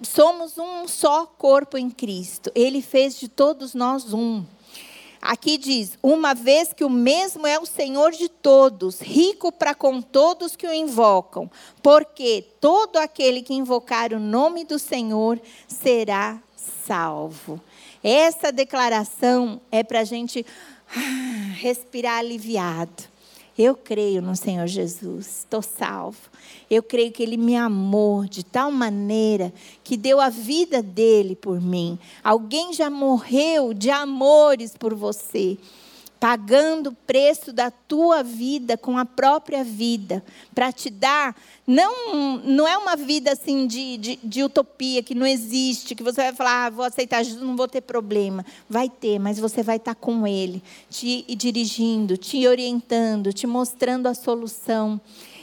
Somos 0.02 0.58
um 0.58 0.88
só 0.88 1.26
corpo 1.26 1.78
em 1.78 1.90
Cristo. 1.90 2.52
Ele 2.56 2.82
fez 2.82 3.20
de 3.20 3.28
todos 3.28 3.74
nós 3.74 4.14
um. 4.14 4.46
Aqui 5.22 5.58
diz: 5.58 5.98
uma 6.04 6.36
vez 6.36 6.72
que 6.72 6.84
o 6.84 6.90
mesmo 6.90 7.48
é 7.48 7.58
o 7.60 7.66
Senhor 7.66 8.12
de 8.12 8.30
todos, 8.30 9.00
rico 9.00 9.52
para 9.52 9.74
com 9.74 10.02
todos 10.02 10.56
que 10.56 10.68
o 10.68 10.74
invocam, 10.74 11.50
porque 11.82 12.46
todo 12.62 12.98
aquele 12.98 13.42
que 13.42 13.54
invocar 13.54 14.14
o 14.14 14.20
nome 14.20 14.64
do 14.64 14.78
Senhor 14.78 15.42
será 15.68 16.40
salvo. 16.86 17.60
Essa 18.04 18.52
declaração 18.52 19.60
é 19.72 19.84
para 19.84 20.02
a 20.02 20.04
gente 20.04 20.46
respirar 21.60 22.20
aliviado. 22.20 23.04
Eu 23.58 23.74
creio 23.74 24.22
no 24.22 24.36
Senhor 24.36 24.68
Jesus, 24.68 25.40
estou 25.40 25.62
salvo. 25.62 26.20
Eu 26.70 26.84
creio 26.84 27.12
que 27.12 27.24
Ele 27.24 27.38
me 27.38 27.56
amou 27.56 28.26
de 28.26 28.44
tal 28.44 28.70
maneira 28.70 29.54
que 29.82 29.96
deu 29.96 30.20
a 30.20 30.30
vida 30.30 30.84
dele 30.84 31.36
por 31.38 31.62
mim. 31.62 31.98
Alguém 32.22 32.74
já 32.74 32.90
morreu 32.90 33.74
de 33.74 33.90
amores 33.90 34.76
por 34.78 34.94
você 34.94 35.58
pagando 36.26 36.88
o 36.88 36.96
preço 37.06 37.54
da 37.54 37.70
tua 37.70 38.24
vida 38.24 38.76
com 38.76 38.98
a 38.98 39.06
própria 39.06 39.64
vida, 39.64 40.26
para 40.56 40.72
te 40.72 40.90
dar, 40.90 41.36
não, 41.68 42.40
não 42.40 42.68
é 42.68 42.76
uma 42.76 42.96
vida 42.96 43.32
assim 43.32 43.68
de, 43.68 43.96
de, 43.98 44.20
de, 44.24 44.44
utopia, 44.44 45.04
que 45.04 45.14
não 45.14 45.28
existe, 45.28 45.94
que 45.94 46.02
você 46.02 46.24
vai 46.24 46.34
falar, 46.34 46.66
ah, 46.66 46.70
vou 46.72 46.84
aceitar 46.84 47.22
Jesus, 47.22 47.44
não 47.44 47.56
vou 47.56 47.68
ter 47.68 47.82
problema. 47.82 48.44
Vai 48.68 48.90
ter, 48.90 49.20
mas 49.20 49.38
você 49.38 49.62
vai 49.62 49.76
estar 49.76 49.94
com 49.94 50.26
Ele, 50.26 50.64
te 50.90 51.24
dirigindo, 51.36 52.18
te 52.18 52.48
orientando, 52.48 53.32
te 53.32 53.46
mostrando 53.46 54.08
a 54.08 54.16
solução. 54.16 55.00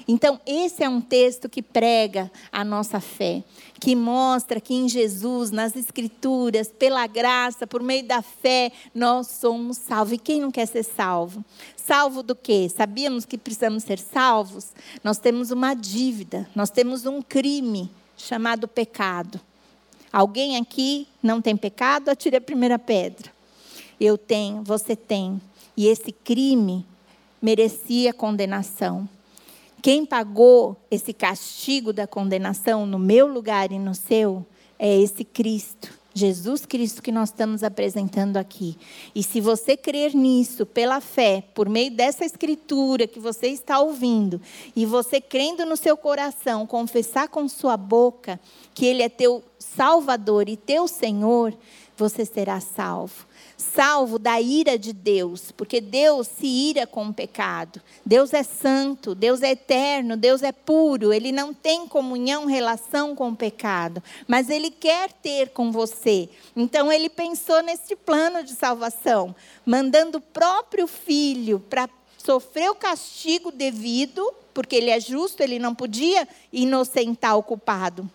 Então, 0.07 0.40
esse 0.46 0.82
é 0.82 0.88
um 0.88 1.00
texto 1.00 1.48
que 1.48 1.62
prega 1.62 2.30
a 2.50 2.64
nossa 2.64 3.00
fé, 3.00 3.42
que 3.80 3.94
mostra 3.94 4.61
que 4.61 4.74
em 4.74 4.88
Jesus, 4.88 5.50
nas 5.50 5.76
Escrituras, 5.76 6.68
pela 6.68 7.07
graça, 7.07 7.66
por 7.66 7.82
meio 7.82 8.05
da 8.05 8.22
fé, 8.22 8.72
nós 8.94 9.28
somos 9.28 9.78
salvos. 9.78 10.14
E 10.14 10.18
quem 10.18 10.40
não 10.40 10.50
quer 10.50 10.66
ser 10.66 10.82
salvo? 10.82 11.44
Salvo 11.76 12.22
do 12.22 12.34
quê? 12.34 12.68
Sabíamos 12.74 13.24
que 13.24 13.36
precisamos 13.36 13.82
ser 13.82 13.98
salvos? 13.98 14.72
Nós 15.03 15.18
temos 15.18 15.50
uma 15.50 15.74
dívida, 15.74 16.48
nós 16.55 16.70
temos 16.70 17.07
um 17.07 17.20
crime 17.20 17.90
chamado 18.16 18.68
pecado. 18.68 19.40
Alguém 20.12 20.57
aqui 20.57 21.09
não 21.22 21.40
tem 21.40 21.57
pecado? 21.57 22.11
Atire 22.11 22.36
a 22.36 22.40
primeira 22.40 22.78
pedra. 22.78 23.32
Eu 23.98 24.18
tenho, 24.18 24.62
você 24.62 24.94
tem. 24.94 25.40
E 25.76 25.86
esse 25.86 26.12
crime 26.12 26.84
merecia 27.40 28.12
condenação. 28.12 29.09
Quem 29.83 30.07
pagou 30.07 30.76
esse 30.89 31.12
castigo 31.12 31.93
da 31.93 32.07
condenação 32.07 32.87
no 32.87 33.01
meu 33.01 33.26
lugar 33.26 33.72
e 33.72 33.80
no 33.80 33.97
seu 33.97 34.47
é 34.78 34.97
esse 34.97 35.24
Cristo. 35.24 35.93
Jesus 36.14 36.64
Cristo 36.64 37.03
que 37.03 37.11
nós 37.11 37.30
estamos 37.30 37.64
apresentando 37.64 38.37
aqui. 38.37 38.78
E 39.12 39.24
se 39.24 39.41
você 39.41 39.76
crer 39.76 40.14
nisso 40.14 40.64
pela 40.64 41.01
fé, 41.01 41.43
por 41.53 41.68
meio 41.68 41.91
dessa 41.91 42.24
escritura 42.24 43.09
que 43.09 43.18
você 43.18 43.49
está 43.49 43.80
ouvindo, 43.80 44.41
e 44.76 44.87
você 44.87 45.20
crendo 45.20 45.66
no 45.66 45.76
seu 45.76 45.97
coração, 45.97 46.64
confessar 46.64 47.26
com 47.26 47.49
sua 47.49 47.76
boca 47.76 48.39
que 48.72 48.87
Ele 48.87 49.03
é 49.03 49.09
teu 49.09 49.43
Salvador 49.59 50.49
e 50.49 50.57
teu 50.57 50.87
Senhor, 50.87 51.53
você 51.97 52.24
será 52.24 52.61
salvo 52.61 53.26
salvo 53.62 54.18
da 54.18 54.40
ira 54.40 54.78
de 54.78 54.92
Deus, 54.92 55.52
porque 55.52 55.80
Deus 55.80 56.26
se 56.26 56.46
ira 56.46 56.86
com 56.86 57.06
o 57.06 57.14
pecado. 57.14 57.80
Deus 58.04 58.34
é 58.34 58.42
santo, 58.42 59.14
Deus 59.14 59.40
é 59.42 59.52
eterno, 59.52 60.16
Deus 60.16 60.42
é 60.42 60.52
puro, 60.52 61.12
ele 61.12 61.32
não 61.32 61.54
tem 61.54 61.86
comunhão, 61.86 62.44
relação 62.44 63.14
com 63.14 63.30
o 63.30 63.36
pecado, 63.36 64.02
mas 64.26 64.50
ele 64.50 64.70
quer 64.70 65.12
ter 65.12 65.50
com 65.50 65.72
você. 65.72 66.28
Então 66.54 66.92
ele 66.92 67.08
pensou 67.08 67.62
nesse 67.62 67.96
plano 67.96 68.42
de 68.42 68.52
salvação, 68.52 69.34
mandando 69.64 70.18
o 70.18 70.20
próprio 70.20 70.86
filho 70.86 71.60
para 71.60 71.88
sofrer 72.18 72.70
o 72.70 72.74
castigo 72.74 73.50
devido, 73.50 74.32
porque 74.52 74.76
ele 74.76 74.90
é 74.90 75.00
justo, 75.00 75.42
ele 75.42 75.58
não 75.58 75.74
podia 75.74 76.28
inocentar 76.52 77.36
o 77.38 77.42
culpado. 77.42 78.10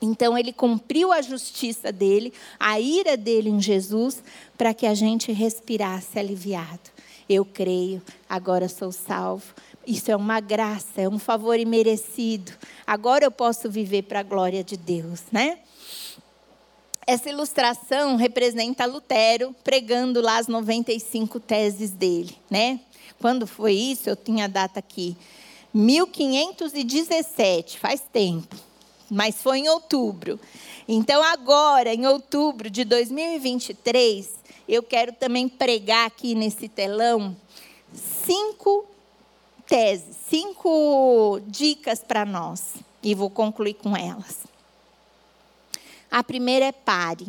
Então 0.00 0.38
ele 0.38 0.52
cumpriu 0.52 1.12
a 1.12 1.20
justiça 1.20 1.90
dele, 1.90 2.32
a 2.58 2.80
ira 2.80 3.16
dele 3.16 3.50
em 3.50 3.60
Jesus, 3.60 4.22
para 4.56 4.72
que 4.72 4.86
a 4.86 4.94
gente 4.94 5.32
respirasse 5.32 6.18
aliviado. 6.18 6.90
Eu 7.28 7.44
creio, 7.44 8.00
agora 8.28 8.68
sou 8.68 8.92
salvo. 8.92 9.54
Isso 9.86 10.10
é 10.10 10.16
uma 10.16 10.40
graça, 10.40 11.00
é 11.00 11.08
um 11.08 11.18
favor 11.18 11.58
imerecido. 11.58 12.52
Agora 12.86 13.24
eu 13.24 13.30
posso 13.30 13.70
viver 13.70 14.02
para 14.02 14.20
a 14.20 14.22
glória 14.22 14.62
de 14.62 14.76
Deus, 14.76 15.22
né? 15.32 15.58
Essa 17.06 17.30
ilustração 17.30 18.16
representa 18.16 18.84
Lutero 18.84 19.54
pregando 19.64 20.20
lá 20.20 20.38
as 20.38 20.46
95 20.46 21.40
teses 21.40 21.90
dele, 21.90 22.36
né? 22.50 22.80
Quando 23.18 23.46
foi 23.46 23.72
isso? 23.72 24.08
Eu 24.08 24.16
tinha 24.16 24.44
a 24.44 24.48
data 24.48 24.78
aqui. 24.78 25.16
1517, 25.74 27.78
faz 27.78 28.02
tempo 28.12 28.67
mas 29.10 29.42
foi 29.42 29.58
em 29.58 29.68
outubro. 29.68 30.38
Então, 30.86 31.22
agora, 31.22 31.92
em 31.92 32.06
outubro 32.06 32.70
de 32.70 32.84
2023, 32.84 34.34
eu 34.68 34.82
quero 34.82 35.12
também 35.12 35.48
pregar 35.48 36.06
aqui 36.06 36.34
nesse 36.34 36.68
telão 36.68 37.36
cinco 37.94 38.86
teses, 39.66 40.16
cinco 40.28 41.40
dicas 41.46 42.00
para 42.00 42.24
nós. 42.24 42.74
E 43.02 43.14
vou 43.14 43.30
concluir 43.30 43.74
com 43.74 43.96
elas. 43.96 44.38
A 46.10 46.24
primeira 46.24 46.66
é 46.66 46.72
pare. 46.72 47.26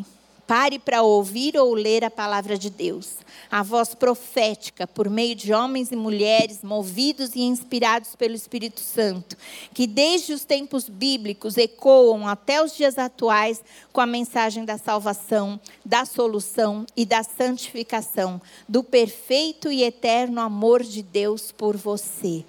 Pare 0.50 0.80
para 0.80 1.04
ouvir 1.04 1.56
ou 1.56 1.76
ler 1.76 2.04
a 2.04 2.10
palavra 2.10 2.58
de 2.58 2.72
Deus, 2.72 3.18
a 3.52 3.62
voz 3.62 3.94
profética 3.94 4.88
por 4.88 5.08
meio 5.08 5.36
de 5.36 5.54
homens 5.54 5.92
e 5.92 5.96
mulheres 5.96 6.64
movidos 6.64 7.36
e 7.36 7.42
inspirados 7.42 8.16
pelo 8.16 8.34
Espírito 8.34 8.80
Santo, 8.80 9.38
que 9.76 9.86
desde 9.86 10.34
os 10.34 10.44
tempos 10.44 10.90
bíblicos 10.90 11.56
ecoam 11.56 12.28
até 12.28 12.64
os 12.64 12.76
dias 12.76 12.98
atuais 12.98 13.64
com 13.94 14.02
a 14.02 14.08
mensagem 14.08 14.66
da 14.66 14.80
salvação, 14.80 15.60
da 15.86 16.04
solução 16.04 16.84
e 16.98 17.06
da 17.06 17.22
santificação, 17.22 18.42
do 18.68 18.84
perfeito 18.84 19.72
e 19.72 19.84
eterno 19.84 20.42
amor 20.42 20.82
de 20.82 21.04
Deus 21.04 21.52
por 21.52 21.78
você. 21.78 22.44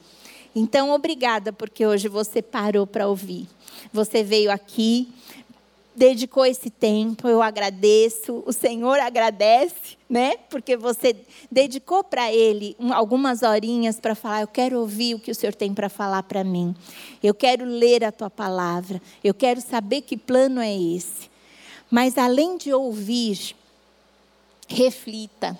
Então, 0.56 0.90
obrigada 0.90 1.52
porque 1.52 1.84
hoje 1.84 2.08
você 2.08 2.40
parou 2.40 2.86
para 2.86 3.06
ouvir. 3.06 3.46
Você 3.92 4.22
veio 4.22 4.50
aqui 4.50 5.12
dedicou 6.00 6.46
esse 6.46 6.70
tempo, 6.70 7.28
eu 7.28 7.42
agradeço, 7.42 8.42
o 8.46 8.54
Senhor 8.54 8.98
agradece, 9.00 9.98
né? 10.08 10.38
Porque 10.48 10.74
você 10.74 11.14
dedicou 11.52 12.02
para 12.02 12.32
Ele 12.32 12.74
algumas 12.94 13.42
horinhas 13.42 14.00
para 14.00 14.14
falar, 14.14 14.40
eu 14.40 14.46
quero 14.46 14.80
ouvir 14.80 15.14
o 15.14 15.20
que 15.20 15.30
o 15.30 15.34
Senhor 15.34 15.54
tem 15.54 15.74
para 15.74 15.90
falar 15.90 16.22
para 16.22 16.42
mim, 16.42 16.74
eu 17.22 17.34
quero 17.34 17.66
ler 17.66 18.02
a 18.02 18.10
Tua 18.10 18.30
palavra, 18.30 18.98
eu 19.22 19.34
quero 19.34 19.60
saber 19.60 20.00
que 20.00 20.16
plano 20.16 20.58
é 20.58 20.74
esse. 20.74 21.28
Mas 21.90 22.16
além 22.16 22.56
de 22.56 22.72
ouvir, 22.72 23.54
reflita, 24.68 25.58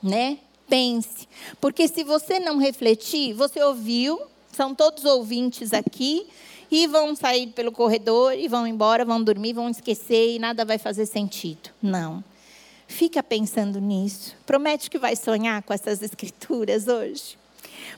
né? 0.00 0.38
Pense, 0.68 1.26
porque 1.60 1.88
se 1.88 2.04
você 2.04 2.38
não 2.38 2.58
refletir, 2.58 3.32
você 3.32 3.60
ouviu, 3.60 4.20
são 4.52 4.72
todos 4.72 5.04
ouvintes 5.04 5.72
aqui, 5.72 6.28
e 6.70 6.86
vão 6.86 7.14
sair 7.16 7.48
pelo 7.48 7.72
corredor 7.72 8.34
e 8.34 8.46
vão 8.48 8.66
embora, 8.66 9.04
vão 9.04 9.22
dormir, 9.22 9.52
vão 9.52 9.68
esquecer 9.68 10.36
e 10.36 10.38
nada 10.38 10.64
vai 10.64 10.78
fazer 10.78 11.06
sentido. 11.06 11.70
Não. 11.82 12.22
Fica 12.86 13.22
pensando 13.22 13.80
nisso. 13.80 14.36
Promete 14.44 14.90
que 14.90 14.98
vai 14.98 15.14
sonhar 15.16 15.62
com 15.62 15.72
essas 15.72 16.02
escrituras 16.02 16.88
hoje. 16.88 17.38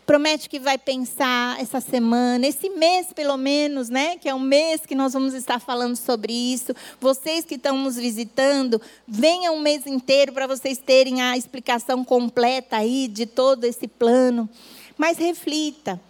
Promete 0.05 0.49
que 0.49 0.59
vai 0.59 0.77
pensar 0.77 1.61
essa 1.61 1.81
semana, 1.81 2.47
esse 2.47 2.68
mês 2.70 3.12
pelo 3.12 3.37
menos, 3.37 3.89
né? 3.89 4.16
Que 4.16 4.29
é 4.29 4.35
um 4.35 4.41
mês 4.41 4.85
que 4.85 4.95
nós 4.95 5.12
vamos 5.12 5.33
estar 5.33 5.61
falando 5.61 5.97
sobre 5.97 6.33
isso. 6.33 6.75
Vocês 7.01 7.45
que 7.45 7.55
estão 7.55 7.79
nos 7.79 7.97
visitando, 7.97 8.81
venham 9.07 9.57
um 9.57 9.61
mês 9.61 9.87
inteiro 9.87 10.33
para 10.33 10.47
vocês 10.47 10.79
terem 10.79 11.23
a 11.23 11.37
explicação 11.37 12.05
completa 12.05 12.77
aí 12.77 13.09
de 13.09 13.27
todo 13.27 13.64
esse 13.64 13.87
plano. 13.87 14.49
Mas 14.97 15.18
reflita. 15.18 16.01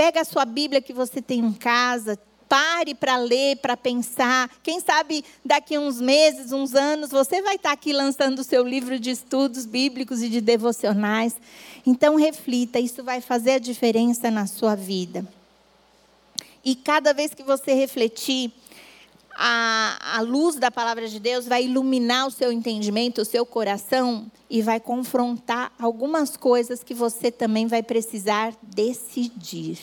Pega 0.00 0.22
a 0.22 0.24
sua 0.24 0.46
Bíblia 0.46 0.80
que 0.80 0.94
você 0.94 1.20
tem 1.20 1.40
em 1.40 1.52
casa, 1.52 2.18
pare 2.48 2.94
para 2.94 3.18
ler, 3.18 3.58
para 3.58 3.76
pensar. 3.76 4.50
Quem 4.62 4.80
sabe 4.80 5.22
daqui 5.44 5.76
uns 5.76 6.00
meses, 6.00 6.52
uns 6.52 6.74
anos, 6.74 7.10
você 7.10 7.42
vai 7.42 7.56
estar 7.56 7.70
aqui 7.70 7.92
lançando 7.92 8.38
o 8.38 8.42
seu 8.42 8.66
livro 8.66 8.98
de 8.98 9.10
estudos 9.10 9.66
bíblicos 9.66 10.22
e 10.22 10.30
de 10.30 10.40
devocionais. 10.40 11.36
Então 11.86 12.16
reflita, 12.16 12.80
isso 12.80 13.04
vai 13.04 13.20
fazer 13.20 13.50
a 13.50 13.58
diferença 13.58 14.30
na 14.30 14.46
sua 14.46 14.74
vida. 14.74 15.22
E 16.64 16.74
cada 16.74 17.12
vez 17.12 17.34
que 17.34 17.42
você 17.42 17.74
refletir, 17.74 18.50
a, 19.42 20.18
a 20.18 20.20
luz 20.20 20.56
da 20.56 20.70
palavra 20.70 21.08
de 21.08 21.18
Deus 21.18 21.46
vai 21.46 21.64
iluminar 21.64 22.26
o 22.26 22.30
seu 22.30 22.52
entendimento, 22.52 23.22
o 23.22 23.24
seu 23.24 23.46
coração 23.46 24.30
e 24.50 24.60
vai 24.60 24.78
confrontar 24.78 25.72
algumas 25.78 26.36
coisas 26.36 26.84
que 26.84 26.92
você 26.92 27.30
também 27.30 27.66
vai 27.66 27.82
precisar 27.82 28.52
decidir. 28.62 29.78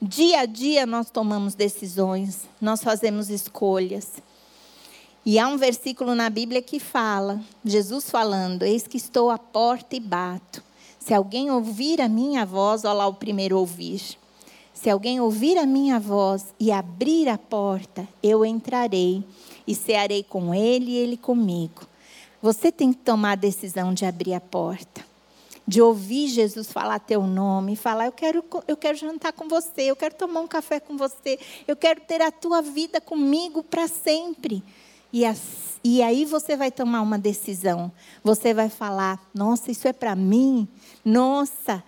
Dia 0.00 0.42
a 0.42 0.46
dia 0.46 0.86
nós 0.86 1.10
tomamos 1.10 1.56
decisões, 1.56 2.42
nós 2.60 2.84
fazemos 2.84 3.30
escolhas. 3.30 4.12
E 5.24 5.40
há 5.40 5.48
um 5.48 5.56
versículo 5.56 6.14
na 6.14 6.30
Bíblia 6.30 6.62
que 6.62 6.78
fala, 6.78 7.40
Jesus 7.64 8.08
falando: 8.08 8.62
Eis 8.62 8.86
que 8.86 8.96
estou 8.96 9.28
à 9.28 9.38
porta 9.38 9.96
e 9.96 10.00
bato. 10.00 10.62
Se 11.00 11.12
alguém 11.12 11.50
ouvir 11.50 12.00
a 12.00 12.08
minha 12.08 12.46
voz, 12.46 12.84
olha 12.84 12.92
lá 12.92 13.06
o 13.08 13.14
primeiro 13.14 13.58
ouvir. 13.58 14.16
Se 14.76 14.90
alguém 14.90 15.18
ouvir 15.20 15.56
a 15.56 15.64
minha 15.64 15.98
voz 15.98 16.54
e 16.60 16.70
abrir 16.70 17.30
a 17.30 17.38
porta, 17.38 18.06
eu 18.22 18.44
entrarei 18.44 19.24
e 19.66 19.74
cearei 19.74 20.22
com 20.22 20.54
ele 20.54 20.90
e 20.90 20.96
ele 20.96 21.16
comigo. 21.16 21.86
Você 22.42 22.70
tem 22.70 22.92
que 22.92 22.98
tomar 22.98 23.32
a 23.32 23.36
decisão 23.36 23.94
de 23.94 24.04
abrir 24.04 24.34
a 24.34 24.40
porta, 24.40 25.02
de 25.66 25.80
ouvir 25.80 26.28
Jesus 26.28 26.70
falar 26.70 26.98
teu 26.98 27.22
nome, 27.26 27.74
falar: 27.74 28.04
eu 28.04 28.12
quero, 28.12 28.44
eu 28.68 28.76
quero 28.76 28.98
jantar 28.98 29.32
com 29.32 29.48
você, 29.48 29.82
eu 29.82 29.96
quero 29.96 30.14
tomar 30.14 30.40
um 30.40 30.46
café 30.46 30.78
com 30.78 30.94
você, 30.94 31.38
eu 31.66 31.74
quero 31.74 32.02
ter 32.02 32.20
a 32.20 32.30
tua 32.30 32.60
vida 32.60 33.00
comigo 33.00 33.62
para 33.62 33.88
sempre. 33.88 34.62
E, 35.10 35.24
as, 35.24 35.80
e 35.82 36.02
aí 36.02 36.26
você 36.26 36.54
vai 36.54 36.70
tomar 36.70 37.00
uma 37.00 37.18
decisão. 37.18 37.90
Você 38.22 38.52
vai 38.52 38.68
falar: 38.68 39.18
nossa, 39.34 39.70
isso 39.70 39.88
é 39.88 39.92
para 39.94 40.14
mim? 40.14 40.68
Nossa, 41.02 41.82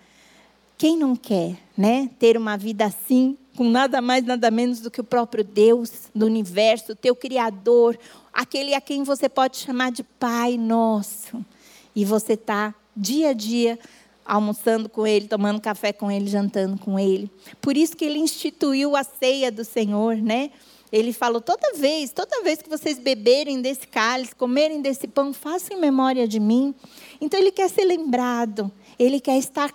quem 0.79 0.95
não 0.95 1.13
quer, 1.13 1.57
né? 1.77 2.09
Ter 2.17 2.37
uma 2.37 2.55
vida 2.55 2.85
assim, 2.85 3.37
com 3.57 3.69
nada 3.69 4.01
mais, 4.01 4.23
nada 4.23 4.49
menos 4.49 4.79
do 4.79 4.89
que 4.89 5.01
o 5.01 5.03
próprio 5.03 5.43
Deus 5.43 6.09
do 6.15 6.25
universo, 6.25 6.95
teu 6.95 7.13
Criador, 7.13 7.99
aquele 8.31 8.73
a 8.73 8.79
quem 8.79 9.03
você 9.03 9.27
pode 9.27 9.57
chamar 9.57 9.91
de 9.91 10.03
Pai 10.03 10.57
Nosso. 10.57 11.45
E 11.93 12.05
você 12.05 12.31
está 12.33 12.73
dia 12.95 13.31
a 13.31 13.33
dia 13.33 13.77
almoçando 14.23 14.87
com 14.87 15.05
Ele, 15.05 15.27
tomando 15.27 15.59
café 15.59 15.91
com 15.91 16.09
Ele, 16.09 16.27
jantando 16.27 16.77
com 16.77 16.97
Ele. 16.97 17.29
Por 17.59 17.75
isso 17.75 17.97
que 17.97 18.05
Ele 18.05 18.17
instituiu 18.17 18.95
a 18.95 19.03
ceia 19.03 19.51
do 19.51 19.65
Senhor, 19.65 20.15
né? 20.15 20.49
Ele 20.93 21.11
falou: 21.11 21.41
toda 21.41 21.73
vez, 21.73 22.13
toda 22.13 22.41
vez 22.41 22.61
que 22.61 22.69
vocês 22.69 22.97
beberem 22.97 23.61
desse 23.61 23.85
cálice, 23.85 24.33
comerem 24.33 24.81
desse 24.81 25.09
pão, 25.09 25.33
façam 25.33 25.75
em 25.75 25.81
memória 25.81 26.25
de 26.25 26.39
mim. 26.39 26.73
Então 27.19 27.37
Ele 27.37 27.51
quer 27.51 27.69
ser 27.69 27.83
lembrado, 27.83 28.71
Ele 28.97 29.19
quer 29.19 29.37
estar 29.37 29.73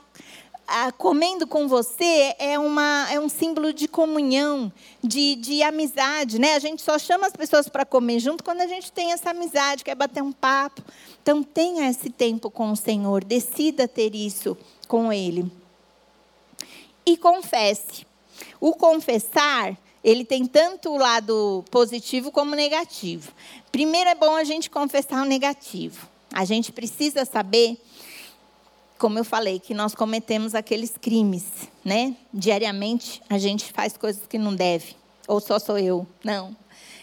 comendo 0.99 1.47
com 1.47 1.69
você 1.69 2.35
é, 2.39 2.59
uma, 2.59 3.07
é 3.11 3.21
um 3.21 3.29
símbolo 3.29 3.73
de 3.73 3.87
comunhão, 3.87 4.73
de, 5.03 5.37
de 5.37 5.63
amizade. 5.63 6.39
Né? 6.39 6.55
A 6.55 6.59
gente 6.59 6.83
só 6.83 6.99
chama 6.99 7.27
as 7.27 7.33
pessoas 7.33 7.69
para 7.69 7.85
comer 7.85 8.19
junto 8.19 8.43
quando 8.43 8.61
a 8.61 8.67
gente 8.67 8.91
tem 8.91 9.13
essa 9.13 9.31
amizade, 9.31 9.85
quer 9.85 9.95
bater 9.95 10.23
um 10.23 10.33
papo. 10.33 10.83
Então, 11.23 11.43
tenha 11.43 11.89
esse 11.89 12.11
tempo 12.11 12.51
com 12.51 12.73
o 12.73 12.77
Senhor, 12.77 13.25
decida 13.25 13.87
ter 13.87 14.15
isso 14.15 14.57
com 14.89 15.13
Ele. 15.13 15.51
E 17.07 17.17
confesse. 17.17 18.07
O 18.61 18.75
confessar, 18.75 19.77
ele 20.03 20.25
tem 20.25 20.47
tanto 20.47 20.91
o 20.91 20.99
lado 20.99 21.65
positivo 21.71 22.33
como 22.33 22.55
negativo. 22.55 23.33
Primeiro 23.71 24.11
é 24.11 24.15
bom 24.15 24.35
a 24.35 24.45
gente 24.45 24.71
confessar 24.71 25.23
o 25.23 25.25
negativo. 25.27 26.09
A 26.33 26.45
gente 26.45 26.73
precisa 26.73 27.25
saber 27.25 27.79
como 29.05 29.19
eu 29.19 29.25
falei, 29.25 29.61
que 29.61 29.75
nós 29.75 29.95
cometemos 29.95 30.55
aqueles 30.55 30.97
crimes, 30.97 31.45
né? 31.85 32.17
Diariamente 32.33 33.21
a 33.29 33.37
gente 33.37 33.71
faz 33.71 33.99
coisas 33.99 34.27
que 34.27 34.39
não 34.39 34.55
deve. 34.55 34.97
Ou 35.29 35.41
só 35.41 35.59
sou 35.59 35.79
eu? 35.79 36.07
Não. 36.25 36.57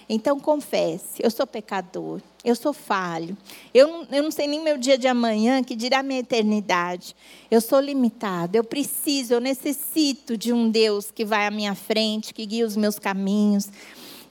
Então 0.10 0.40
confesse, 0.40 1.22
eu 1.22 1.30
sou 1.30 1.46
pecador, 1.46 2.20
eu 2.44 2.56
sou 2.56 2.74
falho, 2.74 3.38
eu, 3.72 4.08
eu 4.12 4.24
não 4.24 4.32
sei 4.32 4.48
nem 4.48 4.64
meu 4.64 4.80
dia 4.80 4.98
de 4.98 5.08
amanhã, 5.08 5.64
que 5.64 5.76
dirá 5.76 6.02
minha 6.02 6.22
eternidade. 6.22 7.16
Eu 7.52 7.62
sou 7.62 7.80
limitado, 7.80 8.58
eu 8.58 8.64
preciso, 8.64 9.36
eu 9.36 9.40
necessito 9.40 10.36
de 10.36 10.52
um 10.52 10.72
Deus 10.72 11.12
que 11.12 11.24
vai 11.24 11.46
à 11.46 11.52
minha 11.52 11.76
frente, 11.76 12.34
que 12.34 12.48
guia 12.48 12.66
os 12.66 12.76
meus 12.76 12.98
caminhos. 12.98 13.70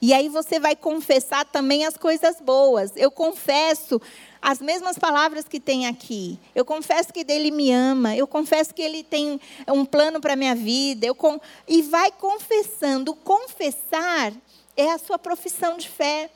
E 0.03 0.13
aí 0.13 0.29
você 0.29 0.59
vai 0.59 0.75
confessar 0.75 1.45
também 1.45 1.85
as 1.85 1.97
coisas 1.97 2.41
boas. 2.41 2.91
Eu 2.97 3.13
confesso 3.13 4.01
as 4.43 4.61
mesmas 4.61 4.99
palavras 4.99 5.47
que 5.47 5.61
tem 5.61 5.87
aqui. 5.87 6.39
Eu 6.55 6.65
confesso 6.65 7.13
que 7.13 7.25
Ele 7.29 7.51
me 7.51 7.71
ama. 7.71 8.17
Eu 8.17 8.27
confesso 8.27 8.75
que 8.75 8.81
Ele 8.81 9.03
tem 9.03 9.41
um 9.69 9.85
plano 9.85 10.21
para 10.21 10.33
a 10.33 10.37
minha 10.37 10.55
vida. 10.55 11.07
Eu 11.07 11.15
com... 11.15 11.39
E 11.69 11.83
vai 11.83 12.11
confessando. 12.11 13.15
Confessar 13.15 14.33
é 14.77 14.91
a 14.91 14.99
sua 14.99 15.19
profissão 15.19 15.77
de 15.77 15.89
fé. 15.89 16.31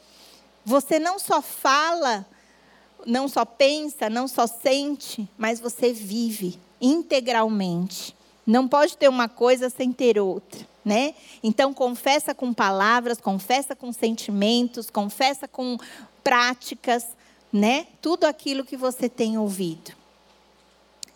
Você 0.65 0.99
não 0.99 1.19
só 1.19 1.41
fala, 1.41 2.27
não 3.07 3.29
só 3.29 3.45
pensa, 3.45 4.11
não 4.11 4.29
só 4.29 4.47
sente, 4.47 5.29
mas 5.37 5.61
você 5.61 5.93
vive 5.93 6.59
integralmente. 6.81 8.15
Não 8.47 8.69
pode 8.69 8.97
ter 8.97 9.09
uma 9.09 9.29
coisa 9.29 9.71
sem 9.71 9.91
ter 9.91 10.19
outra, 10.19 10.67
né? 10.85 11.15
Então 11.43 11.73
confessa 11.73 12.35
com 12.35 12.53
palavras, 12.53 13.19
confessa 13.19 13.75
com 13.75 13.91
sentimentos, 13.93 14.91
confessa 14.91 15.49
com 15.49 15.79
práticas, 16.23 17.07
né? 17.55 17.87
Tudo 18.03 18.25
aquilo 18.25 18.65
que 18.65 18.77
você 18.77 19.09
tem 19.09 19.39
ouvido. 19.39 19.93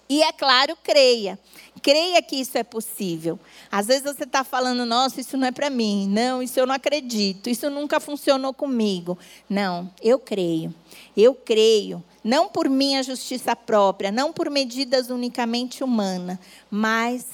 E 0.08 0.22
é 0.22 0.32
claro, 0.32 0.78
creia. 0.84 1.36
Creia 1.82 2.22
que 2.22 2.36
isso 2.36 2.56
é 2.56 2.62
possível. 2.62 3.40
Às 3.72 3.88
vezes 3.88 4.04
você 4.04 4.22
está 4.22 4.44
falando, 4.44 4.86
nossa, 4.86 5.20
isso 5.20 5.36
não 5.36 5.48
é 5.48 5.50
para 5.50 5.68
mim. 5.68 6.06
Não, 6.08 6.40
isso 6.40 6.58
eu 6.60 6.64
não 6.64 6.76
acredito. 6.76 7.50
Isso 7.50 7.68
nunca 7.68 7.98
funcionou 7.98 8.54
comigo. 8.54 9.18
Não, 9.50 9.92
eu 10.00 10.16
creio. 10.20 10.72
Eu 11.16 11.34
creio. 11.34 12.02
Não 12.22 12.48
por 12.48 12.68
minha 12.68 13.02
justiça 13.02 13.56
própria, 13.56 14.12
não 14.12 14.32
por 14.32 14.48
medidas 14.48 15.10
unicamente 15.10 15.82
humanas, 15.82 16.38
mas 16.70 17.26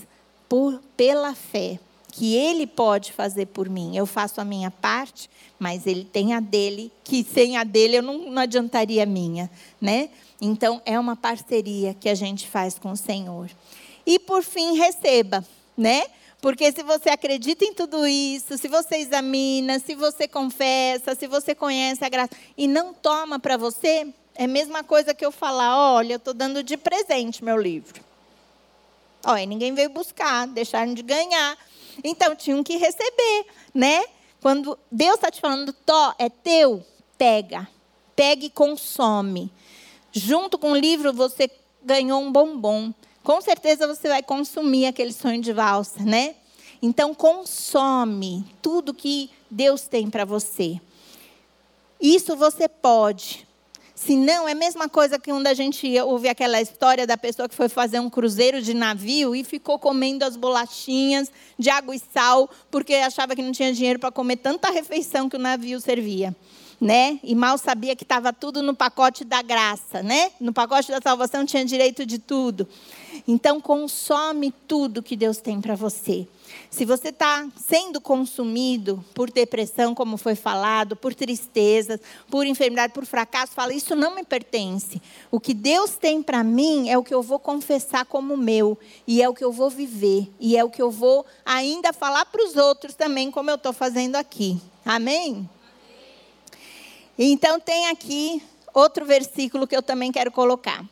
por, 0.48 0.80
pela 0.96 1.34
fé 1.34 1.78
que 2.14 2.36
Ele 2.36 2.64
pode 2.64 3.12
fazer 3.12 3.46
por 3.46 3.68
mim. 3.68 3.96
Eu 3.96 4.06
faço 4.06 4.40
a 4.40 4.44
minha 4.44 4.70
parte, 4.70 5.28
mas 5.58 5.84
Ele 5.84 6.04
tem 6.04 6.32
a 6.32 6.38
dele, 6.38 6.92
que 7.02 7.24
sem 7.24 7.56
a 7.56 7.64
dele 7.64 7.96
eu 7.96 8.02
não, 8.02 8.30
não 8.30 8.40
adiantaria 8.40 9.02
a 9.02 9.06
minha, 9.06 9.50
né? 9.80 10.10
Então 10.40 10.80
é 10.86 10.96
uma 10.96 11.16
parceria 11.16 11.92
que 11.92 12.08
a 12.08 12.14
gente 12.14 12.48
faz 12.48 12.78
com 12.78 12.92
o 12.92 12.96
Senhor. 12.96 13.50
E 14.06 14.20
por 14.20 14.44
fim, 14.44 14.76
receba, 14.76 15.44
né? 15.76 16.04
Porque 16.40 16.70
se 16.70 16.84
você 16.84 17.10
acredita 17.10 17.64
em 17.64 17.74
tudo 17.74 18.06
isso, 18.06 18.56
se 18.58 18.68
você 18.68 18.98
examina, 18.98 19.80
se 19.80 19.96
você 19.96 20.28
confessa, 20.28 21.16
se 21.16 21.26
você 21.26 21.52
conhece 21.52 22.04
a 22.04 22.08
graça 22.08 22.30
e 22.56 22.68
não 22.68 22.94
toma 22.94 23.40
para 23.40 23.56
você, 23.56 24.06
é 24.36 24.44
a 24.44 24.48
mesma 24.48 24.84
coisa 24.84 25.12
que 25.12 25.26
eu 25.26 25.32
falar: 25.32 25.76
olha, 25.96 26.12
eu 26.12 26.18
estou 26.18 26.32
dando 26.32 26.62
de 26.62 26.76
presente 26.76 27.42
meu 27.42 27.56
livro. 27.56 28.13
Olha, 29.24 29.46
ninguém 29.46 29.74
veio 29.74 29.88
buscar, 29.90 30.46
deixaram 30.46 30.94
de 30.94 31.02
ganhar. 31.02 31.56
Então 32.02 32.34
tinham 32.34 32.62
que 32.62 32.76
receber, 32.76 33.46
né? 33.72 34.04
Quando 34.40 34.78
Deus 34.90 35.14
está 35.14 35.30
te 35.30 35.40
falando, 35.40 35.72
Tó, 35.72 36.14
é 36.18 36.28
teu, 36.28 36.84
pega. 37.16 37.66
Pega 38.14 38.44
e 38.44 38.50
consome. 38.50 39.50
Junto 40.12 40.58
com 40.58 40.72
o 40.72 40.76
livro, 40.76 41.12
você 41.12 41.50
ganhou 41.82 42.20
um 42.20 42.30
bombom. 42.30 42.92
Com 43.22 43.40
certeza 43.40 43.86
você 43.86 44.08
vai 44.08 44.22
consumir 44.22 44.86
aquele 44.86 45.12
sonho 45.12 45.40
de 45.40 45.52
valsa, 45.52 46.02
né? 46.02 46.34
Então, 46.82 47.14
consome 47.14 48.44
tudo 48.60 48.92
que 48.92 49.30
Deus 49.50 49.88
tem 49.88 50.10
para 50.10 50.26
você. 50.26 50.78
Isso 51.98 52.36
você 52.36 52.68
pode. 52.68 53.43
Se 54.04 54.16
não, 54.16 54.46
é 54.46 54.52
a 54.52 54.54
mesma 54.54 54.86
coisa 54.86 55.18
que 55.18 55.30
quando 55.30 55.46
a 55.46 55.54
gente 55.54 55.98
ouve 56.00 56.28
aquela 56.28 56.60
história 56.60 57.06
da 57.06 57.16
pessoa 57.16 57.48
que 57.48 57.54
foi 57.54 57.70
fazer 57.70 58.00
um 58.00 58.10
cruzeiro 58.10 58.60
de 58.60 58.74
navio 58.74 59.34
e 59.34 59.42
ficou 59.42 59.78
comendo 59.78 60.26
as 60.26 60.36
bolachinhas 60.36 61.32
de 61.58 61.70
água 61.70 61.96
e 61.96 62.02
sal, 62.12 62.50
porque 62.70 62.92
achava 62.96 63.34
que 63.34 63.40
não 63.40 63.50
tinha 63.50 63.72
dinheiro 63.72 63.98
para 63.98 64.12
comer 64.12 64.36
tanta 64.36 64.70
refeição 64.70 65.26
que 65.26 65.36
o 65.36 65.38
navio 65.38 65.80
servia. 65.80 66.36
Né? 66.78 67.18
E 67.22 67.34
mal 67.34 67.56
sabia 67.56 67.96
que 67.96 68.02
estava 68.02 68.30
tudo 68.30 68.60
no 68.60 68.74
pacote 68.74 69.24
da 69.24 69.40
graça, 69.40 70.02
né? 70.02 70.32
No 70.38 70.52
pacote 70.52 70.90
da 70.90 71.00
salvação 71.00 71.46
tinha 71.46 71.64
direito 71.64 72.04
de 72.04 72.18
tudo. 72.18 72.68
Então 73.26 73.58
consome 73.58 74.52
tudo 74.68 75.02
que 75.02 75.16
Deus 75.16 75.38
tem 75.38 75.62
para 75.62 75.74
você. 75.76 76.28
Se 76.70 76.84
você 76.84 77.08
está 77.08 77.46
sendo 77.56 78.00
consumido 78.00 79.04
por 79.14 79.30
depressão, 79.30 79.94
como 79.94 80.16
foi 80.16 80.34
falado, 80.34 80.96
por 80.96 81.14
tristezas, 81.14 82.00
por 82.30 82.46
enfermidade, 82.46 82.92
por 82.92 83.06
fracasso, 83.06 83.52
fala: 83.52 83.72
Isso 83.72 83.94
não 83.94 84.14
me 84.14 84.24
pertence. 84.24 85.00
O 85.30 85.38
que 85.38 85.54
Deus 85.54 85.96
tem 85.96 86.22
para 86.22 86.42
mim 86.42 86.88
é 86.88 86.98
o 86.98 87.04
que 87.04 87.14
eu 87.14 87.22
vou 87.22 87.38
confessar 87.38 88.04
como 88.04 88.36
meu, 88.36 88.78
e 89.06 89.22
é 89.22 89.28
o 89.28 89.34
que 89.34 89.44
eu 89.44 89.52
vou 89.52 89.70
viver, 89.70 90.30
e 90.40 90.56
é 90.56 90.64
o 90.64 90.70
que 90.70 90.82
eu 90.82 90.90
vou 90.90 91.24
ainda 91.44 91.92
falar 91.92 92.26
para 92.26 92.44
os 92.44 92.56
outros 92.56 92.94
também, 92.94 93.30
como 93.30 93.50
eu 93.50 93.56
estou 93.56 93.72
fazendo 93.72 94.16
aqui. 94.16 94.60
Amém? 94.84 95.26
Amém? 95.26 95.48
Então, 97.16 97.60
tem 97.60 97.86
aqui 97.88 98.42
outro 98.74 99.06
versículo 99.06 99.66
que 99.66 99.76
eu 99.76 99.82
também 99.82 100.10
quero 100.10 100.32
colocar. 100.32 100.84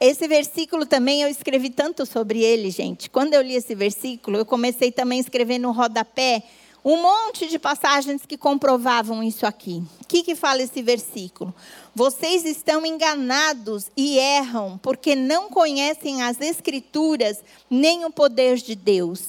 Esse 0.00 0.26
versículo 0.26 0.86
também 0.86 1.20
eu 1.20 1.28
escrevi 1.28 1.68
tanto 1.68 2.06
sobre 2.06 2.42
ele, 2.42 2.70
gente. 2.70 3.10
Quando 3.10 3.34
eu 3.34 3.42
li 3.42 3.54
esse 3.54 3.74
versículo, 3.74 4.38
eu 4.38 4.46
comecei 4.46 4.90
também 4.90 5.18
a 5.18 5.20
escrever 5.20 5.58
no 5.58 5.72
rodapé 5.72 6.42
um 6.82 7.02
monte 7.02 7.46
de 7.46 7.58
passagens 7.58 8.24
que 8.24 8.38
comprovavam 8.38 9.22
isso 9.22 9.44
aqui. 9.44 9.82
O 10.00 10.06
que, 10.06 10.22
que 10.22 10.34
fala 10.34 10.62
esse 10.62 10.80
versículo? 10.80 11.54
Vocês 11.94 12.46
estão 12.46 12.86
enganados 12.86 13.90
e 13.94 14.18
erram, 14.18 14.78
porque 14.82 15.14
não 15.14 15.50
conhecem 15.50 16.22
as 16.22 16.40
Escrituras 16.40 17.44
nem 17.68 18.06
o 18.06 18.10
poder 18.10 18.56
de 18.56 18.74
Deus. 18.74 19.28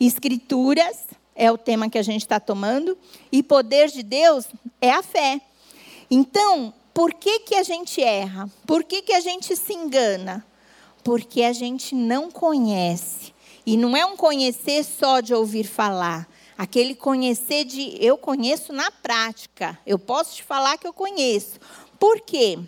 Escrituras 0.00 0.96
é 1.34 1.52
o 1.52 1.58
tema 1.58 1.90
que 1.90 1.98
a 1.98 2.02
gente 2.02 2.22
está 2.22 2.40
tomando, 2.40 2.96
e 3.30 3.42
poder 3.42 3.90
de 3.90 4.02
Deus 4.02 4.46
é 4.80 4.90
a 4.90 5.02
fé. 5.02 5.38
Então, 6.10 6.72
por 6.96 7.12
que, 7.12 7.40
que 7.40 7.54
a 7.54 7.62
gente 7.62 8.02
erra? 8.02 8.50
Por 8.66 8.82
que, 8.82 9.02
que 9.02 9.12
a 9.12 9.20
gente 9.20 9.54
se 9.54 9.74
engana? 9.74 10.42
Porque 11.04 11.42
a 11.42 11.52
gente 11.52 11.94
não 11.94 12.30
conhece. 12.30 13.34
E 13.66 13.76
não 13.76 13.94
é 13.94 14.06
um 14.06 14.16
conhecer 14.16 14.82
só 14.82 15.20
de 15.20 15.34
ouvir 15.34 15.64
falar. 15.64 16.26
Aquele 16.56 16.94
conhecer 16.94 17.66
de 17.66 18.02
eu 18.02 18.16
conheço 18.16 18.72
na 18.72 18.90
prática. 18.90 19.78
Eu 19.84 19.98
posso 19.98 20.36
te 20.36 20.42
falar 20.42 20.78
que 20.78 20.86
eu 20.86 20.92
conheço. 20.94 21.60
Por 21.98 22.18
quê? 22.22 22.58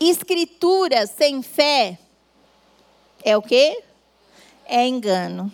Escritura 0.00 1.06
sem 1.06 1.40
fé 1.40 1.96
é 3.22 3.36
o 3.36 3.42
quê? 3.42 3.80
É 4.64 4.84
engano. 4.84 5.52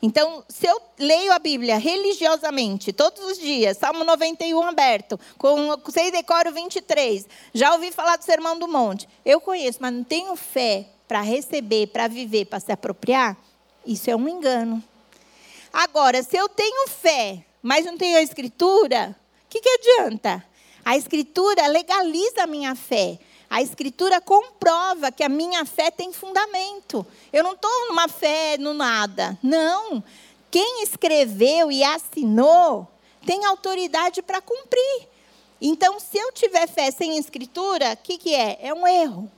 Então, 0.00 0.44
se 0.48 0.66
eu 0.66 0.80
leio 0.98 1.32
a 1.32 1.38
Bíblia 1.38 1.76
religiosamente, 1.76 2.92
todos 2.92 3.20
os 3.24 3.38
dias, 3.38 3.76
Salmo 3.76 4.04
91 4.04 4.62
aberto, 4.62 5.18
com, 5.36 5.76
sei 5.90 6.10
decoro 6.10 6.52
23, 6.52 7.26
já 7.52 7.72
ouvi 7.72 7.90
falar 7.90 8.16
do 8.16 8.24
Sermão 8.24 8.58
do 8.58 8.68
Monte, 8.68 9.08
eu 9.24 9.40
conheço, 9.40 9.78
mas 9.80 9.92
não 9.92 10.04
tenho 10.04 10.36
fé 10.36 10.86
para 11.08 11.20
receber, 11.20 11.88
para 11.88 12.06
viver, 12.06 12.44
para 12.44 12.60
se 12.60 12.70
apropriar, 12.70 13.36
isso 13.84 14.08
é 14.10 14.14
um 14.14 14.28
engano. 14.28 14.82
Agora, 15.72 16.22
se 16.22 16.36
eu 16.36 16.48
tenho 16.48 16.88
fé, 16.88 17.44
mas 17.62 17.84
não 17.84 17.98
tenho 17.98 18.18
a 18.18 18.22
Escritura, 18.22 19.16
o 19.46 19.48
que, 19.48 19.60
que 19.60 19.68
adianta? 19.68 20.44
A 20.84 20.96
Escritura 20.96 21.66
legaliza 21.66 22.44
a 22.44 22.46
minha 22.46 22.74
fé. 22.74 23.18
A 23.50 23.62
Escritura 23.62 24.20
comprova 24.20 25.10
que 25.10 25.22
a 25.22 25.28
minha 25.28 25.64
fé 25.64 25.90
tem 25.90 26.12
fundamento. 26.12 27.06
Eu 27.32 27.42
não 27.42 27.52
estou 27.52 27.88
numa 27.88 28.08
fé 28.08 28.56
no 28.58 28.74
nada. 28.74 29.38
Não. 29.42 30.02
Quem 30.50 30.82
escreveu 30.82 31.72
e 31.72 31.82
assinou 31.82 32.86
tem 33.24 33.44
autoridade 33.44 34.22
para 34.22 34.40
cumprir. 34.40 35.08
Então, 35.60 35.98
se 35.98 36.16
eu 36.16 36.30
tiver 36.32 36.68
fé 36.68 36.90
sem 36.90 37.18
Escritura, 37.18 37.94
o 37.94 37.96
que, 37.96 38.16
que 38.18 38.34
é? 38.34 38.58
É 38.62 38.74
um 38.74 38.86
erro. 38.86 39.30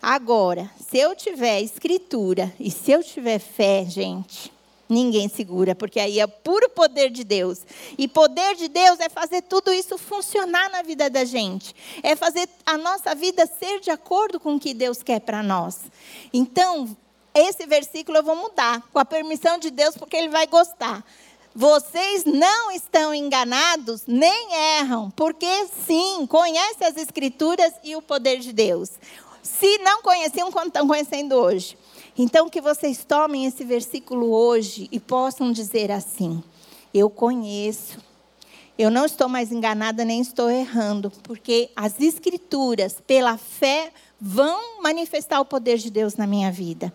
Agora, 0.00 0.70
se 0.90 0.98
eu 0.98 1.14
tiver 1.14 1.60
Escritura 1.60 2.52
e 2.58 2.70
se 2.70 2.90
eu 2.90 3.02
tiver 3.02 3.38
fé, 3.38 3.84
gente, 3.84 4.52
ninguém 4.92 5.28
segura, 5.28 5.74
porque 5.74 5.98
aí 5.98 6.20
é 6.20 6.26
puro 6.26 6.68
poder 6.70 7.10
de 7.10 7.24
Deus. 7.24 7.60
E 7.96 8.06
poder 8.06 8.54
de 8.54 8.68
Deus 8.68 9.00
é 9.00 9.08
fazer 9.08 9.42
tudo 9.42 9.72
isso 9.72 9.96
funcionar 9.98 10.70
na 10.70 10.82
vida 10.82 11.08
da 11.08 11.24
gente. 11.24 11.74
É 12.02 12.14
fazer 12.14 12.48
a 12.64 12.76
nossa 12.76 13.14
vida 13.14 13.46
ser 13.46 13.80
de 13.80 13.90
acordo 13.90 14.38
com 14.38 14.54
o 14.54 14.60
que 14.60 14.74
Deus 14.74 15.02
quer 15.02 15.20
para 15.20 15.42
nós. 15.42 15.78
Então, 16.32 16.96
esse 17.34 17.66
versículo 17.66 18.18
eu 18.18 18.22
vou 18.22 18.36
mudar, 18.36 18.82
com 18.92 18.98
a 18.98 19.04
permissão 19.04 19.58
de 19.58 19.70
Deus, 19.70 19.96
porque 19.96 20.16
Ele 20.16 20.28
vai 20.28 20.46
gostar. 20.46 21.04
Vocês 21.54 22.24
não 22.24 22.70
estão 22.70 23.14
enganados, 23.14 24.02
nem 24.06 24.54
erram, 24.78 25.10
porque 25.10 25.66
sim, 25.86 26.26
conhecem 26.26 26.86
as 26.86 26.96
Escrituras 26.96 27.72
e 27.84 27.94
o 27.94 28.00
poder 28.02 28.38
de 28.38 28.52
Deus. 28.52 28.90
Se 29.42 29.78
não 29.78 30.02
conheciam, 30.02 30.52
quando 30.52 30.68
estão 30.68 30.86
conhecendo 30.86 31.34
hoje. 31.34 31.76
Então, 32.16 32.48
que 32.48 32.60
vocês 32.60 33.04
tomem 33.04 33.46
esse 33.46 33.64
versículo 33.64 34.32
hoje 34.32 34.88
e 34.92 35.00
possam 35.00 35.50
dizer 35.50 35.90
assim: 35.90 36.42
Eu 36.92 37.08
conheço, 37.08 37.98
eu 38.78 38.90
não 38.90 39.06
estou 39.06 39.28
mais 39.28 39.50
enganada 39.50 40.04
nem 40.04 40.20
estou 40.20 40.50
errando, 40.50 41.10
porque 41.22 41.70
as 41.74 42.00
Escrituras, 42.00 42.98
pela 43.06 43.38
fé, 43.38 43.92
vão 44.20 44.82
manifestar 44.82 45.40
o 45.40 45.44
poder 45.44 45.78
de 45.78 45.90
Deus 45.90 46.16
na 46.16 46.26
minha 46.26 46.52
vida. 46.52 46.92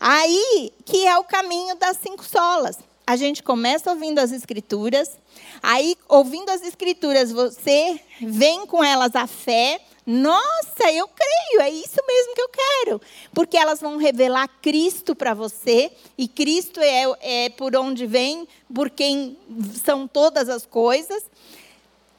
Aí 0.00 0.72
que 0.84 1.06
é 1.06 1.16
o 1.18 1.24
caminho 1.24 1.76
das 1.76 1.98
cinco 1.98 2.24
solas. 2.24 2.78
A 3.06 3.16
gente 3.16 3.42
começa 3.42 3.90
ouvindo 3.90 4.18
as 4.18 4.32
Escrituras, 4.32 5.18
aí, 5.62 5.96
ouvindo 6.08 6.50
as 6.50 6.62
Escrituras, 6.62 7.32
você 7.32 8.00
vem 8.20 8.66
com 8.66 8.82
elas 8.82 9.14
a 9.14 9.26
fé 9.26 9.80
nossa, 10.06 10.90
eu 10.92 11.06
creio, 11.06 11.60
é 11.60 11.70
isso 11.70 11.98
mesmo 12.04 12.34
que 12.34 12.40
eu 12.40 12.48
quero. 12.48 13.00
Porque 13.32 13.56
elas 13.56 13.80
vão 13.80 13.96
revelar 13.96 14.48
Cristo 14.60 15.14
para 15.14 15.34
você, 15.34 15.92
e 16.18 16.26
Cristo 16.26 16.80
é, 16.80 17.04
é 17.20 17.48
por 17.50 17.76
onde 17.76 18.06
vem, 18.06 18.48
por 18.74 18.90
quem 18.90 19.38
são 19.84 20.08
todas 20.08 20.48
as 20.48 20.66
coisas. 20.66 21.22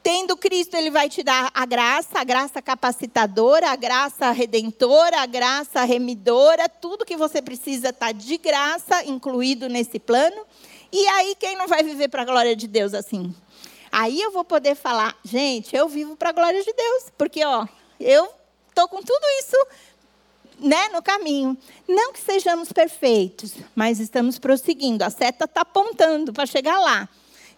Tendo 0.02 0.36
Cristo, 0.36 0.74
Ele 0.74 0.90
vai 0.90 1.08
te 1.08 1.22
dar 1.22 1.50
a 1.52 1.66
graça, 1.66 2.18
a 2.18 2.24
graça 2.24 2.62
capacitadora, 2.62 3.70
a 3.70 3.76
graça 3.76 4.30
redentora, 4.30 5.20
a 5.20 5.26
graça 5.26 5.84
remidora, 5.84 6.70
tudo 6.70 7.04
que 7.04 7.16
você 7.16 7.42
precisa 7.42 7.90
está 7.90 8.10
de 8.10 8.38
graça, 8.38 9.04
incluído 9.04 9.68
nesse 9.68 9.98
plano. 9.98 10.46
E 10.92 11.08
aí, 11.08 11.34
quem 11.38 11.56
não 11.56 11.66
vai 11.66 11.82
viver 11.82 12.08
para 12.08 12.22
a 12.22 12.26
glória 12.26 12.54
de 12.54 12.66
Deus 12.66 12.92
assim? 12.92 13.34
Aí 13.90 14.20
eu 14.20 14.30
vou 14.30 14.44
poder 14.44 14.74
falar, 14.74 15.16
gente, 15.24 15.74
eu 15.74 15.88
vivo 15.88 16.16
para 16.16 16.30
a 16.30 16.32
glória 16.32 16.62
de 16.62 16.72
Deus, 16.72 17.04
porque 17.16 17.44
ó, 17.44 17.66
eu 17.98 18.28
estou 18.68 18.88
com 18.88 19.02
tudo 19.02 19.24
isso 19.38 19.56
né, 20.58 20.88
no 20.88 21.02
caminho. 21.02 21.56
Não 21.88 22.12
que 22.12 22.20
sejamos 22.20 22.72
perfeitos, 22.72 23.54
mas 23.74 24.00
estamos 24.00 24.38
prosseguindo. 24.38 25.04
A 25.04 25.10
seta 25.10 25.44
está 25.44 25.62
apontando 25.62 26.32
para 26.32 26.46
chegar 26.46 26.78
lá. 26.78 27.08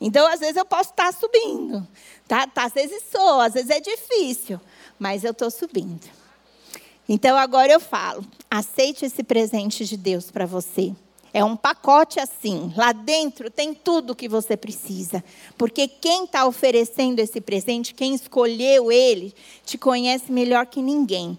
Então, 0.00 0.26
às 0.26 0.40
vezes, 0.40 0.56
eu 0.56 0.64
posso 0.64 0.90
estar 0.90 1.12
tá 1.12 1.18
subindo. 1.18 1.86
Tá? 2.26 2.46
tá? 2.46 2.64
Às 2.64 2.72
vezes 2.72 3.02
sou, 3.10 3.40
às 3.40 3.54
vezes 3.54 3.70
é 3.70 3.80
difícil, 3.80 4.60
mas 4.98 5.24
eu 5.24 5.32
estou 5.32 5.50
subindo. 5.50 6.08
Então, 7.08 7.36
agora 7.36 7.72
eu 7.72 7.80
falo: 7.80 8.24
aceite 8.50 9.04
esse 9.04 9.22
presente 9.22 9.84
de 9.84 9.96
Deus 9.96 10.30
para 10.30 10.46
você. 10.46 10.94
É 11.34 11.42
um 11.42 11.56
pacote 11.56 12.20
assim. 12.20 12.72
Lá 12.76 12.92
dentro 12.92 13.50
tem 13.50 13.74
tudo 13.74 14.12
o 14.12 14.14
que 14.14 14.28
você 14.28 14.56
precisa. 14.56 15.22
Porque 15.58 15.88
quem 15.88 16.26
está 16.26 16.46
oferecendo 16.46 17.18
esse 17.18 17.40
presente, 17.40 17.92
quem 17.92 18.14
escolheu 18.14 18.92
ele, 18.92 19.34
te 19.64 19.76
conhece 19.76 20.30
melhor 20.30 20.64
que 20.66 20.80
ninguém. 20.80 21.36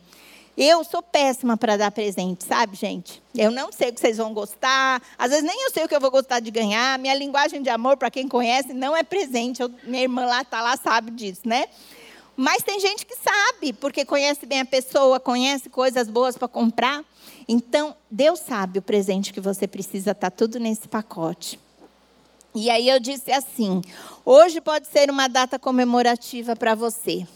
Eu 0.58 0.84
sou 0.84 1.02
péssima 1.02 1.56
para 1.56 1.78
dar 1.78 1.92
presente, 1.92 2.44
sabe, 2.44 2.76
gente? 2.76 3.24
Eu 3.34 3.52
não 3.52 3.72
sei 3.72 3.90
o 3.90 3.94
que 3.94 4.02
vocês 4.02 4.18
vão 4.18 4.34
gostar. 4.34 5.02
Às 5.18 5.32
vezes 5.32 5.46
nem 5.46 5.64
eu 5.64 5.72
sei 5.72 5.86
o 5.86 5.88
que 5.88 5.96
eu 5.96 6.02
vou 6.02 6.12
gostar 6.12 6.42
de 6.42 6.52
ganhar. 6.52 7.00
Minha 7.00 7.16
linguagem 7.16 7.62
de 7.62 7.70
amor, 7.70 7.96
para 7.96 8.12
quem 8.12 8.28
conhece, 8.28 8.74
não 8.74 8.98
é 8.98 9.04
presente. 9.04 9.62
Eu, 9.62 9.72
minha 9.86 10.04
irmã 10.04 10.26
lá 10.26 10.42
está 10.42 10.62
lá 10.62 10.76
sabe 10.76 11.12
disso, 11.12 11.42
né? 11.46 11.68
Mas 12.36 12.64
tem 12.64 12.82
gente 12.82 13.06
que 13.06 13.16
sabe, 13.16 13.72
porque 13.72 14.04
conhece 14.04 14.46
bem 14.46 14.60
a 14.60 14.66
pessoa, 14.66 15.22
conhece 15.22 15.70
coisas 15.70 16.10
boas 16.10 16.38
para 16.38 16.50
comprar. 16.50 17.02
Então, 17.48 17.96
Deus 18.10 18.40
sabe 18.40 18.80
o 18.80 18.82
presente 18.82 19.32
que 19.32 19.40
você 19.40 19.68
precisa, 19.68 20.12
está 20.12 20.32
tudo 20.32 20.60
nesse 20.60 20.88
pacote. 20.88 21.60
E 22.54 22.70
aí 22.70 22.88
eu 22.90 23.00
disse 23.00 23.32
assim: 23.32 23.82
hoje 24.24 24.62
pode 24.62 24.88
ser 24.88 25.10
uma 25.10 25.28
data 25.28 25.60
comemorativa 25.60 26.56
para 26.56 26.74
você. 26.74 27.28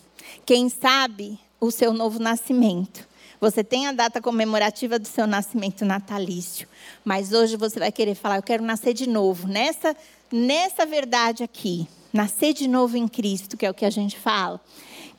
Quem 0.45 0.70
sabe 0.70 1.38
o 1.60 1.72
seu 1.72 1.93
novo 1.93 2.20
nascimento. 2.20 3.07
Você 3.41 3.64
tem 3.64 3.88
a 3.88 3.93
data 3.93 4.22
comemorativa 4.22 4.99
do 4.99 5.07
seu 5.07 5.26
nascimento 5.26 5.86
natalício, 5.86 6.68
mas 7.05 7.32
hoje 7.32 7.55
você 7.55 7.80
vai 7.80 7.91
querer 7.91 8.16
falar: 8.16 8.38
eu 8.38 8.43
quero 8.43 8.64
nascer 8.64 8.93
de 8.93 9.07
novo 9.07 9.47
nessa 9.47 9.95
nessa 10.32 10.86
verdade 10.86 11.43
aqui, 11.43 11.88
nascer 12.14 12.53
de 12.53 12.68
novo 12.68 12.97
em 12.97 13.07
Cristo, 13.07 13.57
que 13.57 13.66
é 13.66 13.70
o 13.70 13.74
que 13.74 13.86
a 13.86 13.89
gente 13.89 14.18
fala. 14.18 14.60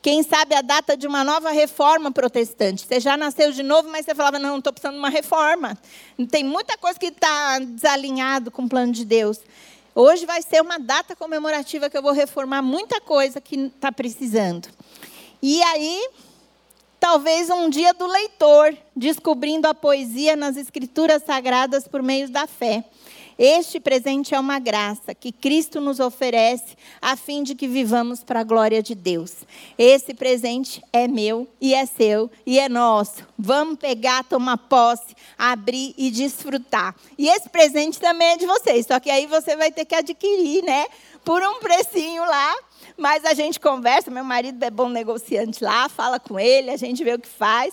Quem 0.03 0.23
sabe 0.23 0.55
a 0.55 0.63
data 0.63 0.97
de 0.97 1.07
uma 1.07 1.23
nova 1.23 1.51
reforma 1.51 2.11
protestante. 2.11 2.87
Você 2.87 3.01
já 3.01 3.19
nasceu 3.19 3.53
de 3.53 3.63
novo, 3.63 3.91
mas 3.91 4.07
você 4.07 4.15
falava, 4.15 4.39
não, 4.39 4.57
estou 4.57 4.73
precisando 4.73 4.95
de 4.95 4.99
uma 4.99 5.11
reforma. 5.11 5.77
Tem 6.31 6.43
muita 6.43 6.79
coisa 6.79 6.99
que 6.99 7.07
está 7.07 7.59
desalinhado 7.59 8.51
com 8.51 8.63
o 8.63 8.69
plano 8.69 8.93
de 8.93 9.05
Deus. 9.05 9.39
Hoje 9.95 10.25
vai 10.25 10.41
ser 10.41 10.63
uma 10.63 10.79
data 10.79 11.15
comemorativa 11.15 11.91
que 11.91 11.99
eu 11.99 12.03
vou 12.03 12.13
reformar 12.13 12.63
muita 12.63 12.99
coisa 13.01 13.43
que 13.43 13.57
está 13.57 13.93
precisando. 13.93 14.69
E 15.43 15.63
aí, 15.65 16.09
talvez 16.99 17.51
um 17.51 17.69
dia 17.69 17.93
do 17.93 18.07
leitor, 18.07 18.75
descobrindo 18.97 19.69
a 19.69 19.75
poesia 19.75 20.35
nas 20.35 20.57
escrituras 20.57 21.25
sagradas 21.25 21.87
por 21.87 22.03
meio 22.03 22.31
da 22.31 22.47
fé. 22.47 22.85
Este 23.43 23.81
presente 23.81 24.35
é 24.35 24.39
uma 24.39 24.59
graça 24.59 25.15
que 25.15 25.33
Cristo 25.33 25.81
nos 25.81 25.99
oferece 25.99 26.77
a 27.01 27.17
fim 27.17 27.43
de 27.43 27.55
que 27.55 27.67
vivamos 27.67 28.23
para 28.23 28.41
a 28.41 28.45
glória 28.45 28.83
de 28.83 28.95
Deus. 28.95 29.33
Esse 29.79 30.13
presente 30.13 30.83
é 30.93 31.09
meu 31.09 31.49
e 31.59 31.73
é 31.73 31.87
seu 31.87 32.31
e 32.45 32.59
é 32.59 32.69
nosso. 32.69 33.27
Vamos 33.39 33.79
pegar, 33.79 34.25
tomar 34.25 34.59
posse, 34.59 35.17
abrir 35.39 35.95
e 35.97 36.11
desfrutar. 36.11 36.95
E 37.17 37.31
esse 37.31 37.49
presente 37.49 37.99
também 37.99 38.29
é 38.29 38.37
de 38.37 38.45
vocês, 38.45 38.85
só 38.85 39.01
que 39.01 39.09
aí 39.09 39.25
você 39.25 39.57
vai 39.57 39.73
ter 39.73 39.87
que 39.87 39.95
adquirir, 39.95 40.63
né? 40.63 40.85
Por 41.25 41.43
um 41.43 41.61
precinho 41.61 42.23
lá, 42.27 42.55
mas 42.95 43.25
a 43.25 43.33
gente 43.33 43.59
conversa, 43.59 44.11
meu 44.11 44.23
marido 44.25 44.63
é 44.63 44.71
bom 44.71 44.91
negociante 44.91 45.65
lá, 45.65 45.89
fala 45.89 46.21
com 46.21 46.39
ele, 46.39 46.71
a 46.71 46.77
gente 46.77 47.03
vê 47.03 47.15
o 47.15 47.19
que 47.19 47.27
faz. 47.27 47.73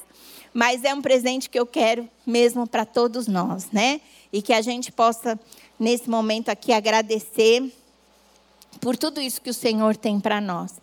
Mas 0.53 0.83
é 0.83 0.93
um 0.93 1.01
presente 1.01 1.49
que 1.49 1.59
eu 1.59 1.65
quero 1.65 2.07
mesmo 2.25 2.67
para 2.67 2.85
todos 2.85 3.27
nós, 3.27 3.71
né? 3.71 4.01
E 4.31 4.41
que 4.41 4.53
a 4.53 4.61
gente 4.61 4.91
possa, 4.91 5.39
nesse 5.79 6.09
momento 6.09 6.49
aqui, 6.49 6.73
agradecer 6.73 7.71
por 8.79 8.97
tudo 8.97 9.21
isso 9.21 9.41
que 9.41 9.49
o 9.49 9.53
Senhor 9.53 9.95
tem 9.95 10.19
para 10.19 10.41
nós. 10.41 10.73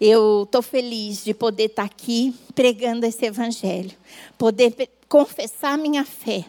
Eu 0.00 0.42
estou 0.44 0.62
feliz 0.62 1.24
de 1.24 1.32
poder 1.32 1.66
estar 1.66 1.88
tá 1.88 1.94
aqui 1.94 2.34
pregando 2.54 3.06
esse 3.06 3.24
evangelho, 3.24 3.92
poder 4.36 4.74
confessar 5.08 5.78
minha 5.78 6.04
fé, 6.04 6.44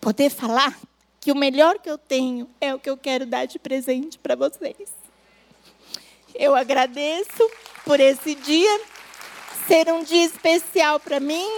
poder 0.00 0.30
falar 0.30 0.78
que 1.20 1.32
o 1.32 1.36
melhor 1.36 1.78
que 1.78 1.88
eu 1.88 1.96
tenho 1.96 2.48
é 2.60 2.74
o 2.74 2.78
que 2.78 2.90
eu 2.90 2.96
quero 2.96 3.24
dar 3.24 3.46
de 3.46 3.58
presente 3.58 4.18
para 4.18 4.36
vocês. 4.36 4.90
Eu 6.34 6.54
agradeço 6.54 7.50
por 7.84 7.98
esse 7.98 8.34
dia 8.34 8.80
ser 9.66 9.90
um 9.90 10.02
dia 10.02 10.24
especial 10.26 11.00
para 11.00 11.18
mim, 11.18 11.48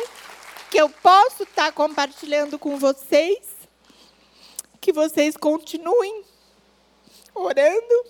que 0.76 0.82
eu 0.82 0.90
posso 0.90 1.44
estar 1.44 1.72
compartilhando 1.72 2.58
com 2.58 2.78
vocês, 2.78 3.38
que 4.78 4.92
vocês 4.92 5.34
continuem 5.34 6.22
orando. 7.34 8.04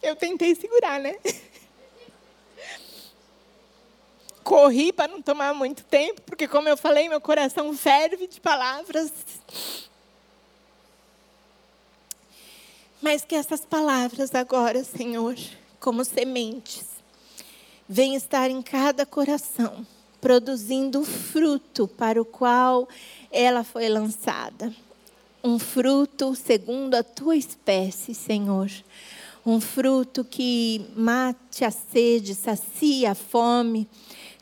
Eu 0.00 0.14
tentei 0.14 0.54
segurar, 0.54 1.00
né? 1.00 1.16
Corri 4.44 4.92
para 4.92 5.10
não 5.10 5.20
tomar 5.20 5.52
muito 5.54 5.82
tempo, 5.82 6.22
porque, 6.22 6.46
como 6.46 6.68
eu 6.68 6.76
falei, 6.76 7.08
meu 7.08 7.20
coração 7.20 7.76
ferve 7.76 8.28
de 8.28 8.40
palavras. 8.40 9.10
Mas 13.02 13.24
que 13.24 13.34
essas 13.34 13.66
palavras 13.66 14.36
agora, 14.36 14.84
Senhor, 14.84 15.34
como 15.80 16.04
sementes, 16.04 16.86
venham 17.88 18.14
estar 18.14 18.52
em 18.52 18.62
cada 18.62 19.04
coração 19.04 19.84
produzindo 20.26 21.04
fruto 21.04 21.86
para 21.86 22.20
o 22.20 22.24
qual 22.24 22.88
ela 23.30 23.62
foi 23.62 23.88
lançada. 23.88 24.74
Um 25.44 25.56
fruto 25.56 26.34
segundo 26.34 26.96
a 26.96 27.04
tua 27.04 27.36
espécie, 27.36 28.12
Senhor. 28.12 28.68
Um 29.46 29.60
fruto 29.60 30.24
que 30.24 30.84
mate 30.96 31.64
a 31.64 31.70
sede, 31.70 32.34
sacia 32.34 33.12
a 33.12 33.14
fome 33.14 33.88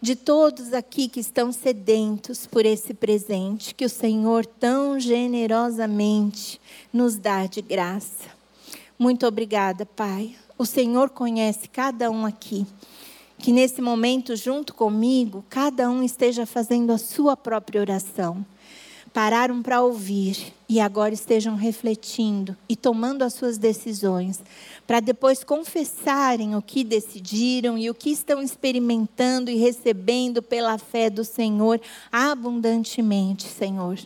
de 0.00 0.16
todos 0.16 0.72
aqui 0.72 1.06
que 1.06 1.20
estão 1.20 1.52
sedentos 1.52 2.46
por 2.46 2.64
esse 2.64 2.94
presente 2.94 3.74
que 3.74 3.84
o 3.84 3.90
Senhor 3.90 4.46
tão 4.46 4.98
generosamente 4.98 6.58
nos 6.94 7.18
dá 7.18 7.44
de 7.44 7.60
graça. 7.60 8.30
Muito 8.98 9.26
obrigada, 9.26 9.84
Pai. 9.84 10.34
O 10.56 10.64
Senhor 10.64 11.10
conhece 11.10 11.68
cada 11.68 12.10
um 12.10 12.24
aqui 12.24 12.66
que 13.44 13.52
nesse 13.52 13.82
momento, 13.82 14.34
junto 14.34 14.72
comigo, 14.72 15.44
cada 15.50 15.90
um 15.90 16.02
esteja 16.02 16.46
fazendo 16.46 16.90
a 16.90 16.96
sua 16.96 17.36
própria 17.36 17.78
oração. 17.78 18.42
Pararam 19.12 19.62
para 19.62 19.82
ouvir 19.82 20.54
e 20.66 20.80
agora 20.80 21.12
estejam 21.12 21.54
refletindo 21.54 22.56
e 22.66 22.74
tomando 22.74 23.22
as 23.22 23.34
suas 23.34 23.58
decisões, 23.58 24.40
para 24.86 24.98
depois 24.98 25.44
confessarem 25.44 26.56
o 26.56 26.62
que 26.62 26.82
decidiram 26.82 27.76
e 27.76 27.90
o 27.90 27.94
que 27.94 28.08
estão 28.08 28.40
experimentando 28.40 29.50
e 29.50 29.56
recebendo 29.56 30.42
pela 30.42 30.78
fé 30.78 31.10
do 31.10 31.22
Senhor 31.22 31.78
abundantemente, 32.10 33.44
Senhor. 33.44 33.98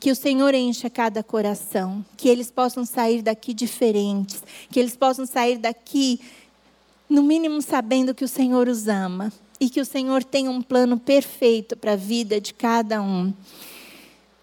Que 0.00 0.10
o 0.10 0.16
Senhor 0.16 0.54
encha 0.54 0.88
cada 0.88 1.22
coração, 1.22 2.02
que 2.16 2.26
eles 2.26 2.50
possam 2.50 2.86
sair 2.86 3.20
daqui 3.20 3.52
diferentes, 3.52 4.42
que 4.70 4.80
eles 4.80 4.96
possam 4.96 5.26
sair 5.26 5.58
daqui 5.58 6.20
no 7.08 7.22
mínimo 7.22 7.62
sabendo 7.62 8.14
que 8.14 8.24
o 8.24 8.28
Senhor 8.28 8.68
os 8.68 8.86
ama 8.86 9.32
e 9.60 9.68
que 9.70 9.80
o 9.80 9.84
Senhor 9.84 10.22
tem 10.22 10.48
um 10.48 10.60
plano 10.60 10.98
perfeito 10.98 11.76
para 11.76 11.92
a 11.92 11.96
vida 11.96 12.40
de 12.40 12.52
cada 12.52 13.00
um. 13.00 13.32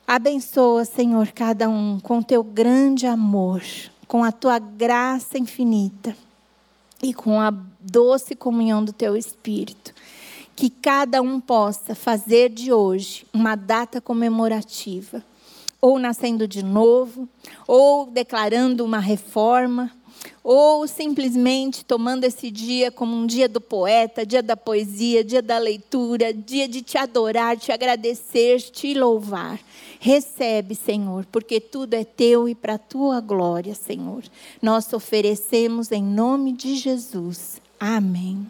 Abençoa, 0.08 0.86
Senhor, 0.86 1.32
cada 1.32 1.70
um 1.70 2.00
com 2.00 2.22
teu 2.22 2.44
grande 2.44 3.08
amor, 3.08 3.62
com 4.08 4.24
a 4.24 4.32
tua 4.32 4.60
graça 4.60 5.38
infinita 5.38 6.16
e 7.02 7.14
com 7.14 7.40
a 7.40 7.52
doce 7.80 8.36
comunhão 8.36 8.84
do 8.84 8.94
teu 8.94 9.16
Espírito. 9.16 9.94
Que 10.56 10.70
cada 10.70 11.22
um 11.22 11.40
possa 11.40 11.94
fazer 11.94 12.50
de 12.50 12.72
hoje 12.72 13.26
uma 13.34 13.56
data 13.56 14.00
comemorativa, 14.00 15.24
ou 15.82 16.00
nascendo 16.00 16.48
de 16.48 16.64
novo, 16.64 17.28
ou 17.68 18.06
declarando 18.06 18.86
uma 18.86 19.00
reforma 19.00 19.92
ou 20.44 20.88
simplesmente 20.88 21.84
tomando 21.84 22.24
esse 22.24 22.52
dia 22.52 22.92
como 22.92 23.16
um 23.16 23.26
dia 23.26 23.50
do 23.50 23.60
poeta, 23.60 24.26
dia 24.26 24.44
da 24.44 24.56
poesia, 24.56 25.24
dia 25.24 25.42
da 25.42 25.58
leitura, 25.58 26.34
dia 26.34 26.68
de 26.68 26.82
te 26.82 26.98
adorar, 26.98 27.58
te 27.58 27.72
agradecer, 27.72 28.62
te 28.62 28.94
louvar. 28.94 29.60
Recebe, 30.00 30.76
Senhor, 30.76 31.26
porque 31.32 31.60
tudo 31.60 31.96
é 31.96 32.04
teu 32.04 32.48
e 32.48 32.54
para 32.54 32.76
a 32.76 32.78
tua 32.78 33.20
glória, 33.20 33.74
Senhor. 33.74 34.24
Nós 34.62 34.92
oferecemos 34.94 35.92
em 35.92 36.04
nome 36.04 36.52
de 36.52 36.76
Jesus. 36.76 37.60
Amém. 37.80 38.46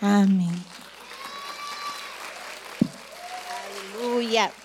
Amém. 0.00 0.52
Aleluia. 4.02 4.61